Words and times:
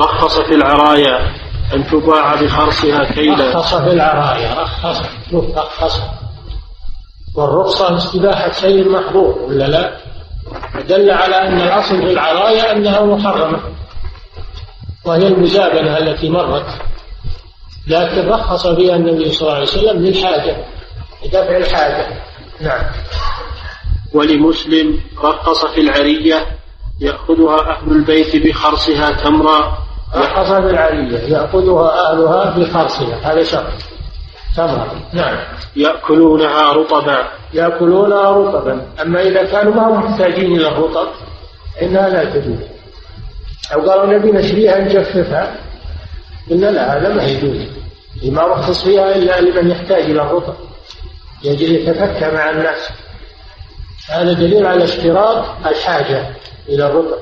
رخص 0.00 0.38
في 0.38 0.54
العرايا 0.54 1.18
أن 1.74 1.86
تباع 1.86 2.34
بخرصها 2.34 3.04
كيلا. 3.04 3.58
رخص 3.58 3.74
في 3.74 3.92
العرايا 3.92 4.62
رخص 4.62 5.02
رخص. 5.32 6.00
والرخصة 7.34 7.96
استباحة 7.96 8.52
شيء 8.52 8.88
محظور 8.88 9.38
ولا 9.38 9.64
لا؟ 9.64 9.96
دل 10.88 11.10
على 11.10 11.36
أن 11.36 11.60
الأصل 11.60 11.98
في 11.98 12.12
العرايا 12.12 12.72
أنها 12.72 13.00
محرمة. 13.04 13.60
وهي 15.04 15.26
المزابنة 15.26 15.98
التي 15.98 16.30
مرت. 16.30 16.66
لكن 17.86 18.28
رخص 18.28 18.66
فيها 18.66 18.96
النبي 18.96 19.32
صلى 19.32 19.42
الله 19.42 19.54
عليه 19.54 19.64
وسلم 19.64 20.02
للحاجة 20.02 20.56
لدفع 21.24 21.56
الحاجة. 21.56 22.06
نعم. 22.60 22.84
ولمسلم 24.14 25.00
رخص 25.24 25.64
في 25.64 25.80
العرية 25.80 26.46
يأخذها 27.00 27.70
أهل 27.70 27.90
البيت 27.90 28.46
بخرصها 28.46 29.10
تمرا 29.10 29.78
في 30.12 30.70
العرية 30.70 31.18
يأخذها 31.18 32.10
أهلها 32.10 32.58
بخرصها 32.58 33.32
هذا 33.32 33.42
شرط. 33.42 33.72
تمرا 34.56 34.88
نعم. 35.12 35.36
يأكلونها 35.76 36.72
رطبا. 36.72 37.28
يأكلونها 37.54 38.30
رطبا. 38.30 38.86
أما 39.02 39.22
إذا 39.22 39.42
كانوا 39.42 39.74
ما 39.74 39.88
هم 39.88 40.04
محتاجين 40.04 40.56
إلى 40.56 40.68
الرطب 40.68 41.08
إنها 41.82 42.08
لا 42.08 42.24
تجوز. 42.24 42.58
أو 43.74 43.90
قالوا 43.90 44.18
نبي 44.18 44.32
نشريها 44.32 44.78
نجففها. 44.78 45.56
قلنا 46.50 46.66
لا 46.66 46.96
هذا 46.96 47.14
ما 47.14 47.22
يجوز. 47.22 47.66
ما 48.24 48.42
رخص 48.42 48.84
فيها 48.84 49.16
إلا 49.16 49.40
لمن 49.40 49.70
يحتاج 49.70 50.02
إلى 50.02 50.22
الرطب. 50.22 50.54
يجري 51.44 51.74
يتفكى 51.74 52.30
مع 52.30 52.50
الناس. 52.50 52.90
هذا 54.10 54.32
دليل 54.32 54.66
على 54.66 54.84
اشتراط 54.84 55.44
الحاجة 55.66 56.26
إلى 56.68 56.86
الرطب. 56.86 57.18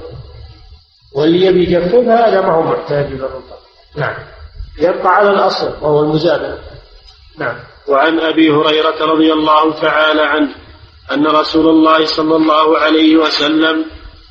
واللي 1.15 1.47
يبي 1.47 1.73
يجففها 1.73 2.29
هذا 2.29 2.41
ما 2.41 2.55
هو 2.55 2.63
محتاج 2.63 3.05
إلى 3.05 3.27
الرطب 3.27 3.59
نعم. 3.97 4.15
يبقى 4.79 5.15
على 5.15 5.31
الأصل 5.31 5.69
وهو 5.81 6.01
المزابنة 6.01 6.59
نعم. 7.39 7.57
وعن 7.89 8.21
أبي 8.21 8.51
هريرة 8.51 9.05
رضي 9.05 9.33
الله 9.33 9.81
تعالى 9.81 10.23
عنه 10.23 10.49
أن 11.13 11.27
رسول 11.27 11.69
الله 11.69 12.07
صلى 12.07 12.37
الله 12.37 12.79
عليه 12.79 13.17
وسلم 13.17 13.85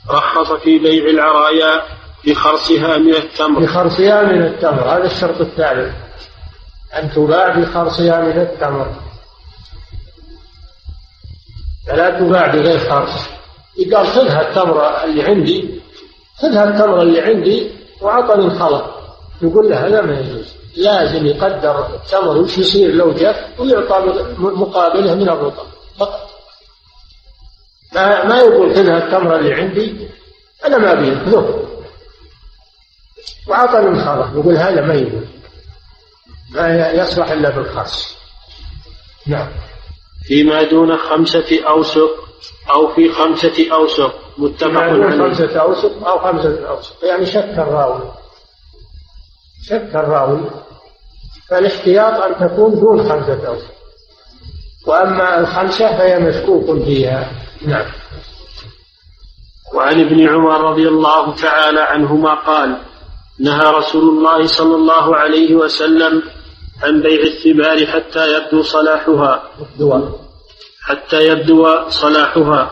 رخص 0.10 0.52
في 0.52 0.80
بيع 0.80 1.06
العرايا 1.10 1.82
بخرصها 2.28 2.98
من 2.98 3.16
التمر. 3.16 3.60
بخرصها 3.60 4.24
من 4.24 4.46
التمر. 4.46 4.90
هذا 4.90 5.06
الشرط 5.06 5.42
الثالث. 5.42 5.96
أن 6.96 7.12
تباع 7.12 7.60
بخرصها 7.60 8.22
من 8.22 8.42
التمر. 8.42 8.96
فلا 11.88 12.20
تباع 12.20 12.48
بغير 12.48 12.80
خرص. 12.80 13.28
خذها 13.94 14.50
التمرة 14.50 15.04
اللي 15.04 15.24
عندي. 15.24 15.82
خذها 16.42 16.64
التمرة 16.64 17.02
اللي 17.02 17.22
عندي 17.22 17.72
وعطني 18.02 18.46
الخلط 18.46 18.86
يقول 19.42 19.70
له 19.70 19.88
هذا 19.88 20.02
ما 20.02 20.20
يجوز. 20.20 20.54
لازم 20.76 21.26
يقدر 21.26 21.96
التمر 21.96 22.38
وش 22.38 22.58
يصير 22.58 22.92
لو 22.92 23.12
جف 23.12 23.60
ويعطى 23.60 24.00
مقابله 24.38 25.16
من 25.16 25.30
الرطب. 25.30 25.66
فقط. 26.00 26.30
ما, 27.96 28.26
ما 28.26 28.38
يقول 28.40 28.76
خذها 28.76 28.98
التمرة 29.06 29.40
اللي 29.40 29.54
عندي 29.54 30.08
أنا 30.66 30.78
ما 30.78 30.92
أبي 30.92 31.16
خذه 31.16 31.68
وعطني 33.48 33.88
الخلط 33.88 34.28
يقول 34.36 34.58
هذا 34.58 34.82
ما 34.82 34.94
يقول 34.94 35.26
ما 36.52 36.92
يصلح 36.92 37.32
إلا 37.32 37.50
بالخاص. 37.50 38.18
نعم. 39.28 39.48
فيما 40.28 40.64
دون 40.64 40.98
خمسة 40.98 41.60
أوسق 41.70 42.27
أو 42.72 42.88
في 42.88 43.12
خمسة 43.12 43.74
أوسق 43.74 44.16
متفق 44.38 44.82
عليه. 44.82 45.10
خمسة 45.10 45.60
أوسق 45.60 46.08
أو 46.08 46.20
خمسة 46.20 46.70
أوسق. 46.70 47.06
يعني 47.06 47.26
شك 47.26 47.56
الراوي. 47.58 48.12
شك 49.70 49.92
الراوي. 49.96 50.50
فالاحتياط 51.50 52.14
أن 52.14 52.50
تكون 52.50 52.80
دون 52.80 53.10
خمسة 53.10 53.48
أوسق. 53.48 53.74
وأما 54.88 55.40
الخمسة 55.40 55.98
فهي 55.98 56.20
مشكوك 56.20 56.84
فيها. 56.84 57.32
نعم. 57.66 57.86
وعن 59.74 60.02
ابن 60.02 60.30
عمر 60.30 60.72
رضي 60.72 60.88
الله 60.88 61.36
تعالى 61.36 61.80
عنهما 61.80 62.34
قال 62.34 62.78
نهى 63.40 63.72
رسول 63.72 64.10
الله 64.10 64.48
صلى 64.48 64.76
الله 64.76 65.16
عليه 65.16 65.56
وسلم 65.56 66.24
عن 66.84 67.02
بيع 67.02 67.22
الثمار 67.22 67.86
حتى 67.86 68.38
يبدو 68.38 68.62
صلاحها. 68.62 69.44
حتى 70.88 71.28
يبدو 71.28 71.90
صلاحها. 71.90 72.72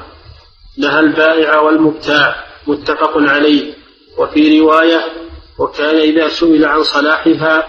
نهى 0.77 0.99
البائع 0.99 1.59
والمبتاع 1.59 2.35
متفق 2.67 3.13
عليه. 3.17 3.73
وفي 4.17 4.59
رواية 4.59 5.01
وكان 5.59 5.95
إذا 5.95 6.27
سئل 6.27 6.65
عن 6.65 6.83
صلاحها 6.83 7.67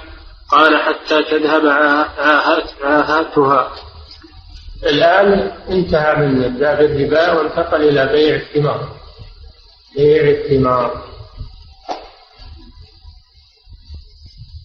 قال 0.48 0.76
حتى 0.76 1.22
تذهب 1.22 1.66
عاهاتها 2.84 3.72
الآن 4.82 5.52
انتهى 5.68 6.16
من 6.16 6.58
باب 6.58 6.80
الربا 6.80 7.32
وانتقل 7.32 7.88
إلى 7.88 8.06
بيع 8.12 8.36
الثمار. 8.36 8.88
بيع 9.96 10.22
الثمار. 10.22 11.04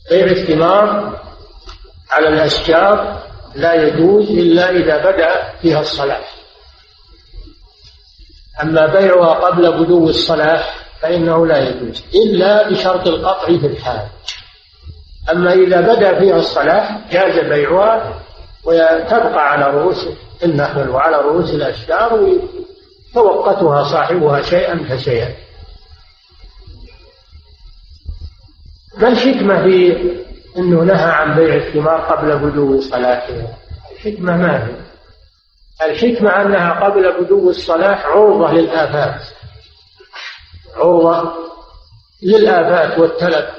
بيع 0.09 0.25
الثمار 0.25 1.19
على 2.11 2.27
الأشجار 2.27 3.30
لا 3.55 3.73
يجوز 3.73 4.29
إلا 4.29 4.69
إذا 4.69 4.97
بدأ 5.11 5.53
فيها 5.61 5.81
الصلاح 5.81 6.35
أما 8.63 8.85
بيعها 8.85 9.33
قبل 9.33 9.71
بدو 9.83 10.09
الصلاح 10.09 10.75
فإنه 11.01 11.47
لا 11.47 11.69
يجوز 11.69 12.03
إلا 12.15 12.69
بشرط 12.69 13.07
القطع 13.07 13.45
في 13.45 13.67
الحال. 13.67 14.07
أما 15.31 15.53
إذا 15.53 15.81
بدأ 15.81 16.19
فيها 16.19 16.35
الصلاح 16.35 16.99
جاز 17.11 17.39
بيعها 17.45 18.21
وتبقى 18.63 19.51
على 19.51 19.77
رؤوس 19.77 20.07
النخل 20.43 20.89
وعلى 20.89 21.17
رؤوس 21.17 21.49
الأشجار 21.49 22.13
ويتوقتها 22.13 23.83
صاحبها 23.83 24.41
شيئا 24.41 24.83
فشيئا. 24.89 25.35
ما 28.97 29.07
الحكمة 29.07 29.63
في 29.63 29.97
أنه 30.57 30.83
نهى 30.83 31.11
عن 31.11 31.35
بيع 31.35 31.55
الثمار 31.55 32.01
قبل 32.01 32.37
بدو 32.37 32.81
صلاتها 32.81 33.57
الحكمة 33.91 34.37
ما 34.37 34.67
هي؟ 34.67 34.81
الحكمة 35.85 36.41
أنها 36.41 36.71
قبل 36.71 37.23
بدو 37.23 37.49
الصلاح 37.49 38.05
عرضة 38.05 38.51
للآفات. 38.51 39.21
عرضة 40.75 41.33
للآفات 42.23 42.99
والتلف. 42.99 43.49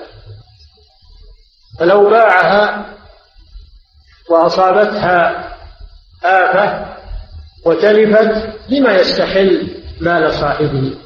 فلو 1.78 2.10
باعها 2.10 2.86
وأصابتها 4.30 5.48
آفة 6.24 6.96
وتلفت 7.66 8.58
لما 8.68 8.92
يستحل 8.92 9.82
مال 10.00 10.32
صاحبه. 10.34 10.98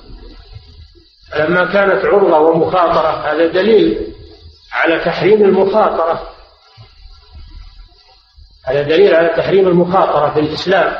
فلما 1.32 1.72
كانت 1.72 2.04
عرضة 2.04 2.38
ومخاطرة 2.38 3.32
هذا 3.32 3.46
دليل 3.46 4.15
على 4.72 5.04
تحريم 5.04 5.44
المخاطرة. 5.44 6.28
هذا 8.66 8.82
دليل 8.82 9.14
على 9.14 9.28
تحريم 9.28 9.68
المخاطرة 9.68 10.34
في 10.34 10.40
الإسلام. 10.40 10.94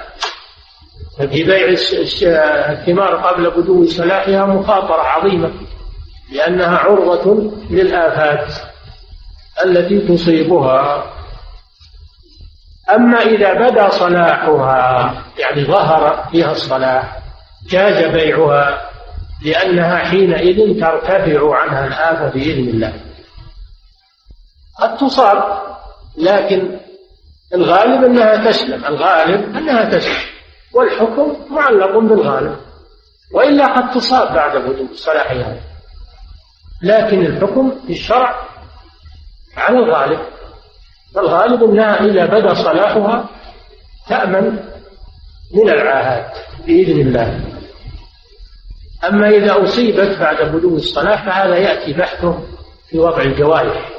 في 1.19 1.45
بيع 1.45 1.69
الثمار 2.73 3.17
قبل 3.17 3.51
بدو 3.51 3.87
صلاحها 3.87 4.47
مخاطرة 4.47 5.03
عظيمة 5.03 5.53
لأنها 6.33 6.79
عرضة 6.79 7.53
للآفات 7.71 8.55
التي 9.65 9.99
تصيبها. 10.01 11.13
أما 12.91 13.19
إذا 13.23 13.55
بدا 13.55 13.91
صلاحها 13.91 15.15
يعني 15.39 15.65
ظهر 15.65 16.29
فيها 16.31 16.53
الصلاح 16.53 17.19
جاز 17.71 18.05
بيعها 18.05 18.91
لأنها 19.45 19.99
حينئذ 19.99 20.81
ترتفع 20.81 21.57
عنها 21.57 21.87
الآفة 21.87 22.29
بإذن 22.29 22.69
الله. 22.69 22.93
قد 24.81 24.97
تصاب 24.97 25.63
لكن 26.17 26.81
الغالب 27.55 28.05
أنها 28.05 28.51
تسلم 28.51 28.85
الغالب 28.85 29.57
أنها 29.57 29.85
تسلم 29.85 30.37
والحكم 30.75 31.37
معلق 31.51 31.99
بالغالب 31.99 32.57
وإلا 33.35 33.67
قد 33.67 33.91
تصاب 33.95 34.35
بعد 34.35 34.57
بدو 34.57 34.87
صلاحها 34.95 35.57
لكن 36.83 37.27
الحكم 37.27 37.73
في 37.87 37.93
الشرع 37.93 38.47
على 39.57 39.79
الغالب 39.79 40.21
فالغالب 41.15 41.63
أنها 41.63 42.05
إذا 42.05 42.27
بدا 42.27 42.55
صلاحها 42.55 43.29
تأمن 44.09 44.59
من 45.55 45.69
العاهات 45.69 46.39
بإذن 46.67 47.01
الله. 47.01 47.41
أما 49.05 49.29
إذا 49.29 49.65
أصيبت 49.65 50.19
بعد 50.19 50.53
بدو 50.53 50.77
الصلاح 50.77 51.25
فهذا 51.25 51.57
يأتي 51.57 51.93
بحثه 51.93 52.39
في 52.89 52.99
وضع 52.99 53.23
الجوارح. 53.23 53.96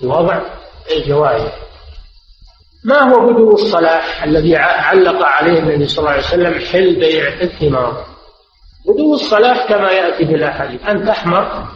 في 0.00 0.06
وضع 0.06 0.40
الجوارح 0.96 1.52
ما 2.84 3.12
هو 3.12 3.32
بدو 3.32 3.54
الصلاح 3.54 4.22
الذي 4.22 4.56
علق 4.56 5.26
عليه 5.26 5.58
النبي 5.58 5.88
صلى 5.88 5.98
الله 5.98 6.10
عليه 6.10 6.22
وسلم 6.22 6.60
حل 6.72 6.94
بيع 6.94 7.28
الثمار 7.40 8.04
بدو 8.86 9.14
الصلاح 9.14 9.68
كما 9.68 9.90
يأتي 9.90 10.26
في 10.26 10.34
الأحاديث 10.34 10.86
أن 10.88 11.06
تحمر 11.06 11.68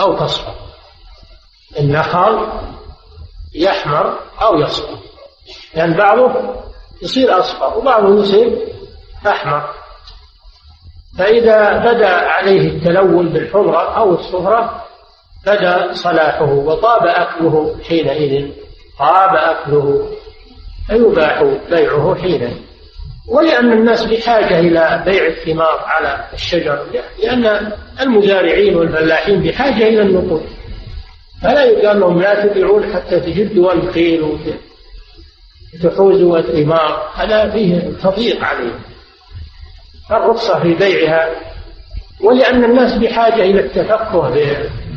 أو 0.00 0.16
تصفر. 0.16 0.54
النخل 1.78 2.48
يحمر 3.54 4.18
أو 4.42 4.60
يصفر. 4.60 4.98
لأن 5.74 5.90
يعني 5.90 5.94
بعضه 5.94 6.54
يصير 7.02 7.40
أصفر 7.40 7.78
وبعضه 7.78 8.20
يصير 8.20 8.68
أحمر. 9.26 9.70
فإذا 11.18 11.78
بدأ 11.78 12.08
عليه 12.08 12.68
التلون 12.68 13.28
بالحمرة 13.28 13.96
أو 13.96 14.14
الصفرة 14.14 14.83
بدا 15.46 15.92
صلاحه 15.92 16.52
وطاب 16.52 17.06
أكله 17.06 17.76
حينئذ 17.88 18.50
طاب 18.98 19.34
أكله 19.36 20.10
فيباح 20.86 21.42
بيعه 21.70 22.14
حينئذ. 22.14 22.56
ولأن 23.28 23.72
الناس 23.72 24.04
بحاجة 24.04 24.60
إلى 24.60 25.02
بيع 25.06 25.26
الثمار 25.26 25.84
على 25.86 26.24
الشجر 26.32 26.86
لأن 27.22 27.72
المزارعين 28.00 28.76
والفلاحين 28.76 29.42
بحاجة 29.42 29.86
إلى 29.88 30.02
النقود. 30.02 30.46
فلا 31.42 31.64
يقال 31.64 32.00
لهم 32.00 32.20
لا 32.20 32.46
تبيعون 32.46 32.94
حتى 32.94 33.20
تجدوا 33.20 33.72
الخيل 33.72 34.38
وتحوزوا 35.84 36.38
الثمار. 36.38 37.10
هذا 37.14 37.50
فيه 37.50 37.92
تضييق 38.02 38.44
عليهم. 38.44 38.80
الرخصة 40.10 40.62
في 40.62 40.74
بيعها 40.74 41.30
ولأن 42.20 42.64
الناس 42.64 42.92
بحاجة 42.98 43.42
إلى 43.42 43.60
التفكه 43.60 44.28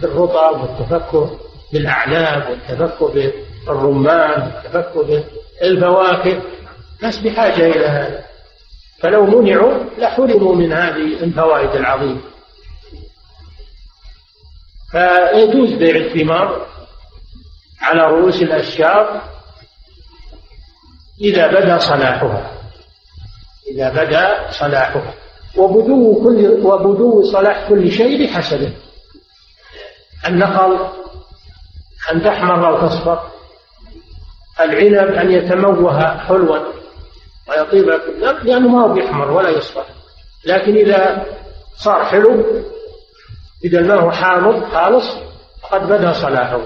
بالرطب 0.01 0.61
والتفكه 0.61 1.37
بالأعناب 1.73 2.49
والتفكه 2.49 3.33
بالرمان 3.65 4.41
والتفكه 4.41 5.23
بالفواكه. 5.61 6.41
الناس 6.99 7.17
بحاجة 7.17 7.67
إلى 7.67 7.85
هذا. 7.85 8.23
فلو 8.99 9.25
منعوا 9.25 9.83
لحرموا 9.97 10.55
من 10.55 10.73
هذه 10.73 11.23
الفوائد 11.23 11.69
العظيمة. 11.69 12.21
فيجوز 14.91 15.73
بيع 15.73 15.95
الثمار 15.95 16.67
على 17.81 18.01
رؤوس 18.01 18.41
الأشجار 18.41 19.21
إذا 21.21 21.47
بدا 21.47 21.77
صلاحها. 21.77 22.51
إذا 23.71 23.89
بدا 23.89 24.51
صلاحها. 24.51 25.13
وبدو 25.57 26.23
كل 26.23 26.65
وبدو 26.65 27.23
صلاح 27.31 27.69
كل 27.69 27.91
شيء 27.91 28.23
بحسبه. 28.23 28.73
النخل 30.27 30.89
أن 32.11 32.23
تحمر 32.23 32.67
أو 32.67 32.87
تصفر. 32.87 33.31
العنب 34.59 35.13
أن 35.13 35.31
يتموه 35.31 36.17
حلوا 36.17 36.59
ويطيب 37.49 37.85
لأنه 38.43 38.67
ما 38.67 38.81
هو 38.81 38.93
بيحمر 38.93 39.31
ولا 39.31 39.49
يصفر. 39.49 39.85
لكن 40.45 40.75
إذا 40.75 41.25
صار 41.77 42.05
حلو 42.05 42.45
إذا 43.63 43.81
ما 43.81 43.95
هو 43.95 44.11
حامض 44.11 44.63
خالص 44.73 45.05
قد 45.71 45.81
بدا 45.81 46.13
صلاحه. 46.13 46.61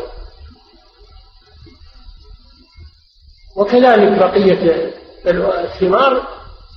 وكذلك 3.55 4.19
بقية 4.19 4.91
الثمار 5.27 6.27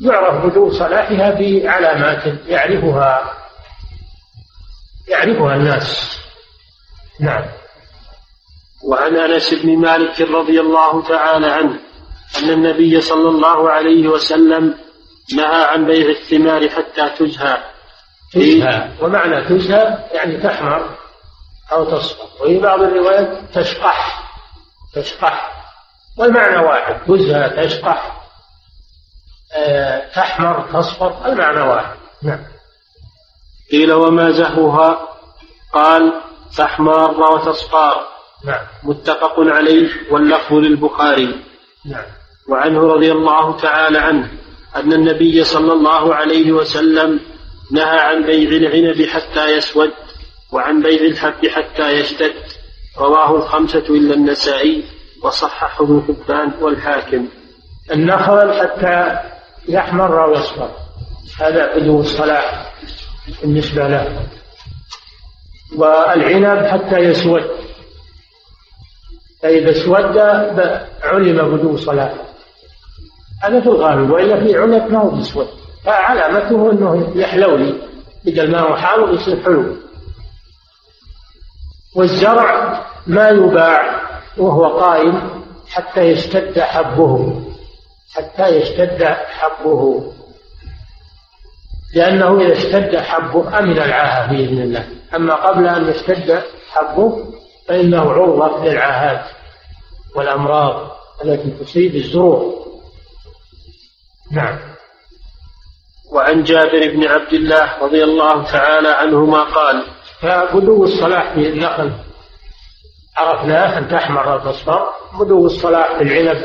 يعرف 0.00 0.46
بدو 0.46 0.72
صلاحها 0.72 1.30
بعلامات 1.30 2.46
يعرفها 2.46 3.34
يعرفها 5.08 5.54
الناس. 5.54 6.18
نعم. 7.20 7.44
وعن 8.84 9.16
أنس 9.16 9.54
بن 9.54 9.78
مالك 9.78 10.20
رضي 10.20 10.60
الله 10.60 11.02
تعالى 11.02 11.46
عنه 11.46 11.78
أن 12.38 12.50
النبي 12.50 13.00
صلى 13.00 13.28
الله 13.28 13.70
عليه 13.70 14.08
وسلم 14.08 14.74
نهى 15.36 15.64
عن 15.64 15.86
بيع 15.86 16.08
الثمار 16.08 16.68
حتى 16.68 17.08
تزهى. 17.18 17.58
تزهى. 18.32 18.88
ومعنى 19.02 19.48
تزهى 19.48 19.98
يعني 20.12 20.42
تحمر 20.42 20.96
أو 21.72 21.84
تصفر 21.84 22.42
وفي 22.42 22.58
بعض 22.58 22.82
الروايات 22.82 23.38
تشقح. 23.54 24.30
تشقح. 24.94 25.64
والمعنى 26.18 26.56
واحد. 26.56 27.00
تزهى 27.06 27.66
تشقح. 27.66 28.20
آه، 29.56 30.12
تحمر 30.14 30.68
تصفر 30.72 31.26
المعنى 31.26 31.60
واحد. 31.60 31.96
نعم. 32.22 32.44
قيل 33.72 33.92
وما 33.92 34.30
زهوها؟ 34.30 35.08
قال 35.72 36.23
تحمر 36.56 37.34
وتصفار. 37.34 38.06
نعم. 38.44 38.60
متفق 38.82 39.34
عليه 39.38 39.88
واللفظ 40.10 40.52
للبخاري. 40.52 41.44
نعم. 41.86 42.04
وعنه 42.48 42.80
رضي 42.80 43.12
الله 43.12 43.56
تعالى 43.56 43.98
عنه 43.98 44.30
أن 44.76 44.92
النبي 44.92 45.44
صلى 45.44 45.72
الله 45.72 46.14
عليه 46.14 46.52
وسلم 46.52 47.20
نهى 47.72 47.98
عن 47.98 48.22
بيع 48.22 48.48
العنب 48.48 49.06
حتى 49.06 49.56
يسود 49.56 49.90
وعن 50.52 50.82
بيع 50.82 51.00
الحب 51.00 51.46
حتى 51.46 51.90
يشتد. 51.90 52.34
رواه 52.98 53.36
الخمسة 53.36 53.84
إلا 53.90 54.14
النسائي 54.14 54.84
وصححه 55.22 55.84
ابن 55.84 56.02
حبان 56.02 56.52
والحاكم. 56.60 57.28
النخل 57.92 58.52
حتى 58.52 59.18
يحمر 59.68 60.24
أو 60.24 60.32
يصفر 60.32 60.70
هذا 61.40 61.78
بدو 61.78 62.00
الصلاة 62.00 62.66
بالنسبة 63.42 63.88
له. 63.88 64.26
والعنب 65.76 66.66
حتى 66.66 66.98
يسود. 66.98 67.42
فإذا 69.42 69.70
اسود 69.70 70.18
علم 71.02 71.56
بدو 71.56 71.76
صلاة 71.76 72.14
هذا 73.42 73.60
في 73.60 73.66
الغالب 73.66 74.10
وإلا 74.10 74.44
في 74.44 74.58
عنب 74.58 74.92
ما 74.92 74.98
هو 74.98 75.10
بيسود 75.10 75.48
فعلامته 75.84 76.70
أنه 76.72 77.12
يحلو 77.14 77.56
لي 77.56 77.74
إذا 78.26 78.42
الماء 78.42 78.76
حامض 78.76 79.14
يصير 79.14 79.42
حلو. 79.42 79.76
والزرع 81.96 82.80
ما 83.06 83.28
يباع 83.28 84.00
وهو 84.38 84.78
قائم 84.78 85.44
حتى 85.68 86.00
يشتد 86.00 86.60
حبه. 86.60 87.42
حتى 88.14 88.48
يشتد 88.48 89.04
حبه. 89.28 90.12
لأنه 91.94 92.40
إذا 92.40 92.52
اشتد 92.52 92.96
حبه 92.96 93.58
أمن 93.58 93.78
العاهة 93.78 94.32
بإذن 94.32 94.62
الله. 94.62 94.88
أما 95.14 95.34
قبل 95.34 95.66
أن 95.66 95.88
يشتد 95.88 96.42
حبه 96.70 97.24
فإنه 97.68 98.10
عرضة 98.10 98.64
للعاهات 98.64 99.24
والأمراض 100.16 100.90
التي 101.24 101.50
تصيب 101.50 101.94
الزروع. 101.94 102.66
نعم. 104.32 104.58
وعن 106.12 106.42
جابر 106.42 106.92
بن 106.92 107.06
عبد 107.08 107.32
الله 107.32 107.78
رضي 107.82 108.04
الله 108.04 108.44
تعالى 108.52 108.88
عنهما 108.88 109.42
قال 109.42 109.86
فبدو 110.20 110.84
الصلاح 110.84 111.34
في 111.34 111.48
النخل. 111.48 111.92
عرفناه 113.16 113.78
أن 113.78 113.88
تحمر 113.88 114.32
أو 114.32 114.38
تصفر 114.38 114.88
بدو 115.20 115.46
الصلاح 115.46 115.96
في 115.98 116.02
العنب. 116.02 116.44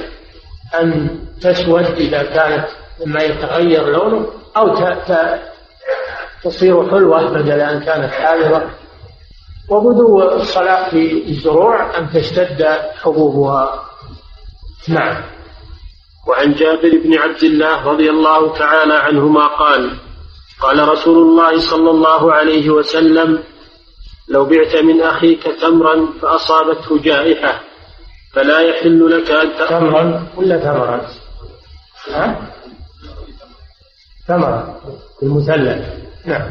أن 0.81 1.19
تسود 1.41 1.83
إذا 1.83 2.23
كانت 2.23 2.67
مما 3.05 3.23
يتغير 3.23 3.85
لونه. 3.85 4.38
أو 4.57 4.75
تصير 6.43 6.89
حلوة 6.89 7.29
بدل 7.29 7.61
أن 7.61 7.79
كانت 7.79 8.13
حامضة 8.13 8.61
وبدو 9.69 10.21
الصلاح 10.21 10.89
في 10.89 11.29
الزروع 11.29 11.97
أن 11.97 12.09
تشتد 12.09 12.65
حبوبها 13.01 13.85
نعم 14.87 15.23
وعن 16.27 16.53
جابر 16.53 16.97
بن 17.03 17.17
عبد 17.17 17.43
الله 17.43 17.85
رضي 17.85 18.09
الله 18.09 18.57
تعالى 18.57 18.93
عنهما 18.93 19.47
قال 19.47 19.97
قال 20.61 20.89
رسول 20.89 21.17
الله 21.17 21.59
صلى 21.59 21.89
الله 21.89 22.33
عليه 22.33 22.69
وسلم 22.69 23.43
لو 24.29 24.45
بعت 24.45 24.75
من 24.75 25.01
أخيك 25.01 25.43
تمرا 25.43 26.07
فأصابته 26.21 27.01
جائحة 27.01 27.61
فلا 28.33 28.59
يحل 28.59 29.09
لك 29.09 29.31
أن 29.31 29.67
تمرا 29.67 30.27
ولا 30.37 30.57
تمرا؟ 30.57 31.01
ها؟ 32.11 32.51
تمرا 34.29 34.81
المثلث. 35.23 35.85
نعم. 36.25 36.49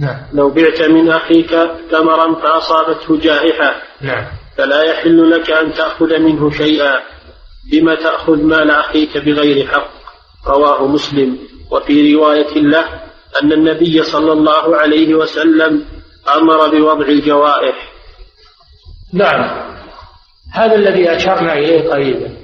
نعم. 0.00 0.16
لو 0.32 0.50
بعت 0.50 0.82
من 0.82 1.10
أخيك 1.10 1.50
تمرا 1.90 2.34
فأصابته 2.34 3.18
جائحة 3.18 3.82
نعم. 4.00 4.26
فلا 4.56 4.82
يحل 4.82 5.30
لك 5.30 5.50
أن 5.50 5.72
تأخذ 5.72 6.18
منه 6.18 6.50
شيئا. 6.50 7.00
بما 7.72 7.94
تأخذ 7.94 8.42
مال 8.42 8.70
أخيك 8.70 9.18
بغير 9.18 9.66
حق؟ 9.66 9.90
رواه 10.46 10.86
مسلم. 10.86 11.38
وفي 11.70 12.14
رواية 12.14 12.54
له 12.54 12.84
أن 13.42 13.52
النبي 13.52 14.02
صلى 14.02 14.32
الله 14.32 14.76
عليه 14.76 15.14
وسلم 15.14 15.84
أمر 16.36 16.68
بوضع 16.68 17.08
الجوائح. 17.08 17.92
نعم. 19.12 19.70
هذا 20.52 20.74
الذي 20.74 21.16
أشرنا 21.16 21.52
إليه 21.52 21.90
قريبا. 21.90 22.39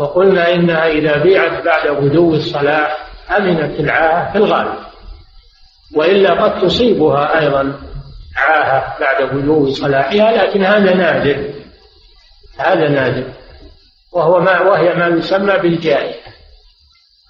وقلنا 0.00 0.54
إنها 0.54 0.86
إذا 0.86 1.16
بيعت 1.16 1.64
بعد 1.64 1.86
غدو 1.86 2.34
الصلاة 2.34 2.96
أمنت 3.36 3.80
العاهة 3.80 4.32
في 4.32 4.38
الغالب. 4.38 4.74
وإلا 5.94 6.44
قد 6.44 6.62
تصيبها 6.62 7.40
أيضا 7.40 7.80
عاهة 8.36 8.98
بعد 9.00 9.22
غدو 9.22 9.70
صلاحها 9.70 10.32
لكن 10.32 10.64
هذا 10.64 10.94
نادر. 10.94 11.50
هذا 12.58 12.88
نادر. 12.88 13.32
وهو 14.12 14.40
ما 14.40 14.60
وهي 14.60 14.94
ما 14.94 15.06
يسمى 15.06 15.58
بالجائحة. 15.58 16.30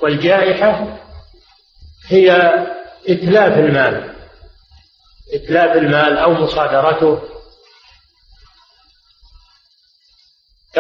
والجائحة 0.01 0.99
هي 2.09 2.53
إتلاف 3.09 3.59
المال. 3.59 4.11
إتلاف 5.35 5.77
المال 5.77 6.19
أو 6.19 6.33
مصادرته 6.33 7.19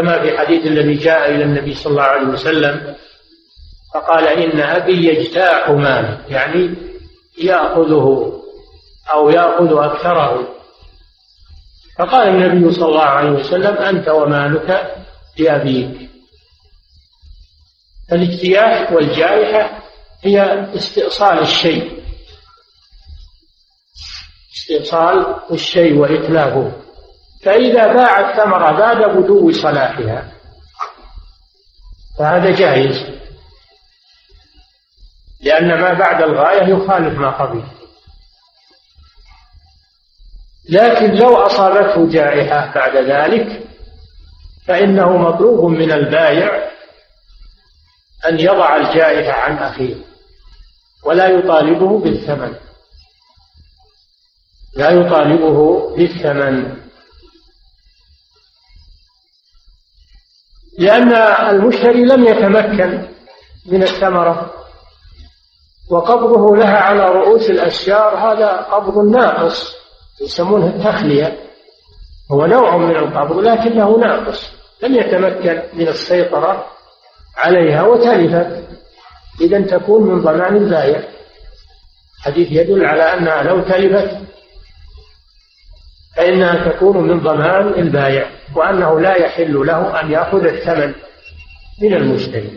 كما 0.00 0.23
في 0.23 0.38
حديث 0.38 0.66
الذي 0.66 0.95
جاء 0.95 1.30
إلى 1.30 1.45
النبي 1.45 1.75
صلى 1.75 1.90
الله 1.90 2.02
عليه 2.02 2.28
وسلم 2.28 2.97
فقال 3.95 4.26
إن 4.26 4.61
أبي 4.61 5.07
يجتاح 5.09 5.71
ماله 5.71 6.25
يعني 6.28 6.75
يأخذه 7.38 8.33
أو 9.12 9.30
يأخذ 9.30 9.78
أكثره. 9.78 10.49
فقال 11.99 12.28
النبي 12.28 12.73
صلى 12.75 12.88
الله 12.88 13.02
عليه 13.02 13.30
وسلم 13.30 13.76
أنت 13.76 14.09
ومالك 14.09 14.97
لأبيك. 15.38 16.11
الاجتياح 18.12 18.92
والجائحة 18.92 19.83
هي 20.23 20.69
استئصال 20.76 21.38
الشيء. 21.38 22.02
استئصال 24.57 25.37
الشيء 25.50 25.95
وإتلافه. 25.99 26.73
فإذا 27.44 27.87
باع 27.87 28.30
الثمرة 28.30 28.78
بعد 28.78 29.16
بدو 29.16 29.52
صلاحها 29.52 30.32
فهذا 32.18 32.50
جائز. 32.50 33.20
لأن 35.42 35.80
ما 35.80 35.92
بعد 35.92 36.23
الغاية 36.23 36.62
يخالف 36.62 37.18
ما 37.18 37.30
قبل. 37.30 37.62
لكن 40.68 41.14
لو 41.14 41.37
أصابته 41.37 42.11
جائحة 42.11 42.75
بعد 42.75 42.97
ذلك 42.97 43.62
فإنه 44.66 45.16
مطلوب 45.16 45.70
من 45.70 45.92
البائع 45.92 46.70
أن 48.28 48.40
يضع 48.40 48.76
الجائحة 48.76 49.32
عن 49.40 49.59
أخيه 49.59 49.94
ولا 51.04 51.28
يطالبه 51.28 51.99
بالثمن. 51.99 52.54
لا 54.76 54.90
يطالبه 54.90 55.90
بالثمن. 55.97 56.89
لأن 60.80 61.12
المشتري 61.50 62.04
لم 62.04 62.25
يتمكن 62.25 63.08
من 63.66 63.82
الثمرة 63.82 64.50
وقبضه 65.90 66.56
لها 66.56 66.76
على 66.76 67.08
رؤوس 67.08 67.50
الأشجار 67.50 68.16
هذا 68.16 68.49
قبض 68.56 68.99
ناقص 68.99 69.76
يسمونه 70.22 70.66
التخلية 70.66 71.38
هو 72.32 72.46
نوع 72.46 72.76
من 72.76 72.96
القبض 72.96 73.38
لكنه 73.38 73.99
ناقص 73.99 74.52
لم 74.82 74.94
يتمكن 74.94 75.62
من 75.72 75.88
السيطرة 75.88 76.66
عليها 77.37 77.82
وتلفت 77.82 78.64
إذا 79.40 79.60
تكون 79.60 80.02
من 80.02 80.20
ضمان 80.20 80.56
البائع. 80.56 81.02
حديث 82.22 82.49
يدل 82.52 82.84
على 82.84 83.02
أنها 83.02 83.42
لو 83.42 83.60
تلفت 83.60 84.18
فإنها 86.21 86.69
تكون 86.69 87.09
من 87.09 87.21
ضمان 87.21 87.69
البائع 87.69 88.31
وأنه 88.57 89.00
لا 89.00 89.15
يحل 89.17 89.67
له 89.67 90.00
أن 90.00 90.11
يأخذ 90.11 90.45
الثمن 90.45 90.95
من 91.83 91.95
المشتري. 91.95 92.50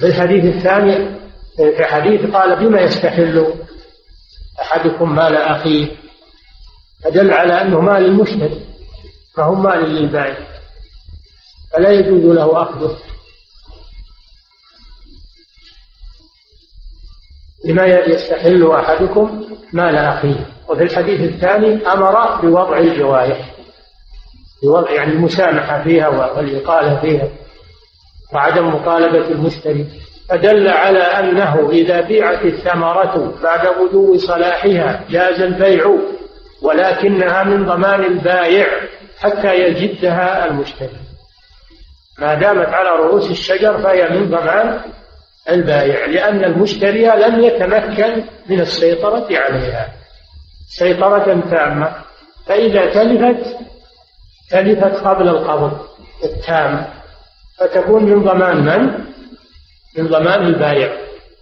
في 0.00 0.06
الحديث 0.06 0.44
الثاني 0.44 1.18
في 1.56 1.84
حديث 1.84 2.30
قال 2.30 2.56
بما 2.56 2.80
يستحل 2.80 3.54
أحدكم 4.60 5.14
مال 5.14 5.36
أخيه؟ 5.36 5.96
فدل 7.04 7.30
على 7.32 7.62
أنه 7.62 7.80
مال 7.80 8.04
المشتري 8.04 8.60
فهو 9.36 9.54
مال 9.54 9.94
للبائع 9.94 10.48
فلا 11.72 11.90
يجوز 11.90 12.22
له 12.36 12.62
أخذه. 12.62 12.96
بما 17.68 17.86
يستحل 17.86 18.70
أحدكم 18.70 19.44
مال 19.72 19.96
أخيه. 19.96 20.46
وفي 20.68 20.82
الحديث 20.82 21.20
الثاني 21.20 21.86
أمر 21.86 22.40
بوضع 22.42 22.78
الجوارح. 22.78 23.54
بوضع 24.62 24.90
يعني 24.90 25.12
المسامحة 25.12 25.82
فيها 25.82 26.08
والإقالة 26.08 27.00
فيها. 27.00 27.28
وعدم 28.34 28.68
مطالبة 28.68 29.28
المشتري. 29.28 29.86
فدل 30.28 30.68
على 30.68 30.98
أنه 30.98 31.70
إذا 31.70 32.00
بيعت 32.00 32.44
الثمرة 32.44 33.34
بعد 33.42 33.66
غدو 33.66 34.18
صلاحها 34.18 35.04
جاز 35.10 35.40
البيع 35.40 35.94
ولكنها 36.62 37.44
من 37.44 37.66
ضمان 37.66 38.04
البائع 38.04 38.66
حتى 39.18 39.54
يجدها 39.54 40.46
المشتري. 40.46 40.98
ما 42.18 42.34
دامت 42.34 42.68
على 42.68 42.90
رؤوس 42.90 43.30
الشجر 43.30 43.78
فهي 43.78 44.08
من 44.08 44.30
ضمان 44.30 44.80
البائع 45.48 46.06
لأن 46.06 46.44
المشتري 46.44 47.06
لم 47.06 47.44
يتمكن 47.44 48.24
من 48.48 48.60
السيطرة 48.60 49.26
عليها. 49.30 49.88
سيطرة 50.78 51.40
تامة. 51.50 51.92
فإذا 52.46 52.86
تلفت 52.86 53.56
تلفت 54.50 55.06
قبل 55.06 55.28
القبض 55.28 55.78
التام. 56.24 56.86
فتكون 57.58 58.04
من 58.04 58.22
ضمان 58.24 58.56
من؟ 58.56 59.04
من 59.98 60.08
ضمان 60.08 60.46
البائع. 60.46 60.92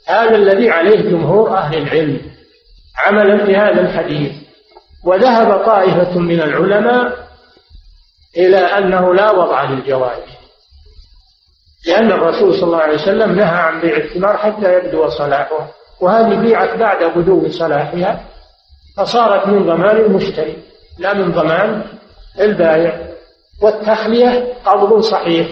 هذا 0.06 0.36
الذي 0.36 0.70
عليه 0.70 1.00
جمهور 1.10 1.56
أهل 1.56 1.78
العلم 1.78 2.20
عملا 2.96 3.44
بهذا 3.44 3.80
الحديث. 3.80 4.32
وذهب 5.04 5.66
طائفة 5.66 6.18
من 6.18 6.40
العلماء 6.40 7.26
إلى 8.36 8.58
أنه 8.58 9.14
لا 9.14 9.30
وضع 9.30 9.70
للجوائز 9.70 10.35
لأن 11.86 12.12
الرسول 12.12 12.54
صلى 12.54 12.64
الله 12.64 12.78
عليه 12.78 12.94
وسلم 12.94 13.32
نهى 13.32 13.58
عن 13.58 13.80
بيع 13.80 13.96
الثمار 13.96 14.36
حتى 14.36 14.74
يبدو 14.74 15.08
صلاحها 15.08 15.68
وهذه 16.00 16.40
بيعت 16.40 16.78
بعد 16.78 17.04
بدو 17.04 17.48
صلاحها 17.48 18.24
فصارت 18.96 19.46
من 19.46 19.66
ضمان 19.66 19.96
المشتري 19.96 20.56
لا 20.98 21.14
من 21.14 21.32
ضمان 21.32 21.84
البائع. 22.40 23.06
والتخلية 23.62 24.54
قبض 24.64 25.00
صحيح. 25.00 25.48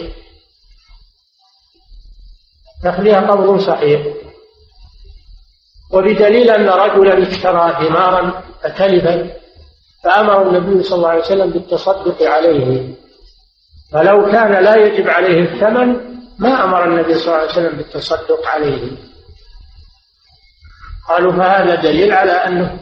تخلية 2.85 3.17
قبض 3.17 3.61
صحيح. 3.61 4.03
وبدليل 5.93 6.50
أن 6.50 6.69
رجلا 6.69 7.23
اشترى 7.23 7.87
ثمارا 7.88 8.43
فتلفت 8.62 9.37
فأمر 10.05 10.49
النبي 10.49 10.83
صلى 10.83 10.97
الله 10.97 11.09
عليه 11.09 11.21
وسلم 11.21 11.50
بالتصدق 11.50 12.23
عليه. 12.23 12.95
فلو 13.93 14.31
كان 14.33 14.64
لا 14.64 14.76
يجب 14.76 15.09
عليه 15.09 15.41
الثمن 15.41 16.13
ما 16.38 16.64
أمر 16.64 16.85
النبي 16.85 17.14
صلى 17.14 17.26
الله 17.26 17.38
عليه 17.38 17.50
وسلم 17.53 17.76
بالتصدق 17.76 18.47
عليه. 18.47 18.91
قالوا 21.09 21.33
فهذا 21.33 21.75
دليل 21.75 22.12
على 22.12 22.33
أنه 22.33 22.79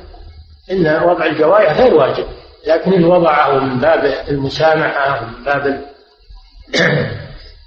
إن 0.70 1.02
وضع 1.02 1.26
الجوائح 1.26 1.72
غير 1.72 1.94
واجب 1.94 2.26
لكن 2.66 2.92
إن 2.92 3.04
وضعه 3.04 3.58
من 3.58 3.78
باب 3.78 4.04
المسامحة 4.28 5.24
من 5.24 5.44
باب 5.44 5.84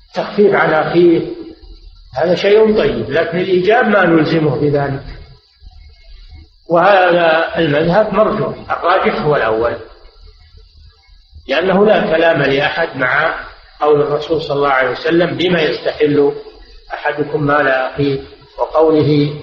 التخفيف 0.10 0.56
على 0.56 0.88
أخيه 0.88 1.22
هذا 2.16 2.36
شيء 2.36 2.78
طيب 2.78 3.10
لكن 3.10 3.38
الإيجاب 3.38 3.88
ما 3.88 4.06
نلزمه 4.06 4.56
بذلك. 4.56 5.04
وهذا 6.70 7.58
المذهب 7.58 8.14
مرجوح 8.14 8.72
الراجح 8.72 9.22
هو 9.22 9.36
الأول 9.36 9.76
لأنه 11.48 11.86
لا 11.86 12.02
كلام 12.02 12.42
لأحد 12.42 12.98
مع 12.98 13.36
قول 13.82 14.02
الرسول 14.02 14.42
صلى 14.42 14.58
الله 14.58 14.70
عليه 14.70 14.92
وسلم 14.92 15.38
بما 15.38 15.62
يستحل 15.62 16.32
أحدكم 16.94 17.44
مال 17.44 17.68
أخيه؟ 17.68 18.20
وقوله 18.60 19.34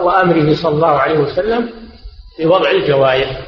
وأمره 0.00 0.54
صلى 0.54 0.74
الله 0.74 0.88
عليه 0.98 1.18
وسلم 1.18 1.70
بوضع 2.38 2.70
الجوائح 2.70 3.40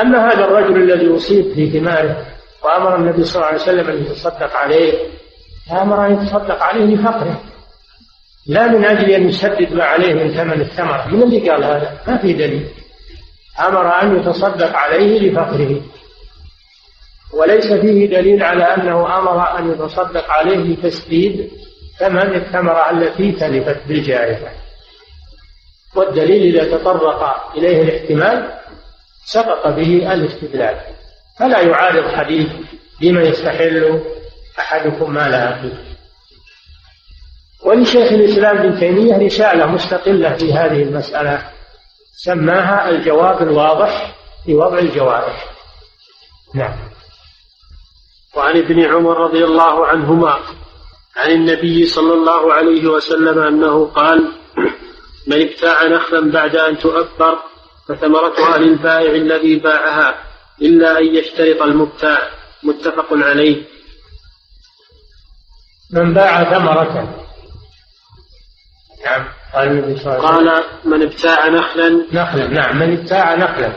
أما 0.00 0.32
هذا 0.32 0.44
الرجل 0.44 0.82
الذي 0.82 1.16
أصيب 1.16 1.54
في 1.54 1.70
ثماره 1.70 2.26
وأمر 2.64 2.96
النبي 2.96 3.24
صلى 3.24 3.36
الله 3.36 3.46
عليه 3.46 3.62
وسلم 3.62 3.88
أن 3.88 4.02
يتصدق 4.02 4.56
عليه 4.56 4.92
أمر 5.72 6.06
أن 6.06 6.12
يتصدق 6.12 6.62
عليه 6.62 6.84
لفقره. 6.84 7.40
لا 8.46 8.66
من 8.66 8.84
أجل 8.84 9.10
أن 9.10 9.28
يسدد 9.28 9.72
ما 9.72 9.84
عليه 9.84 10.14
من 10.14 10.34
ثمن 10.34 10.60
الثمرة. 10.60 11.06
من 11.08 11.22
اللي 11.22 11.50
قال 11.50 11.64
هذا؟ 11.64 12.00
ما 12.06 12.18
في 12.18 12.32
دليل. 12.32 12.68
أمر 13.60 14.02
أن 14.02 14.16
يتصدق 14.16 14.76
عليه 14.76 15.30
لفقره. 15.30 15.80
وليس 17.34 17.72
فيه 17.72 18.06
دليل 18.06 18.42
على 18.42 18.64
أنه 18.64 19.18
أمر 19.18 19.58
أن 19.58 19.72
يتصدق 19.72 20.30
عليه 20.30 20.56
لتسديد 20.56 21.50
ثمن 21.98 22.34
الثمرة 22.34 22.90
التي 22.90 23.32
تلفت 23.32 23.80
بالجائحة 23.88 24.52
والدليل 25.96 26.56
إذا 26.56 26.76
تطرق 26.76 27.52
إليه 27.56 27.82
الاحتمال 27.82 28.58
سقط 29.24 29.66
به 29.66 30.12
الاستدلال. 30.12 30.76
فلا 31.38 31.60
يعارض 31.60 32.14
حديث 32.14 32.48
بما 33.00 33.22
يستحل 33.22 34.00
أحدكم 34.58 35.14
مال 35.14 35.34
أخيه 35.34 35.88
ولشيخ 37.64 38.12
الإسلام 38.12 38.58
ابن 38.58 38.80
تيمية 38.80 39.16
رسالة 39.16 39.66
مستقلة 39.66 40.36
في 40.36 40.52
هذه 40.52 40.82
المسألة 40.82 41.50
سماها 42.16 42.88
الجواب 42.88 43.42
الواضح 43.42 44.14
في 44.44 44.54
وضع 44.54 44.78
الجوارح 44.78 45.44
نعم. 46.54 46.76
وعن 48.38 48.56
ابن 48.56 48.80
عمر 48.84 49.16
رضي 49.16 49.44
الله 49.44 49.86
عنهما 49.86 50.38
عن 51.16 51.30
النبي 51.30 51.86
صلى 51.86 52.12
الله 52.12 52.52
عليه 52.52 52.86
وسلم 52.86 53.38
أنه 53.38 53.84
قال 53.84 54.32
من 55.26 55.42
ابتاع 55.42 55.86
نخلا 55.86 56.30
بعد 56.30 56.56
أن 56.56 56.78
تؤبر 56.78 57.38
فثمرتها 57.88 58.58
للبائع 58.58 59.12
الذي 59.12 59.56
باعها 59.56 60.24
إلا 60.62 60.98
أن 60.98 61.04
يشترط 61.04 61.62
المبتاع. 61.62 62.18
متفق 62.62 63.06
عليه. 63.12 63.64
من 65.92 66.14
باع 66.14 66.44
ثمرة. 66.44 67.24
نعم 69.04 69.28
قال 69.54 69.68
النبي 69.68 70.00
صلى 70.00 70.16
الله 70.16 70.28
عليه 70.28 70.36
وسلم. 70.36 70.48
قال 70.48 70.64
من 70.84 71.02
ابتاع 71.02 71.48
نخلا. 71.48 72.06
نخلا 72.12 72.46
نعم 72.46 72.78
من 72.78 72.98
ابتاع 72.98 73.34
نخلا. 73.34 73.76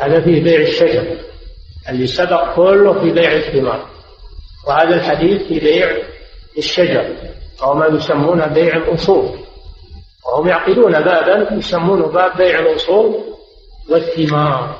هذا 0.00 0.20
في 0.20 0.40
بيع 0.40 0.60
الشجر. 0.60 1.29
اللي 1.88 2.06
سبق 2.06 2.54
كله 2.54 3.00
في 3.00 3.10
بيع 3.10 3.32
الثمار 3.32 3.88
وهذا 4.66 4.94
الحديث 4.94 5.42
في 5.42 5.58
بيع 5.58 5.96
الشجر 6.58 7.16
أو 7.62 7.74
ما 7.74 7.86
يسمونه 7.86 8.46
بيع 8.46 8.76
الأصول. 8.76 9.38
وهم 10.26 10.48
يعقدون 10.48 10.92
بابا 10.92 11.54
يسمونه 11.54 12.06
باب 12.06 12.36
بيع 12.36 12.58
الأصول 12.58 13.34
والثمار. 13.90 14.76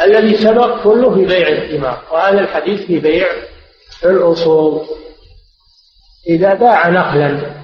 الذي 0.00 0.36
سبق 0.36 0.82
كله 0.84 1.14
في 1.14 1.24
بيع 1.24 1.48
الثمار. 1.48 2.02
وهذا 2.12 2.40
الحديث 2.40 2.86
في 2.86 2.98
بيع 2.98 3.26
الأصول. 4.04 4.86
إذا 6.28 6.54
باع 6.54 6.88
نخلا 6.88 7.56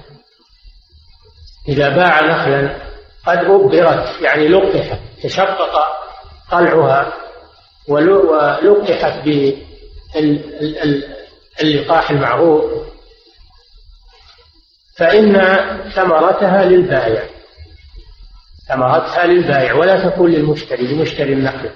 إذا 1.69 1.89
باع 1.89 2.21
نخلا 2.21 2.83
قد 3.27 3.37
أبرت 3.37 4.21
يعني 4.21 4.47
لقحت 4.47 4.99
تشقق 5.23 5.87
طلعها. 6.51 7.22
ولقحت 7.87 9.27
باللقاح 11.59 12.11
المعروف. 12.11 12.63
فإن 14.97 15.33
ثمرتها 15.95 16.65
للبائع. 16.65 17.23
ثمرتها 18.67 19.25
للبائع. 19.25 19.73
ولا 19.73 20.09
تكون 20.09 20.31
للمشتري. 20.31 20.87
لمشتري 20.87 21.33
النخل. 21.33 21.71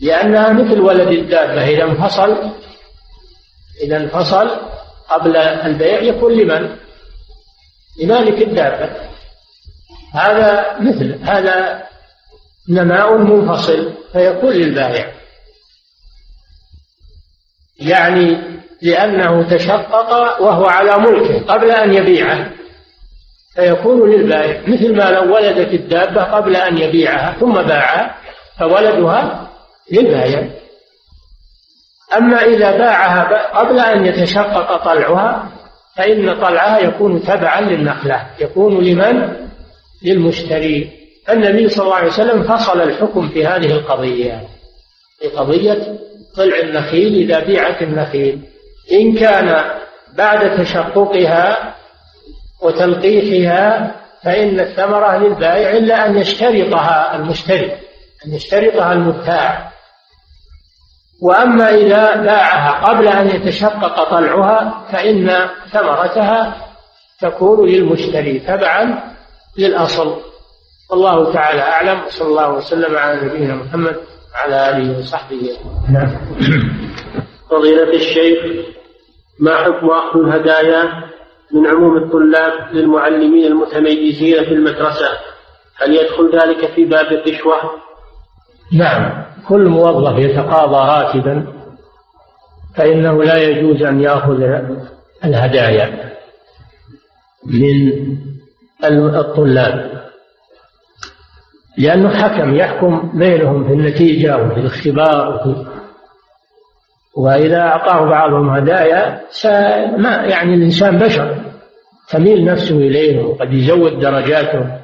لأنها 0.00 0.52
مثل 0.52 0.80
ولد 0.80 1.08
الدابة 1.08 1.68
إذا 1.68 1.84
انفصل 1.84 2.50
إذا 3.82 3.96
انفصل 3.96 4.50
قبل 5.08 5.36
البيع 5.36 6.00
يكون 6.00 6.32
لمن؟ 6.32 6.76
لمالك 8.02 8.42
الدابة. 8.42 8.90
هذا 10.14 10.78
مثل. 10.80 11.18
هذا 11.22 11.82
نماء 12.68 13.18
منفصل 13.18 13.92
فيكون 14.12 14.52
للبائع 14.52 15.12
يعني 17.80 18.38
لأنه 18.82 19.48
تشقق 19.56 20.40
وهو 20.40 20.64
على 20.64 20.98
ملكه 20.98 21.46
قبل 21.46 21.70
أن 21.70 21.94
يبيعه. 21.94 22.50
فيكون 23.54 24.10
للبائع 24.10 24.60
مثل 24.66 24.96
ما 24.96 25.10
لو 25.10 25.34
ولدت 25.34 25.74
الدابة 25.74 26.22
قبل 26.22 26.56
أن 26.56 26.78
يبيعها 26.78 27.36
ثم 27.40 27.52
باعها 27.52 28.14
فولدها 28.58 29.50
للبائع 29.92 30.48
أما 32.16 32.44
إذا 32.44 32.78
باعها 32.78 33.46
قبل 33.58 33.80
أن 33.80 34.06
يتشقق 34.06 34.84
طلعها 34.84 35.52
فإن 35.96 36.34
طلعها 36.40 36.78
يكون 36.78 37.22
تبعا 37.22 37.60
للنخلة 37.60 38.26
يكون 38.40 38.84
لمن؟ 38.84 39.36
للمشتري. 40.02 41.01
النبي 41.30 41.68
صلى 41.68 41.84
الله 41.84 41.96
عليه 41.96 42.08
وسلم 42.08 42.42
فصل 42.42 42.80
الحكم 42.80 43.28
في 43.28 43.46
هذه 43.46 43.70
القضية. 43.70 44.48
في 45.18 45.28
قضية 45.28 45.98
طلع 46.36 46.58
النخيل 46.58 47.14
إذا 47.14 47.40
بيعت 47.40 47.82
النخيل. 47.82 48.42
إن 48.92 49.14
كان 49.14 49.64
بعد 50.16 50.56
تشققها 50.56 51.74
وتلقيحها 52.62 53.94
فإن 54.22 54.60
الثمرة 54.60 55.16
للبائع 55.16 55.70
إلا 55.70 56.06
أن 56.06 56.18
يشترطها 56.18 57.16
المشتري 57.16 57.72
أن 58.26 58.34
يشترطها 58.34 58.92
المبتاع 58.92 59.72
وأما 61.22 61.74
إذا 61.74 62.16
باعها 62.16 62.86
قبل 62.86 63.08
أن 63.08 63.28
يتشقق 63.28 64.10
طلعها 64.10 64.86
فإن 64.92 65.48
ثمرتها 65.72 66.56
تكون 67.20 67.68
للمشتري 67.68 68.38
تبعا 68.38 69.14
للأصل. 69.58 70.31
والله 70.92 71.32
تعالى 71.32 71.60
أعلم 71.60 72.00
صلى 72.08 72.28
الله 72.28 72.54
وسلم 72.54 72.96
على 72.96 73.26
نبينا 73.26 73.54
محمد 73.54 73.96
وعلى 74.34 74.70
آله 74.70 74.98
وصحبه 74.98 75.50
نعم. 75.92 76.16
فضيلة 77.50 77.94
الشيخ 77.94 78.66
ما 79.40 79.56
حكم 79.56 79.90
أخذ 79.90 80.20
الهدايا 80.20 80.82
من 81.52 81.66
عموم 81.66 81.96
الطلاب 81.96 82.52
للمعلمين 82.72 83.46
المتميزين 83.46 84.44
في 84.44 84.54
المدرسة؟ 84.54 85.08
هل 85.76 85.94
يدخل 85.94 86.30
ذلك 86.32 86.74
في 86.74 86.84
باب 86.84 87.06
الرشوة؟ 87.06 87.56
نعم. 88.72 89.24
كل 89.48 89.68
موظف 89.68 90.18
يتقاضى 90.18 90.76
راتبا 90.76 91.46
فإنه 92.76 93.24
لا 93.24 93.36
يجوز 93.36 93.82
أن 93.82 94.00
يأخذ 94.00 94.42
الهدايا 95.24 96.12
من 97.46 99.14
الطلاب. 99.14 100.01
لأنه 101.78 102.08
حكم 102.08 102.54
يحكم 102.54 103.10
بينهم 103.14 103.66
في 103.66 103.72
النتيجة 103.72 104.36
وفي 104.36 104.60
الاختبار 104.60 105.34
وفي 105.34 105.66
وإذا 107.16 107.60
أعطاه 107.60 108.04
بعضهم 108.04 108.50
هدايا 108.50 109.20
ما 109.98 110.10
يعني 110.10 110.54
الإنسان 110.54 110.98
بشر. 110.98 111.36
تميل 112.10 112.44
نفسه 112.44 112.76
إليه 112.76 113.24
وقد 113.24 113.52
يزود 113.52 114.00
درجاته 114.00 114.78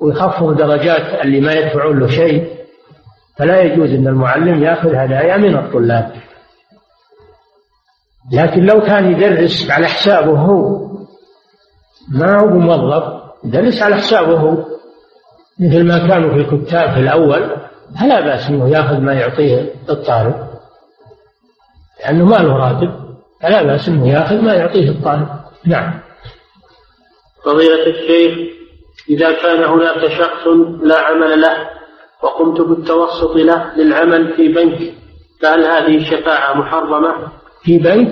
ويخفض 0.00 0.56
درجات 0.56 1.24
اللي 1.24 1.40
ما 1.40 1.52
يدفعون 1.52 1.98
له 1.98 2.06
شيء. 2.06 2.48
فلا 3.38 3.60
يجوز 3.60 3.90
أن 3.90 4.08
المعلم 4.08 4.62
يأخذ 4.62 4.94
هدايا 4.94 5.36
من 5.36 5.56
الطلاب. 5.56 6.12
لكن 8.32 8.60
لو 8.66 8.80
كان 8.80 9.12
يدرس 9.12 9.70
على 9.70 9.86
حسابه 9.86 10.38
هو 10.40 10.88
ما 12.14 12.40
هو 12.40 12.46
موظف 12.46 13.04
يدرس 13.44 13.82
على 13.82 13.96
حسابه. 13.96 14.40
هو 14.40 14.77
مثل 15.60 15.84
ما 15.84 16.08
كانوا 16.08 16.30
في 16.30 16.36
الكتاب 16.36 16.90
في 16.90 17.00
الأول 17.00 17.56
فلا 18.00 18.20
بأس 18.20 18.48
أنه 18.48 18.68
يأخذ 18.68 18.98
ما 19.00 19.12
يعطيه 19.12 19.74
الطالب. 19.90 20.34
لأنه 22.00 22.24
ما 22.24 22.36
له 22.36 22.56
راتب 22.56 22.90
فلا 23.42 23.62
بأس 23.62 23.88
أنه 23.88 24.08
يأخذ 24.08 24.40
ما 24.40 24.54
يعطيه 24.54 24.90
الطالب. 24.90 25.28
نعم. 25.64 26.00
فضيلة 27.44 27.86
الشيخ 27.86 28.38
إذا 29.10 29.32
كان 29.32 29.64
هناك 29.64 30.06
شخص 30.06 30.46
لا 30.82 30.98
عمل 30.98 31.40
له 31.40 31.68
وقمت 32.22 32.60
بالتوسط 32.60 33.36
له 33.36 33.76
للعمل 33.76 34.34
في 34.36 34.48
بنك 34.48 34.94
فهل 35.42 35.64
هذه 35.64 36.10
شفاعة 36.10 36.54
محرمة؟ 36.54 37.14
في 37.62 37.78
بنك؟ 37.78 38.10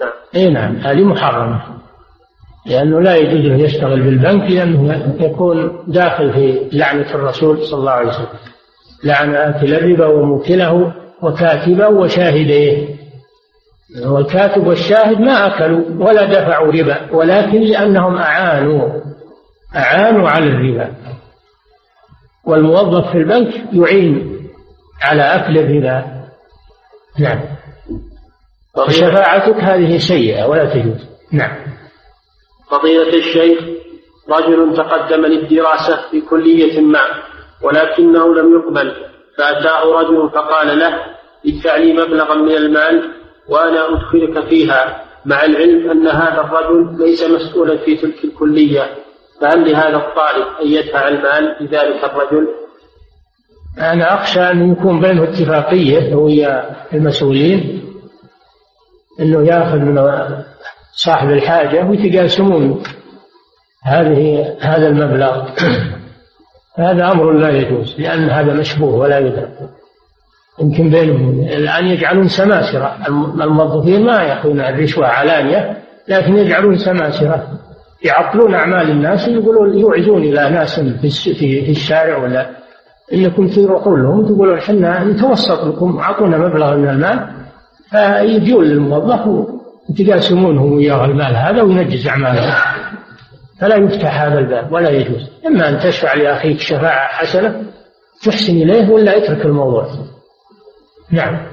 نعم. 0.00 0.12
اي 0.34 0.50
نعم 0.50 0.76
هذه 0.76 1.04
محرمة. 1.04 1.75
لأنه 2.66 3.00
لا 3.00 3.16
يجوز 3.16 3.50
أن 3.50 3.60
يشتغل 3.60 4.02
بالبنك 4.02 4.50
لأنه 4.50 5.14
يكون 5.20 5.84
داخل 5.86 6.32
في 6.32 6.68
لعنة 6.72 7.14
الرسول 7.14 7.62
صلى 7.62 7.80
الله 7.80 7.90
عليه 7.90 8.08
وسلم. 8.08 8.26
لعن 9.04 9.34
آكل 9.34 9.74
الربا 9.74 10.06
وموكله 10.06 10.94
وكاتبه 11.22 11.88
وشاهديه. 11.88 12.96
والكاتب 14.06 14.66
والشاهد 14.66 15.20
ما 15.20 15.46
أكلوا 15.46 15.84
ولا 15.98 16.24
دفعوا 16.24 16.72
ربا 16.72 17.12
ولكن 17.12 17.60
لأنهم 17.60 18.16
أعانوا 18.16 18.88
أعانوا 19.76 20.28
على 20.28 20.46
الربا. 20.46 20.94
والموظف 22.44 23.10
في 23.10 23.18
البنك 23.18 23.54
يعين 23.72 24.40
على 25.02 25.22
أكل 25.22 25.58
الربا. 25.58 26.04
نعم. 27.18 27.40
شفاعتك 28.88 29.56
هذه 29.64 29.98
سيئة 29.98 30.44
ولا 30.44 30.74
تجوز. 30.74 31.08
نعم. 31.32 31.75
فضيلة 32.70 33.08
الشيخ 33.08 33.58
رجل 34.30 34.76
تقدم 34.76 35.26
للدراسة 35.26 36.10
في 36.10 36.20
كلية 36.20 36.80
ما 36.80 37.00
ولكنه 37.62 38.34
لم 38.34 38.54
يقبل 38.54 38.92
فأتاه 39.38 39.84
رجل 39.84 40.30
فقال 40.30 40.78
له 40.78 41.00
ادفع 41.46 41.76
لي 41.76 41.92
مبلغا 41.92 42.34
من 42.34 42.56
المال 42.56 43.12
وأنا 43.48 43.88
أدخلك 43.88 44.48
فيها 44.48 45.04
مع 45.26 45.44
العلم 45.44 45.90
أن 45.90 46.06
هذا 46.06 46.40
الرجل 46.40 47.06
ليس 47.06 47.24
مسؤولا 47.30 47.76
في 47.76 47.96
تلك 47.96 48.24
الكلية 48.24 48.90
فهل 49.40 49.70
لهذا 49.70 49.96
الطالب 49.96 50.46
أن 50.62 50.66
يدفع 50.66 51.08
المال 51.08 51.56
لذلك 51.60 52.04
الرجل؟ 52.04 52.48
أنا 53.78 54.14
أخشى 54.14 54.40
أن 54.40 54.72
يكون 54.72 55.00
بينه 55.00 55.24
اتفاقية 55.24 56.14
ويا 56.14 56.76
المسؤولين 56.92 57.82
أنه 59.20 59.46
يأخذ 59.46 59.78
من 59.78 59.98
صاحب 60.96 61.30
الحاجة 61.30 61.84
ويتقاسمون 61.84 62.82
هذه 63.84 64.56
هذا 64.60 64.88
المبلغ. 64.88 65.48
هذا 66.78 67.12
أمر 67.12 67.32
لا 67.32 67.50
يجوز 67.50 68.00
لأن 68.00 68.30
هذا 68.30 68.52
مشبوه 68.52 68.94
ولا 68.94 69.18
يدرك. 69.18 69.58
يمكن 70.60 70.90
بينهم 70.90 71.40
الآن 71.40 71.86
يجعلون 71.86 72.28
سماسرة. 72.28 72.96
الموظفين 73.42 74.06
ما 74.06 74.22
يأخذون 74.22 74.60
الرشوة 74.60 75.06
علانية 75.06 75.76
لكن 76.08 76.36
يجعلون 76.36 76.78
سماسرة. 76.78 77.48
يعطلون 78.04 78.54
أعمال 78.54 78.90
الناس 78.90 79.28
يقولون 79.28 79.78
يوعزون 79.78 80.22
إلى 80.22 80.50
ناس 80.50 80.80
في 80.80 81.34
في 81.34 81.70
الشارع 81.70 82.18
ولا 82.18 82.50
إنكم 83.12 83.48
تروحون 83.48 84.02
لهم 84.02 84.26
تقولون 84.26 84.58
إحنا 84.58 85.04
نتوسط 85.04 85.64
لكم 85.64 85.98
أعطونا 85.98 86.38
مبلغ 86.38 86.76
من 86.76 86.88
المال 86.88 87.28
فيجون 87.90 88.64
للموظف 88.64 89.55
ويتقاسمونه 89.90 90.62
وياه 90.62 91.04
المال 91.04 91.36
هذا 91.36 91.62
وينجز 91.62 92.08
أعماله. 92.08 92.56
فلا 93.60 93.76
يفتح 93.76 94.22
هذا 94.22 94.38
الباب 94.38 94.72
ولا 94.72 94.90
يجوز. 94.90 95.30
إما 95.46 95.68
أن 95.68 95.78
تشفع 95.78 96.14
لأخيك 96.14 96.60
شفاعة 96.60 97.08
حسنة 97.08 97.62
تحسن 98.24 98.52
إليه 98.52 98.90
ولا 98.90 99.16
اترك 99.16 99.46
الموضوع. 99.46 99.86
نعم. 101.10 101.46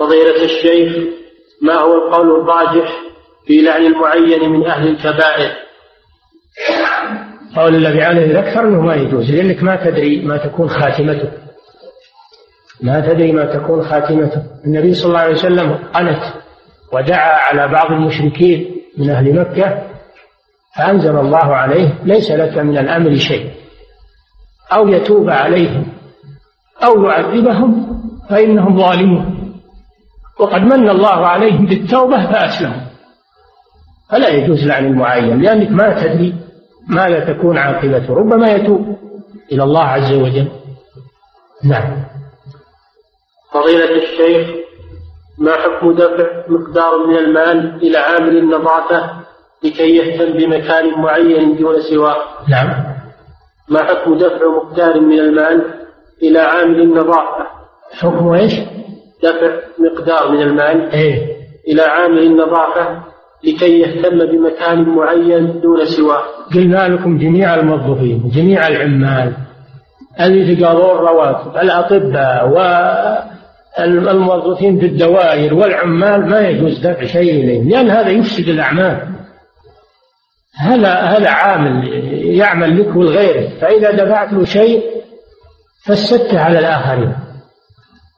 فضيلة 0.00 0.44
الشيخ 0.44 0.96
ما 1.62 1.74
هو 1.74 1.94
القول 1.94 2.40
الراجح 2.40 2.92
في 3.46 3.62
لعن 3.62 3.86
المعين 3.86 4.50
من 4.50 4.66
أهل 4.66 4.88
الكبائر؟ 4.88 5.52
قول 7.56 7.74
الذي 7.74 8.02
عليه 8.02 8.24
الأكثر 8.24 8.60
أنه 8.60 8.80
ما 8.80 8.94
يجوز 8.94 9.30
لأنك 9.30 9.62
ما 9.62 9.76
تدري 9.76 10.22
ما 10.24 10.36
تكون 10.36 10.68
خاتمته. 10.68 11.32
ما 12.82 13.00
تدري 13.00 13.32
ما 13.32 13.44
تكون 13.44 13.82
خاتمته. 13.82 14.42
النبي 14.64 14.94
صلى 14.94 15.06
الله 15.06 15.20
عليه 15.20 15.34
وسلم 15.34 15.78
قنت 15.94 16.43
ودعا 16.94 17.38
على 17.40 17.68
بعض 17.72 17.92
المشركين 17.92 18.76
من 18.98 19.10
أهل 19.10 19.40
مكة 19.40 19.82
فأنزل 20.76 21.16
الله 21.16 21.56
عليه 21.56 21.98
ليس 22.04 22.30
لك 22.30 22.58
من 22.58 22.78
الأمر 22.78 23.16
شيء. 23.16 23.50
أو 24.72 24.88
يتوب 24.88 25.30
عليهم 25.30 25.86
أو 26.84 27.04
يعذبهم 27.04 28.00
فإنهم 28.30 28.78
ظالمون. 28.78 29.54
وقد 30.40 30.60
من 30.60 30.88
الله 30.88 31.26
عليهم 31.26 31.66
بالتوبة 31.66 32.32
فأسلموا. 32.32 32.84
فلا 34.10 34.28
يجوز 34.28 34.66
لعن 34.66 34.86
المعين 34.86 35.42
لأنك 35.42 35.70
ما 35.70 36.02
تدري 36.02 36.34
ماذا 36.88 37.32
تكون 37.32 37.58
عاقبته. 37.58 38.14
ربما 38.14 38.52
يتوب 38.52 38.96
إلى 39.52 39.62
الله 39.62 39.82
عز 39.82 40.12
وجل. 40.12 40.48
نعم. 41.64 42.04
فضيلة 43.52 44.02
الشيخ 44.02 44.63
ما 45.38 45.52
حكم 45.52 45.92
دفع 45.92 46.26
مقدار 46.48 47.06
من 47.06 47.16
المال 47.16 47.78
إلى 47.82 47.98
عامل 47.98 48.36
النظافة 48.36 49.10
لكي 49.64 49.96
يهتم 49.96 50.32
بمكان 50.32 51.00
معين 51.00 51.56
دون 51.56 51.80
سواه؟ 51.80 52.16
نعم. 52.48 52.84
ما 53.68 53.84
حكم 53.84 54.14
دفع 54.14 54.46
مقدار 54.56 55.00
من 55.00 55.18
المال 55.18 55.64
إلى 56.22 56.38
عامل 56.38 56.80
النظافة؟ 56.80 57.46
حكم 57.92 58.28
إيش؟ 58.32 58.52
دفع 59.22 59.52
مقدار 59.78 60.32
من 60.32 60.42
المال 60.42 60.90
إيه. 60.90 61.36
إلى 61.68 61.82
عامل 61.82 62.18
النظافة 62.18 63.02
لكي 63.44 63.80
يهتم 63.80 64.18
بمكان 64.18 64.88
معين 64.88 65.60
دون 65.60 65.84
سواه. 65.84 66.22
قلنا 66.54 66.88
لكم 66.88 67.18
جميع 67.18 67.54
الموظفين 67.54 68.30
جميع 68.34 68.68
العمال 68.68 69.32
اللي 70.20 70.56
تقاضون 70.56 70.90
الرواتب 70.90 71.56
الأطباء 71.56 73.33
والموظفين 73.78 74.80
في 74.80 74.86
الدوائر 74.86 75.54
والعمال 75.54 76.28
ما 76.30 76.48
يجوز 76.48 76.78
دفع 76.78 77.04
شيء 77.04 77.44
إليهم 77.44 77.68
لأن 77.68 77.90
هذا 77.90 78.08
يفسد 78.08 78.48
الأعمال. 78.48 79.08
هذا 80.56 80.94
هذا 80.94 81.30
عامل 81.30 81.88
يعمل 82.38 82.80
لك 82.80 82.96
ولغيرك 82.96 83.48
فإذا 83.60 83.90
دفعت 83.90 84.32
له 84.32 84.44
شيء 84.44 84.82
فسدته 85.84 86.40
على 86.40 86.58
الآخرين. 86.58 87.14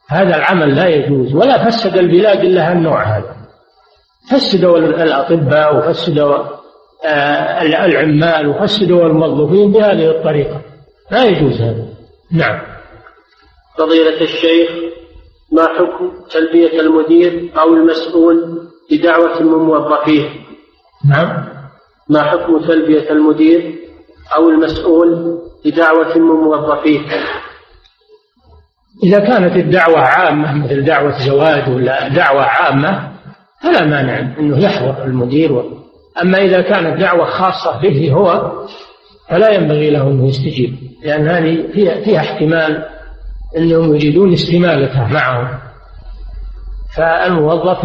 هذا 0.09 0.35
العمل 0.37 0.75
لا 0.75 0.87
يجوز 0.87 1.35
ولا 1.35 1.65
فسد 1.65 1.97
البلاد 1.97 2.39
إلا 2.39 2.71
هالنوع 2.71 3.17
هذا. 3.17 3.35
فسدوا 4.31 4.77
الأطباء 4.77 5.77
وفسدوا 5.77 6.57
آه، 7.05 7.61
العمال 7.61 8.47
وفسدوا 8.47 9.05
الموظفين 9.05 9.71
بهذه 9.71 10.09
الطريقة. 10.09 10.61
لا 11.11 11.23
يجوز 11.23 11.61
هذا. 11.61 11.85
نعم. 12.31 12.59
فضيلة 13.77 14.21
الشيخ 14.21 14.69
ما 15.51 15.67
حكم 15.67 16.11
تلبية 16.31 16.79
المدير 16.79 17.51
أو 17.59 17.73
المسؤول 17.73 18.67
لدعوة 18.91 19.41
من 19.41 19.57
موظفيه 19.65 20.29
نعم. 21.09 21.45
ما 22.09 22.23
حكم 22.23 22.59
تلبية 22.59 23.11
المدير 23.11 23.75
أو 24.35 24.49
المسؤول 24.49 25.39
لدعوة 25.65 26.17
من 26.17 26.35
موظفيه 26.35 26.99
إذا 29.03 29.19
كانت 29.19 29.55
الدعوة 29.55 29.99
عامة 29.99 30.65
مثل 30.65 30.85
دعوة 30.85 31.19
زواج 31.27 31.69
ولا 31.69 32.07
دعوة 32.07 32.41
عامة 32.41 33.11
فلا 33.61 33.85
مانع 33.85 34.19
أنه 34.39 34.59
يحضر 34.59 35.03
المدير. 35.03 35.53
و... 35.53 35.63
أما 36.21 36.37
إذا 36.37 36.61
كانت 36.61 36.99
دعوة 36.99 37.25
خاصة 37.25 37.81
به 37.81 38.11
هو 38.11 38.51
فلا 39.29 39.49
ينبغي 39.49 39.89
له 39.89 40.07
أنه 40.07 40.27
يستجيب 40.27 40.75
لأن 41.03 41.27
هذه 41.27 41.67
فيها, 41.73 42.01
فيها 42.03 42.19
احتمال 42.19 42.85
أنهم 43.57 43.95
يريدون 43.95 44.33
استمالته 44.33 45.07
معهم. 45.07 45.59
فالموظف 46.97 47.83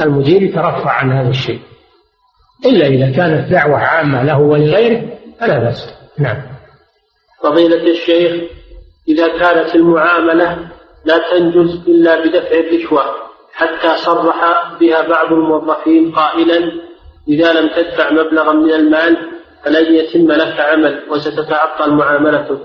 المدير 0.00 0.42
يترفع 0.42 0.90
عن 0.90 1.12
هذا 1.12 1.28
الشيء. 1.28 1.60
إلا 2.66 2.86
إذا 2.86 3.16
كانت 3.16 3.50
دعوة 3.50 3.78
عامة 3.78 4.22
له 4.22 4.40
ولغيره 4.40 5.02
فلا 5.40 5.58
بأس. 5.58 5.94
نعم. 6.18 6.36
فضيلة 7.42 7.90
الشيخ 7.90 8.50
إذا 9.08 9.28
كانت 9.38 9.74
المعاملة 9.74 10.58
لا 11.04 11.20
تنجز 11.30 11.88
إلا 11.88 12.24
بدفع 12.24 12.58
الرشوة 12.58 13.02
حتى 13.52 13.96
صرح 13.96 14.36
بها 14.80 15.08
بعض 15.08 15.32
الموظفين 15.32 16.12
قائلا 16.12 16.72
إذا 17.28 17.52
لم 17.52 17.68
تدفع 17.68 18.10
مبلغا 18.10 18.52
من 18.52 18.72
المال 18.72 19.16
فلن 19.64 19.94
يتم 19.94 20.32
لك 20.32 20.60
عمل 20.60 21.02
وستتعطل 21.10 21.94
معاملتك. 21.94 22.60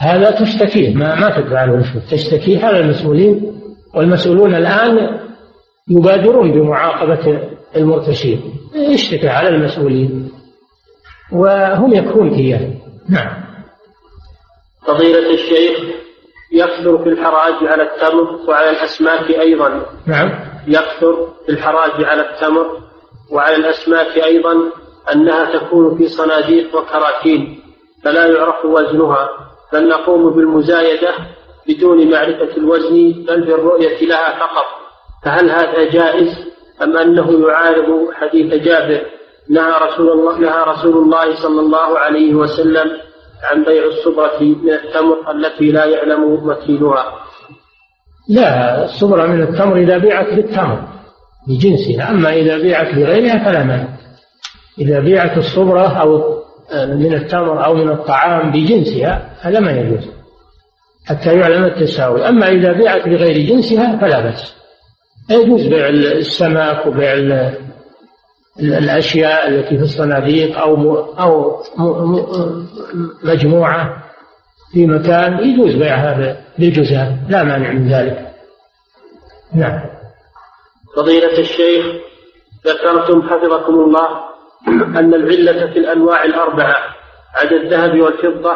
هذا 0.00 0.30
تشتكيه. 0.30 0.94
ما 0.94 1.14
ما 1.14 1.40
تدفع 1.40 1.64
له 1.64 1.78
رشوة 1.78 2.02
تشتكيه 2.10 2.64
على 2.64 2.80
المسؤولين 2.80 3.60
والمسؤولون 3.94 4.54
الآن 4.54 5.20
يبادرون 5.88 6.52
بمعاقبة 6.52 7.48
المرتشين. 7.76 8.42
يشتكي 8.74 9.28
على 9.28 9.48
المسؤولين 9.48 10.32
وهم 11.32 11.92
يكفون 11.92 12.28
إياه. 12.28 12.70
نعم. 13.08 13.44
فضيلة 14.86 15.34
الشيخ 15.34 15.78
يكثر 16.52 16.98
في 16.98 17.08
الحراج 17.08 17.54
على 17.66 17.82
التمر 17.82 18.48
وعلى 18.48 18.70
الأسماك 18.70 19.30
أيضا؟ 19.30 19.86
نعم. 20.06 20.30
يكثر 20.66 21.28
في 21.46 21.52
الحراج 21.52 22.04
على 22.04 22.22
التمر 22.30 22.66
وعلى 23.32 23.56
الأسماك 23.56 24.24
أيضا 24.24 24.54
أنها 25.12 25.58
تكون 25.58 25.98
في 25.98 26.08
صناديق 26.08 26.76
وكراتين 26.76 27.60
فلا 28.04 28.26
يعرف 28.26 28.64
وزنها. 28.64 29.49
بل 29.72 29.88
نقوم 29.88 30.30
بالمزايدة 30.30 31.14
بدون 31.68 32.10
معرفة 32.10 32.56
الوزن 32.56 33.24
بل 33.28 33.40
بالرؤية 33.40 34.06
لها 34.06 34.38
فقط. 34.38 34.66
فهل 35.24 35.50
هذا 35.50 35.90
جائز 35.90 36.28
أم 36.82 36.96
أنه 36.96 37.48
يعارض 37.48 38.10
حديث 38.12 38.54
جابر؟ 38.54 39.02
نهى 39.50 39.72
رسول 39.82 40.10
الله 40.10 40.38
نهى 40.38 40.64
رسول 40.66 40.96
الله 40.96 41.42
صلى 41.42 41.60
الله 41.60 41.98
عليه 41.98 42.34
وسلم 42.34 42.90
عن 43.42 43.64
بيع 43.64 43.84
الصبرة 43.84 44.42
من 44.42 44.72
التمر 44.72 45.30
التي 45.30 45.72
لا 45.72 45.84
يعلم 45.84 46.48
مكينها 46.48 47.04
لا 48.28 48.84
الصبرة 48.84 49.26
من 49.26 49.42
التمر 49.42 49.76
إذا 49.76 49.98
بيعت 49.98 50.34
بالتمر 50.34 50.82
بجنسها 51.48 52.10
أما 52.10 52.32
إذا 52.32 52.58
بيعت 52.58 52.94
بغيرها 52.94 53.44
فلا 53.44 53.64
مانع. 53.64 53.88
إذا 54.78 55.00
بيعت 55.00 55.38
الصبرة 55.38 56.00
أو 56.00 56.40
من 56.74 57.14
التمر 57.14 57.64
أو 57.64 57.74
من 57.74 57.90
الطعام 57.90 58.50
بجنسها 58.50 59.30
هذا 59.40 59.60
ما 59.60 59.72
يجوز 59.72 60.10
حتى 61.06 61.38
يعلم 61.38 61.64
التساوي. 61.64 62.28
أما 62.28 62.48
إذا 62.48 62.72
بيعت 62.72 63.08
بغير 63.08 63.46
جنسها 63.46 63.96
فلا 63.96 64.20
بأس. 64.20 64.56
يجوز 65.30 65.66
بيع 65.66 65.88
السمك 65.88 66.86
وبيع 66.86 67.12
الأشياء 68.58 69.48
التي 69.48 69.76
في 69.76 69.82
الصناديق 69.82 70.58
أو 70.58 70.96
أو 71.18 71.62
مجموعة 73.24 74.02
في 74.72 74.86
مكان 74.86 75.38
يجوز 75.38 75.74
بيعها 75.74 76.36
بالجزاء 76.58 77.16
لا 77.28 77.42
مانع 77.42 77.72
من 77.72 77.88
ذلك. 77.88 78.30
نعم. 79.54 79.80
فضيلة 80.96 81.38
الشيخ 81.38 81.86
ذكرتم 82.66 83.22
حفظكم 83.22 83.74
الله 83.74 84.29
أن 84.68 85.14
العلة 85.14 85.72
في 85.72 85.78
الأنواع 85.78 86.24
الأربعة 86.24 86.76
عدا 87.36 87.56
الذهب 87.56 88.00
والفضة 88.00 88.52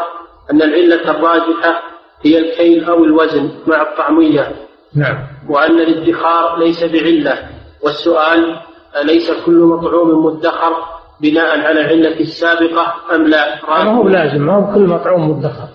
أن 0.51 0.62
العلة 0.62 1.11
الراجحة 1.11 1.83
هي 2.23 2.38
الكيل 2.38 2.85
أو 2.85 3.05
الوزن 3.05 3.51
مع 3.67 3.83
الطعمية. 3.83 4.53
نعم. 4.95 5.27
وأن 5.49 5.81
الادخار 5.81 6.59
ليس 6.59 6.85
بعلة. 6.85 7.49
والسؤال 7.83 8.61
أليس 9.03 9.31
كل 9.47 9.59
مطعوم 9.59 10.27
مدخر 10.27 10.73
بناء 11.21 11.61
على 11.61 11.81
العلة 11.81 12.21
السابقة 12.21 12.95
أم 13.14 13.27
لا؟ 13.27 13.61
ما 13.69 13.97
هو 13.97 14.09
لازم 14.09 14.47
ما 14.47 14.55
هو 14.55 14.75
كل 14.75 14.81
مطعوم 14.81 15.31
مدخر. 15.31 15.69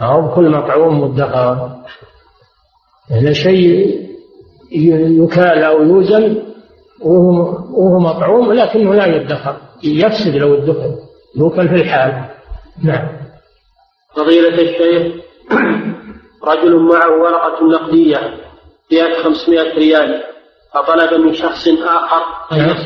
ما 0.00 0.06
هو 0.06 0.34
كل 0.34 0.48
مطعوم 0.50 1.00
مدخر. 1.00 1.68
هذا 3.10 3.32
شيء 3.32 4.02
يكال 4.72 5.62
أو 5.62 5.82
يوزن 5.82 6.51
وهو, 7.04 7.40
وهو 7.70 7.98
مطعوم 7.98 8.52
لكنه 8.52 8.94
لا 8.94 9.06
يدخر. 9.06 9.56
يفسد 9.82 10.36
لو 10.36 10.54
ادخر 10.54 10.94
يوكل 11.36 11.68
في 11.68 11.74
الحال. 11.74 12.24
نعم. 12.84 13.08
فضيلة 14.16 14.48
الشيخ 14.48 15.22
رجل 16.44 16.76
معه 16.76 17.22
ورقة 17.22 17.64
نقدية 17.64 18.34
فيها 18.88 19.22
500 19.22 19.74
ريال 19.74 20.22
فطلب 20.74 21.20
من 21.20 21.34
شخص 21.34 21.68
آخر 21.68 22.56
نعم. 22.56 22.76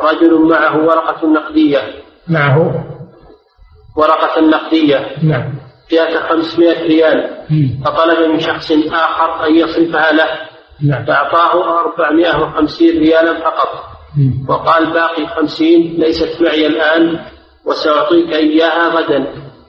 رجل 0.00 0.38
معه 0.48 0.76
ورقة 0.86 1.26
نقدية. 1.26 1.78
معه. 2.28 2.84
ورقة 3.96 4.40
نقدية. 4.40 5.16
نعم. 5.22 5.52
فيها 5.88 6.28
500 6.28 6.82
ريال. 6.82 7.30
فطلب 7.84 8.30
من 8.30 8.40
شخص 8.40 8.72
آخر 8.92 9.46
أن 9.46 9.54
يصرفها 9.54 10.12
له. 10.12 10.50
نعم. 10.82 11.04
فأعطاه 11.04 11.80
450 11.80 12.88
ريالا 12.88 13.40
فقط. 13.40 13.68
وقال 14.48 14.92
باقي 14.92 15.26
50 15.26 15.68
ليست 15.98 16.42
معي 16.42 16.66
الآن 16.66 17.18
وسأعطيك 17.66 18.34
إياها 18.34 18.88
غدا. 18.88 19.26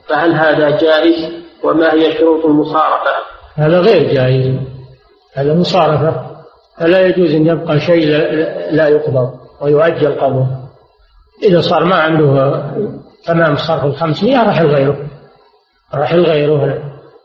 فهل 0.08 0.32
هذا 0.32 0.70
جائز؟ 0.70 1.32
وما 1.64 1.92
هي 1.92 2.18
شروط 2.18 2.44
المصارفة؟ 2.44 3.10
هذا 3.54 3.80
غير 3.80 4.12
جائز. 4.14 4.56
هذا 5.34 5.54
مصارفة. 5.54 6.26
فلا 6.78 7.06
يجوز 7.06 7.34
أن 7.34 7.46
يبقى 7.46 7.80
شيء 7.80 8.06
لا 8.70 8.88
يقبض 8.88 9.30
ويؤجل 9.60 10.20
قبضه. 10.20 10.46
إذا 11.42 11.60
صار 11.60 11.84
ما 11.84 11.94
عنده 11.96 12.62
تمام 13.26 13.56
صرف 13.56 13.84
الخمسمية 13.84 14.42
رحل 14.42 14.66
غيره 14.66 14.96
رحل 15.94 16.20
غيره 16.20 16.82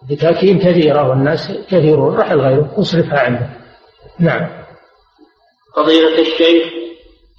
بتأكيد 0.10 0.58
كثيرة 0.58 1.10
والناس 1.10 1.52
كثيرون. 1.70 2.16
رحل 2.16 2.40
غيره 2.40 2.70
أصرفها 2.78 3.20
عنده. 3.20 3.50
نعم 4.20 4.48
فضيلة 5.76 6.20
الشيخ 6.22 6.68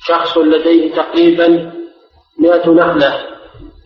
شخص 0.06 0.38
لديه 0.38 0.94
تقريبا 0.94 1.72
مئة 2.38 2.70
نخلة 2.70 3.26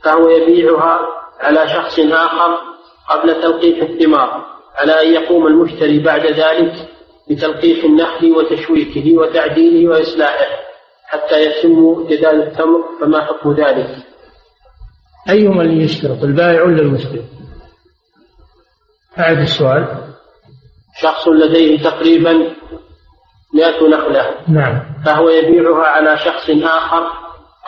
فهو 0.05 0.29
يبيعها 0.29 1.01
على 1.41 1.69
شخص 1.69 1.99
آخر 1.99 2.59
قبل 3.09 3.43
تلقيح 3.43 3.83
الثمار 3.83 4.47
على 4.75 4.93
أن 4.93 5.13
يقوم 5.23 5.47
المشتري 5.47 5.99
بعد 5.99 6.27
ذلك 6.27 6.89
بتلقيح 7.31 7.85
النخل 7.85 8.33
وتشويكه 8.33 9.19
وتعديله 9.19 9.91
وإصلاحه 9.91 10.47
حتى 11.05 11.43
يتم 11.47 12.07
جدال 12.07 12.43
التمر 12.43 12.85
فما 13.01 13.25
حكم 13.25 13.53
ذلك؟ 13.53 13.97
أيهما 15.31 15.63
اللي 15.63 15.85
يشترط 15.85 16.23
البائع 16.23 16.63
ولا 16.63 16.83
المشتري؟ 16.83 17.25
أعد 19.19 19.39
السؤال 19.39 19.87
شخص 21.01 21.29
لديه 21.29 21.83
تقريبا 21.83 22.55
مئة 23.55 23.89
نخلة 23.89 24.35
نعم. 24.49 24.83
فهو 25.05 25.29
يبيعها 25.29 25.87
على 25.87 26.19
شخص 26.19 26.51
آخر 26.51 27.03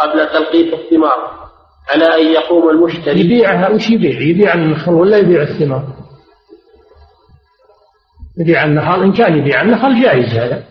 قبل 0.01 0.29
تلقيح 0.29 0.79
الثمار 0.79 1.45
على 1.91 2.05
أن 2.05 2.33
يقوم 2.33 2.71
المشتري. 2.71 3.21
يبيعها 3.21 3.69
وش 3.69 3.91
يبيع؟ 3.91 4.21
يبيع 4.21 4.55
النخل 4.55 4.93
ولا 4.93 5.17
يبيع 5.17 5.43
الثمار؟ 5.43 5.85
يبيع 8.39 8.65
النخل 8.65 9.03
إن 9.03 9.13
كان 9.13 9.39
يبيع 9.39 9.63
النخل 9.63 10.03
جائز 10.03 10.35
هذا. 10.35 10.63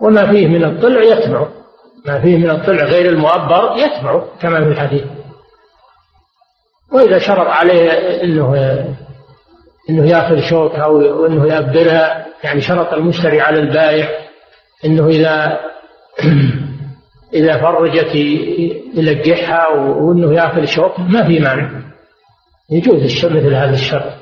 وما 0.00 0.32
فيه 0.32 0.46
من 0.46 0.64
الطلع 0.64 1.02
يتبعه 1.02 1.48
ما 2.06 2.20
فيه 2.20 2.36
من 2.36 2.50
الطلع 2.50 2.84
غير 2.84 3.10
المؤبر 3.10 3.76
يتبعه 3.76 4.24
كما 4.40 4.64
في 4.64 4.70
الحديث. 4.70 5.04
وإذا 6.92 7.18
شرط 7.18 7.46
عليه 7.46 7.90
أنه 8.22 8.54
أنه 9.90 10.10
يأخذ 10.10 10.40
شوك 10.50 10.74
أو 10.74 11.26
أنه 11.26 11.46
يأبرها 11.46 12.29
يعني 12.44 12.60
شرط 12.60 12.92
المشتري 12.92 13.40
على 13.40 13.60
البائع 13.60 14.08
أنه 14.84 15.06
إذا 15.06 15.60
إذا 17.34 17.58
فرجت 17.62 18.14
يلقحها 18.94 19.68
وأنه 19.68 20.34
يأخذ 20.34 20.64
شوك 20.64 21.00
ما 21.00 21.26
في 21.26 21.38
مانع. 21.38 21.70
يجوز 22.70 23.24
مثل 23.24 23.54
هذا 23.54 23.74
الشرط. 23.74 24.12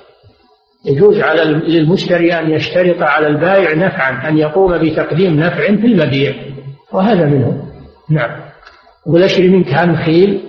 يجوز 0.84 1.20
على 1.20 1.44
للمشتري 1.44 2.38
أن 2.38 2.50
يشترط 2.50 3.02
على 3.02 3.26
البائع 3.26 3.74
نفعا 3.74 4.28
أن 4.28 4.38
يقوم 4.38 4.78
بتقديم 4.78 5.40
نفع 5.40 5.66
في 5.66 5.86
المبيع. 5.86 6.34
وهذا 6.92 7.24
منه. 7.24 7.64
نعم. 8.10 8.40
يقول 9.06 9.22
أشري 9.22 9.48
منك 9.48 9.68
هالنخيل 9.68 10.42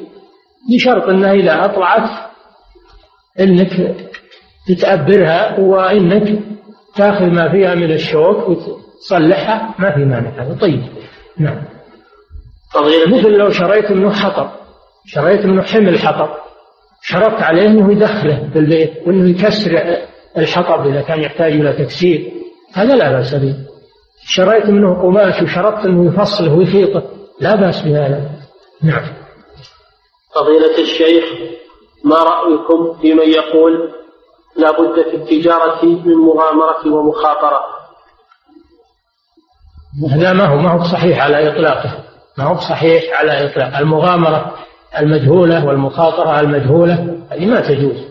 بشرط 0.74 1.04
أنها 1.04 1.34
إذا 1.34 1.66
أطلعت 1.66 2.10
أنك 3.40 3.96
تتأبرها 4.68 5.60
وأنك 5.60 6.40
تاخذ 7.00 7.26
ما 7.26 7.52
فيها 7.52 7.76
من 7.76 7.92
الشوك 7.92 8.50
وتصلحها 8.50 9.76
ما 9.80 9.92
في 9.96 10.06
مانع 10.06 10.30
هذا. 10.30 10.58
طيب 10.62 10.84
نعم. 11.38 11.64
مثل 13.08 13.30
لو 13.30 13.50
شريت 13.50 13.92
منه 13.92 14.14
حطب 14.14 14.50
شريت 15.06 15.46
منه 15.46 15.62
حمل 15.62 16.00
حطب 16.00 16.30
شرطت 17.02 17.42
عليه 17.42 17.66
انه 17.66 17.92
يدخله 17.92 18.50
في 18.54 18.60
البيت 18.60 19.08
وإنه 19.08 19.30
يكسر 19.30 19.98
الحطب 20.38 20.88
إذا 20.88 21.02
كان 21.02 21.22
يحتاج 21.22 21.52
إلى 21.52 21.74
تكسير 21.74 22.32
هذا 22.74 22.96
لا 22.96 23.12
بأس 23.12 23.36
به. 23.36 23.56
شريت 24.26 24.66
منه 24.66 25.02
قماش 25.02 25.42
وشرطت 25.42 25.86
انه 25.86 26.14
يفصله 26.14 26.54
ويخيطه 26.54 27.04
لا 27.42 27.56
بأس 27.56 27.82
بهذا. 27.82 28.30
نعم. 28.84 29.06
فضيلة 30.36 30.80
الشيخ 30.80 31.24
ما 32.04 32.16
رأيكم 32.16 33.02
في 33.02 33.14
من 33.14 33.30
يقول 33.30 33.99
لا 34.56 34.72
بد 34.72 35.10
في 35.10 35.16
التجارة 35.16 35.86
من 35.86 36.16
مغامرة 36.16 36.94
ومخاطرة. 36.94 37.60
هذا 40.12 40.34
ما 40.34 40.46
هو 40.46 40.58
ما 40.58 40.72
هو 40.72 40.84
صحيح 40.84 41.24
على 41.24 41.50
إطلاقه. 41.50 42.04
ما 42.38 42.44
هو 42.44 42.56
صحيح 42.56 43.20
على 43.20 43.46
إطلاق. 43.46 43.78
المغامرة 43.78 44.56
المجهولة 45.00 45.66
والمخاطرة 45.66 46.40
المجهولة 46.40 47.24
هذه 47.32 47.46
ما 47.46 47.60
تجوز. 47.60 48.10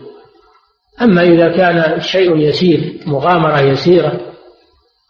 أما 1.01 1.21
إذا 1.21 1.57
كان 1.57 2.01
شيء 2.01 2.35
يسير 2.35 3.03
مغامرة 3.07 3.59
يسيرة 3.59 4.19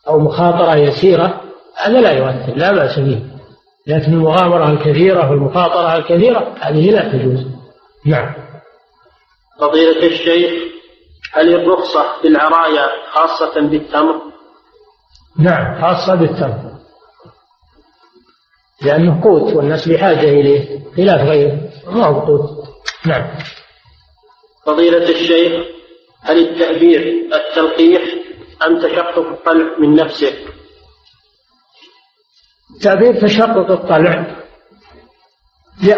أو 0.07 0.19
مخاطرة 0.19 0.75
يسيرة 0.75 1.41
هذا 1.77 2.01
لا 2.01 2.11
يؤثر 2.11 2.55
لا 2.55 2.71
بأس 2.71 2.99
به. 2.99 3.23
لكن 3.87 4.13
المغامرة 4.13 4.71
الكثيرة 4.71 5.29
والمخاطرة 5.29 5.97
الكثيرة 5.97 6.55
هذه 6.59 6.91
لا 6.91 7.11
تجوز. 7.11 7.45
نعم. 8.05 8.33
فضيلة 9.59 10.07
الشيخ 10.07 10.78
هل 11.33 11.55
الرخصة 11.55 12.21
في 12.21 12.27
العرايا 12.27 12.87
خاصة 13.11 13.61
بالتمر؟ 13.61 14.21
نعم 15.39 15.81
خاصة 15.81 16.15
بالتمر. 16.15 16.79
لأنه 18.81 19.23
قوت 19.23 19.53
والناس 19.53 19.89
بحاجة 19.89 20.29
إليه 20.29 20.79
خلاف 20.97 21.21
غيره 21.21 21.69
ما 21.87 22.05
هو 22.05 22.19
قوت. 22.19 22.49
نعم. 23.05 23.37
فضيلة 24.65 25.09
الشيخ 25.09 25.65
هل 26.21 26.37
التأبير 26.37 27.29
التلقيح 27.33 28.01
أم 28.65 28.79
تشقق 28.79 29.17
الطلع 29.17 29.79
من 29.79 29.95
نفسه؟ 29.95 30.33
تعبير 32.81 33.21
تشقق 33.21 33.71
الطلع. 33.71 34.35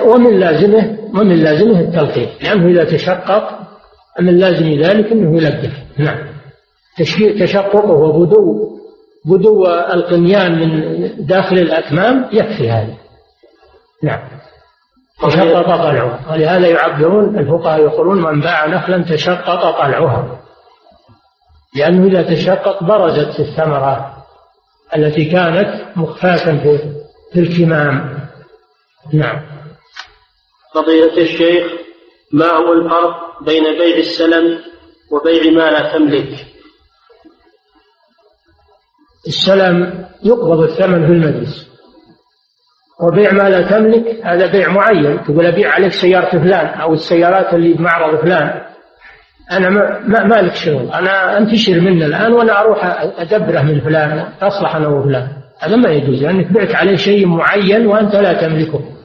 ومن 0.03 0.39
لازمه 0.39 0.97
ومن 1.13 1.43
لازمه 1.43 1.79
التلقيح. 1.79 2.43
لأنه 2.43 2.67
إذا 2.67 2.83
تشقق 2.83 3.70
من 4.19 4.37
لازم 4.37 4.81
ذلك 4.81 5.11
أنه 5.11 5.37
يلقح 5.37 5.83
نعم. 5.97 6.17
تشققه 7.39 7.91
وبدو 7.91 8.71
بدو 9.25 9.67
القنيان 9.67 10.59
من 10.59 11.11
داخل 11.25 11.55
الأكمام 11.57 12.29
يكفي 12.33 12.71
هذا. 12.71 12.97
نعم. 14.03 14.19
تشقق 15.23 15.61
طلعها 15.61 16.31
ولهذا 16.31 16.67
يعبرون 16.67 17.39
الفقهاء 17.39 17.81
يقولون 17.81 18.21
من 18.21 18.41
باع 18.41 18.67
نخلا 18.67 19.03
تشقق 19.03 19.71
طلعها 19.71 20.41
لأنه 21.75 22.07
إذا 22.07 22.21
تشقق 22.21 22.83
برزت 22.83 23.39
الثمرة 23.39 24.13
التي 24.95 25.25
كانت 25.25 25.97
مخفاة 25.97 26.37
في 26.37 26.77
في 27.33 27.39
الكمام. 27.39 28.19
نعم. 29.13 29.41
فضيلة 30.75 31.17
الشيخ 31.17 31.80
ما 32.33 32.45
هو 32.45 32.73
الفرق 32.73 33.43
بين 33.45 33.63
بيع 33.63 33.97
السلم 33.97 34.59
وبيع 35.11 35.51
ما 35.51 35.71
لا 35.71 35.93
تملك؟ 35.93 36.45
السلم 39.27 40.05
يقبض 40.23 40.59
الثمن 40.59 41.05
في 41.05 41.11
المجلس. 41.11 41.71
وبيع 43.01 43.31
ما 43.31 43.49
لا 43.49 43.61
تملك 43.61 44.25
هذا 44.25 44.51
بيع 44.51 44.69
معين. 44.69 45.23
تقول 45.23 45.45
أبيع 45.45 45.71
عليك 45.71 45.91
سيارة 45.91 46.29
فلان 46.29 46.65
أو 46.65 46.93
السيارات 46.93 47.53
اللي 47.53 47.73
بمعرض 47.73 48.21
فلان. 48.21 48.61
أنا 49.51 49.69
ما, 49.69 50.23
ما 50.23 50.41
لك 50.41 50.55
شغل. 50.55 50.91
أنا 50.91 51.37
أنتشر 51.37 51.79
منه 51.79 52.05
الآن 52.05 52.33
وأنا 52.33 52.61
أروح 52.61 52.85
أدبره 53.17 53.61
من 53.61 53.81
فلان 53.81 54.33
أصلح 54.41 54.75
أنا 54.75 54.87
وفلان 54.87 55.27
هذا 55.59 55.75
ما 55.75 55.89
يجوز 55.89 56.23
لأنك 56.23 56.51
بعت 56.51 56.75
عليه 56.75 56.95
شيء 56.95 57.27
معين 57.27 57.87
وأنت 57.87 58.15
لا 58.15 58.33
تملكه. 58.33 59.00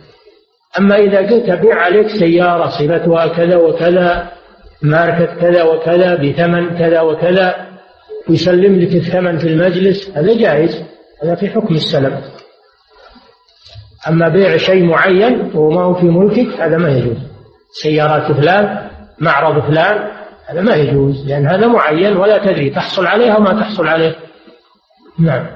أما 0.79 0.97
إذا 0.97 1.19
قلت 1.19 1.49
أبيع 1.49 1.75
عليك 1.75 2.09
سيارة 2.09 2.69
صفتها 2.69 3.27
كذا 3.27 3.57
وكذا 3.57 4.33
ماركة 4.83 5.41
كذا 5.41 5.63
وكذا 5.63 6.15
بثمن 6.15 6.79
كذا 6.79 7.01
وكذا 7.01 7.67
ويسلم 8.29 8.81
لك 8.81 8.95
الثمن 8.95 9.39
في 9.39 9.49
المجلس 9.49 10.11
هذا 10.11 10.39
جائز 10.39 10.85
هذا 11.23 11.35
في 11.35 11.49
حكم 11.49 11.75
السلم. 11.75 12.21
أما 14.09 14.29
بيع 14.29 14.57
شيء 14.57 14.85
معين 14.85 15.51
وما 15.55 15.83
هو 15.83 15.95
في 15.95 16.07
ملكك 16.07 16.61
هذا 16.61 16.77
ما 16.77 16.89
يجوز. 16.89 17.17
سيارات 17.83 18.33
فلان 18.33 18.91
معرض 19.19 19.67
فلان 19.67 20.11
هذا 20.47 20.61
ما 20.61 20.75
يجوز 20.75 21.27
لأن 21.27 21.47
هذا 21.47 21.67
معين 21.67 22.17
ولا 22.17 22.39
تدري 22.39 22.71
تحصل 22.71 23.07
عليه 23.07 23.31
أو 23.31 23.41
ما 23.41 23.61
تحصل 23.61 23.87
عليه. 23.87 24.17
نعم. 25.19 25.47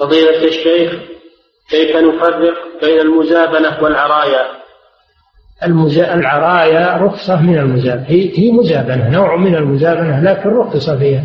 فضيلة 0.00 0.44
الشيخ 0.44 1.13
كيف 1.74 1.96
نفرق 1.96 2.54
بين 2.82 3.00
المزابنة 3.00 3.82
والعرايا؟ 3.82 4.46
المزا... 5.62 6.14
العرايا 6.14 6.96
رخصة 6.96 7.42
من 7.42 7.58
المزابنة 7.58 8.06
هي... 8.08 8.38
هي 8.38 8.52
مزابنة 8.52 9.10
نوع 9.10 9.36
من 9.36 9.54
المزابنة 9.54 10.22
لكن 10.22 10.48
رخص 10.48 10.90
فيها. 10.90 11.24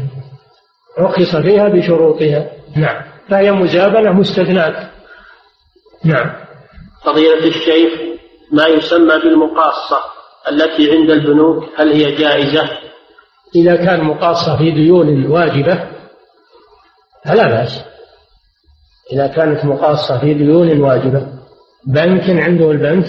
رخص 0.99 1.35
فيها 1.35 1.67
بشروطها. 1.67 2.51
نعم. 2.75 3.01
فهي 3.29 3.51
مزابنة 3.51 4.11
مستثناة. 4.11 4.89
نعم. 6.05 6.31
فضيلة 7.05 7.47
الشيخ 7.47 7.93
ما 8.51 8.65
يسمى 8.67 9.19
بالمقاصة 9.19 9.99
التي 10.51 10.91
عند 10.91 11.09
البنوك؟ 11.09 11.63
هل 11.77 11.91
هي 11.91 12.15
جائزة؟ 12.15 12.69
إذا 13.55 13.75
كان 13.75 14.03
مقاصة 14.03 14.57
في 14.57 14.71
ديون 14.71 15.25
واجبة 15.25 15.87
فلا 17.25 17.47
بأس. 17.47 17.88
إذا 19.13 19.27
كانت 19.27 19.65
مقاصة 19.65 20.19
في 20.19 20.33
ديون 20.33 20.81
واجبة. 20.81 21.27
بنك 21.87 22.29
عنده 22.29 22.71
البنك 22.71 23.05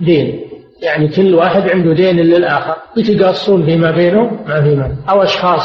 دين. 0.00 0.48
يعني 0.82 1.08
كل 1.08 1.34
واحد 1.34 1.70
عنده 1.70 1.94
دين 1.94 2.16
للآخر. 2.16 2.76
يتقاصون 2.96 3.64
فيما 3.64 3.90
بينهم 3.90 4.44
ما 4.48 4.62
في 4.62 4.76
مال 4.76 4.96
أو 5.10 5.22
أشخاص 5.22 5.62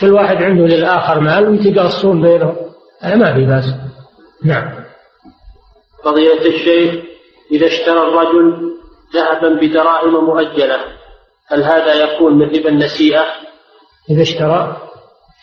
كل 0.00 0.12
واحد 0.12 0.36
عنده 0.36 0.66
للآخر 0.66 1.20
مال 1.20 1.48
ويتقاصون 1.48 2.22
بينهم. 2.22 2.56
هذا 3.00 3.16
ما 3.16 3.34
في 3.34 3.46
بأس. 3.46 3.64
نعم. 4.44 4.82
فضيلة 6.04 6.46
الشيخ 6.46 7.04
إذا 7.52 7.66
اشترى 7.66 7.98
الرجل 7.98 8.72
ذهبا 9.14 9.60
بدراهم 9.60 10.24
مؤجلة 10.24 10.78
هل 11.46 11.62
هذا 11.62 11.94
يكون 11.94 12.38
من 12.38 12.46
ربا 12.46 12.68
النسيئة؟ 12.68 13.24
إذا 14.10 14.22
اشترى 14.22 14.76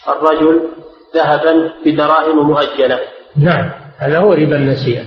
الرجل 0.07 0.69
ذهبا 1.15 1.73
بدراهم 1.85 2.47
مؤجلة. 2.47 2.99
نعم 3.37 3.71
هذا 3.97 4.19
هو 4.19 4.33
ربا 4.33 4.55
النسيئة. 4.55 5.03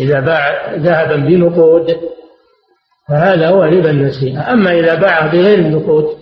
إذا 0.00 0.20
باع 0.20 0.74
ذهبا 0.74 1.16
بنقود 1.16 1.96
فهذا 3.08 3.48
هو 3.48 3.62
ربا 3.62 3.90
النسيئة. 3.90 4.52
أما 4.52 4.72
إذا 4.72 4.94
باعه 4.94 5.32
بغير 5.32 5.58
النقود 5.58 6.18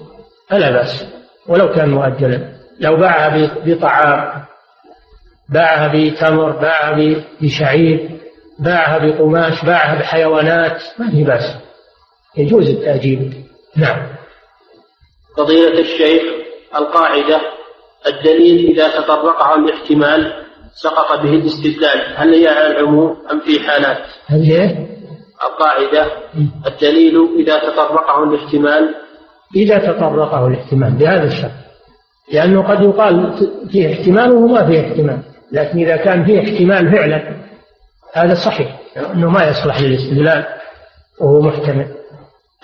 فلا 0.51 0.71
بأس. 0.71 1.07
ولو 1.49 1.73
كان 1.73 1.89
مؤجلا. 1.89 2.49
لو 2.81 2.97
باعها 2.97 3.51
بطعام 3.67 4.45
باعها 5.49 5.93
بتمر 5.95 6.51
باعها 6.51 7.23
بشعير 7.41 8.11
باعها 8.59 8.99
بقماش 8.99 9.65
باعها 9.65 9.99
بحيوانات 9.99 10.83
ما 10.99 11.11
في 11.11 11.25
بأس. 11.25 11.57
يجوز 12.37 12.69
التأجيل. 12.69 13.45
نعم. 13.77 14.07
فضيلة 15.37 15.81
الشيخ 15.81 16.23
القاعدة 16.77 17.41
الدليل 18.07 18.71
إذا 18.71 18.89
تطرقه 18.89 19.55
الاحتمال 19.55 20.48
سقط 20.75 21.21
به 21.21 21.31
الاستدلال 21.31 22.17
هل 22.17 22.35
هي 22.35 22.49
على 22.49 22.67
العموم 22.67 23.17
أم 23.33 23.41
في 23.41 23.61
حالات؟ 23.61 23.99
هل 24.27 24.43
هي 24.43 24.87
القاعدة 25.45 26.13
الدليل 26.67 27.15
إذا 27.39 27.59
تطرقه 27.59 28.25
الاحتمال. 28.25 28.95
إذا 29.57 29.79
تطرقه 29.79 30.47
الاحتمال 30.47 30.93
بهذا 30.93 31.25
الشرط. 31.25 31.51
لأنه 32.33 32.63
قد 32.63 32.83
يقال 32.83 33.35
فيه 33.71 33.93
احتمال 33.93 34.33
وما 34.33 34.67
فيه 34.67 34.81
احتمال. 34.81 35.23
لكن 35.53 35.79
إذا 35.79 35.97
كان 35.97 36.25
فيه 36.25 36.41
احتمال 36.41 36.93
فعلا 36.93 37.37
هذا 38.15 38.35
صحيح 38.35 38.79
أنه 39.15 39.31
ما 39.31 39.49
يصلح 39.49 39.81
للاستدلال 39.81 40.45
وهو 41.21 41.41
محتمل. 41.41 41.87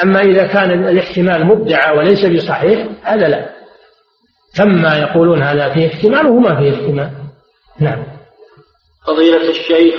أما 0.02 0.20
إذا 0.20 0.46
كان 0.46 0.88
الاحتمال 0.88 1.46
مدعى 1.46 1.98
وليس 1.98 2.26
بصحيح 2.26 2.86
هذا 3.02 3.28
لا. 3.28 3.50
كما 4.56 4.98
يقولون 4.98 5.42
هذا 5.42 5.74
فيه 5.74 5.86
احتمال 5.86 6.26
وهو 6.26 6.38
ما 6.38 6.56
فيه 6.56 6.74
احتمال. 6.74 7.23
نعم. 7.80 8.04
فضيلة 9.06 9.50
الشيخ 9.50 9.94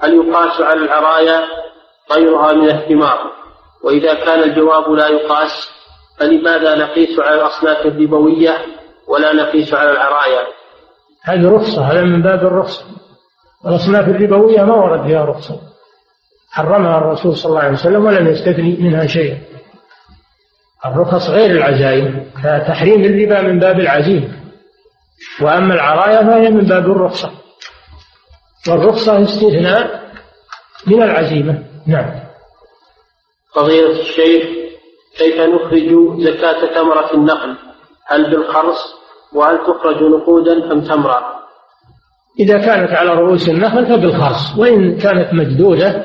هل 0.00 0.14
يقاس 0.14 0.60
على 0.60 0.80
العرايا 0.80 1.44
غيرها 2.12 2.52
من 2.52 2.70
الثمار 2.70 3.18
وإذا 3.84 4.14
كان 4.14 4.42
الجواب 4.42 4.90
لا 4.90 5.08
يقاس 5.08 5.70
فلماذا 6.18 6.74
نقيس 6.74 7.18
على 7.18 7.34
الأصناف 7.34 7.86
الربوية 7.86 8.56
ولا 9.08 9.32
نقيس 9.32 9.74
على 9.74 9.90
العرايا؟ 9.90 10.46
هذه 11.22 11.50
رخصة 11.50 11.82
هذا 11.82 12.02
من 12.02 12.22
باب 12.22 12.46
الرخصة. 12.46 12.84
الأصناف 13.66 14.08
الربوية 14.08 14.62
ما 14.62 14.74
ورد 14.74 15.06
فيها 15.06 15.24
رخصة. 15.24 15.60
حرمها 16.50 16.98
الرسول 16.98 17.36
صلى 17.36 17.50
الله 17.50 17.60
عليه 17.60 17.72
وسلم 17.72 18.04
ولم 18.04 18.26
يستثني 18.26 18.76
منها 18.80 19.06
شيئا. 19.06 19.38
الرخص 20.86 21.30
غير 21.30 21.50
العزائم 21.50 22.30
فتحريم 22.44 23.04
الربا 23.04 23.42
من 23.42 23.58
باب 23.58 23.80
العزيمة. 23.80 24.37
وأما 25.42 25.74
العرايا 25.74 26.22
فهي 26.22 26.50
من 26.50 26.64
باب 26.64 26.90
الرخصة. 26.90 27.30
والرخصة 28.68 29.22
استثناء 29.22 30.12
من 30.86 31.02
العزيمة. 31.02 31.64
نعم. 31.86 32.10
فضيلة 33.54 34.00
الشيخ 34.00 34.44
كيف 35.18 35.40
نخرج 35.40 36.20
زكاة 36.20 36.74
ثمرة 36.74 37.14
النخل؟ 37.14 37.56
هل 38.06 38.30
بالخرص؟ 38.30 38.98
وهل 39.32 39.58
تخرج 39.58 40.02
نقودا 40.02 40.72
أم 40.72 40.80
تمرا 40.80 41.38
إذا 42.40 42.58
كانت 42.58 42.90
على 42.90 43.10
رؤوس 43.10 43.48
النخل 43.48 43.86
فبالخرص 43.86 44.58
وإن 44.58 44.98
كانت 44.98 45.34
مجدودة 45.34 46.04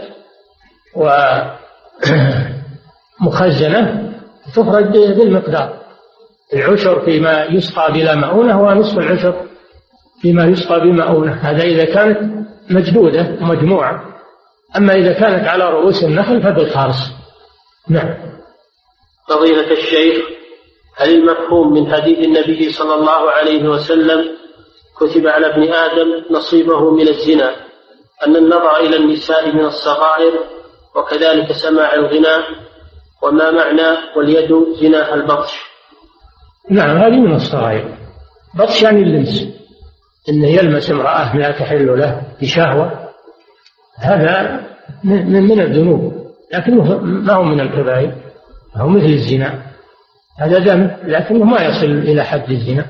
ومخزنة 3.21 4.13
تخرج 4.55 4.85
بالمقدار. 4.91 5.82
العشر 6.55 7.05
فيما 7.05 7.45
يسقى 7.45 7.91
بلا 7.93 8.15
مؤونة 8.15 8.61
ونصف 8.61 8.97
العشر 8.97 9.35
فيما 10.21 10.45
يسقى 10.45 10.79
بمؤونة. 10.79 11.33
هذا 11.33 11.63
إذا 11.63 11.85
كانت 11.85 12.45
مجدودة 12.69 13.37
ومجموعة. 13.41 14.13
أما 14.77 14.93
إذا 14.93 15.13
كانت 15.13 15.47
على 15.47 15.69
رؤوس 15.69 16.03
النخل 16.03 16.41
فبالخارص 16.41 17.11
نعم. 17.89 18.15
فضيلة 19.29 19.71
الشيخ 19.71 20.25
هل 20.95 21.09
المفهوم 21.09 21.73
من 21.73 21.93
حديث 21.93 22.19
النبي 22.19 22.71
صلى 22.71 22.95
الله 22.95 23.31
عليه 23.31 23.69
وسلم 23.69 24.31
كتب 24.97 25.27
على 25.27 25.47
ابن 25.47 25.73
آدم 25.73 26.25
نصيبه 26.31 26.91
من 26.91 27.07
الزنا 27.07 27.55
أن 28.27 28.35
النظر 28.35 28.77
إلى 28.77 28.95
النساء 28.97 29.51
من 29.51 29.65
الصغائر 29.65 30.33
وكذلك 30.95 31.51
سماع 31.51 31.93
الغناء 31.93 32.43
وما 33.21 33.51
معنى 33.51 33.97
واليد 34.15 34.65
زنا 34.81 35.13
البطش؟ 35.13 35.72
نعم 36.69 36.97
هذه 36.97 37.19
من 37.19 37.33
الصغائر. 37.35 37.97
بطش 38.55 38.81
يعني 38.81 39.01
اللمس. 39.01 39.47
انه 40.29 40.47
يلمس 40.47 40.91
امرأة 40.91 41.37
لا 41.37 41.51
تحل 41.51 41.99
له 41.99 42.21
بشهوة 42.41 43.09
هذا 43.97 44.61
من 45.03 45.43
من 45.43 45.59
الذنوب. 45.59 46.13
لكنه 46.53 46.97
ما 46.99 47.33
هو 47.33 47.43
من 47.43 47.59
الكبائر 47.59 48.15
هو 48.75 48.87
مثل 48.87 49.05
الزنا. 49.05 49.63
هذا 50.39 50.59
ذنب 50.59 50.97
لكنه 51.03 51.43
ما 51.43 51.61
يصل 51.61 51.85
إلى 51.85 52.23
حد 52.23 52.49
الزنا. 52.51 52.85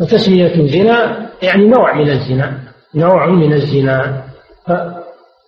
وتسمية 0.00 0.66
زنا 0.66 1.30
يعني 1.42 1.66
نوع 1.68 1.94
من 1.94 2.10
الزنا 2.10 2.60
نوع 2.94 3.26
من 3.26 3.52
الزنا. 3.52 4.24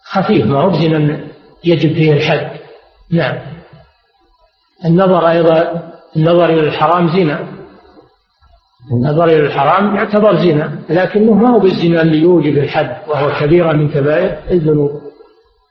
خفيف 0.04 0.46
ما 0.46 0.60
هو 0.60 0.72
زنا 0.72 1.20
يجب 1.64 1.94
فيه 1.94 2.12
الحد. 2.12 2.50
نعم. 3.10 3.38
النظر 4.84 5.28
أيضا 5.28 5.91
النظر 6.16 6.44
إلى 6.44 6.60
الحرام 6.60 7.08
زنا. 7.08 7.48
النظر 8.92 9.24
إلى 9.24 9.46
الحرام 9.46 9.96
يعتبر 9.96 10.36
زنا 10.36 10.78
لكنه 10.90 11.34
ما 11.34 11.50
هو 11.50 11.58
بالزنا 11.58 12.02
اللي 12.02 12.18
يوجب 12.18 12.58
الحد 12.58 12.96
وهو 13.08 13.32
كبيرة 13.40 13.72
من 13.72 13.88
كبائر 13.88 14.38
الذنوب. 14.50 15.00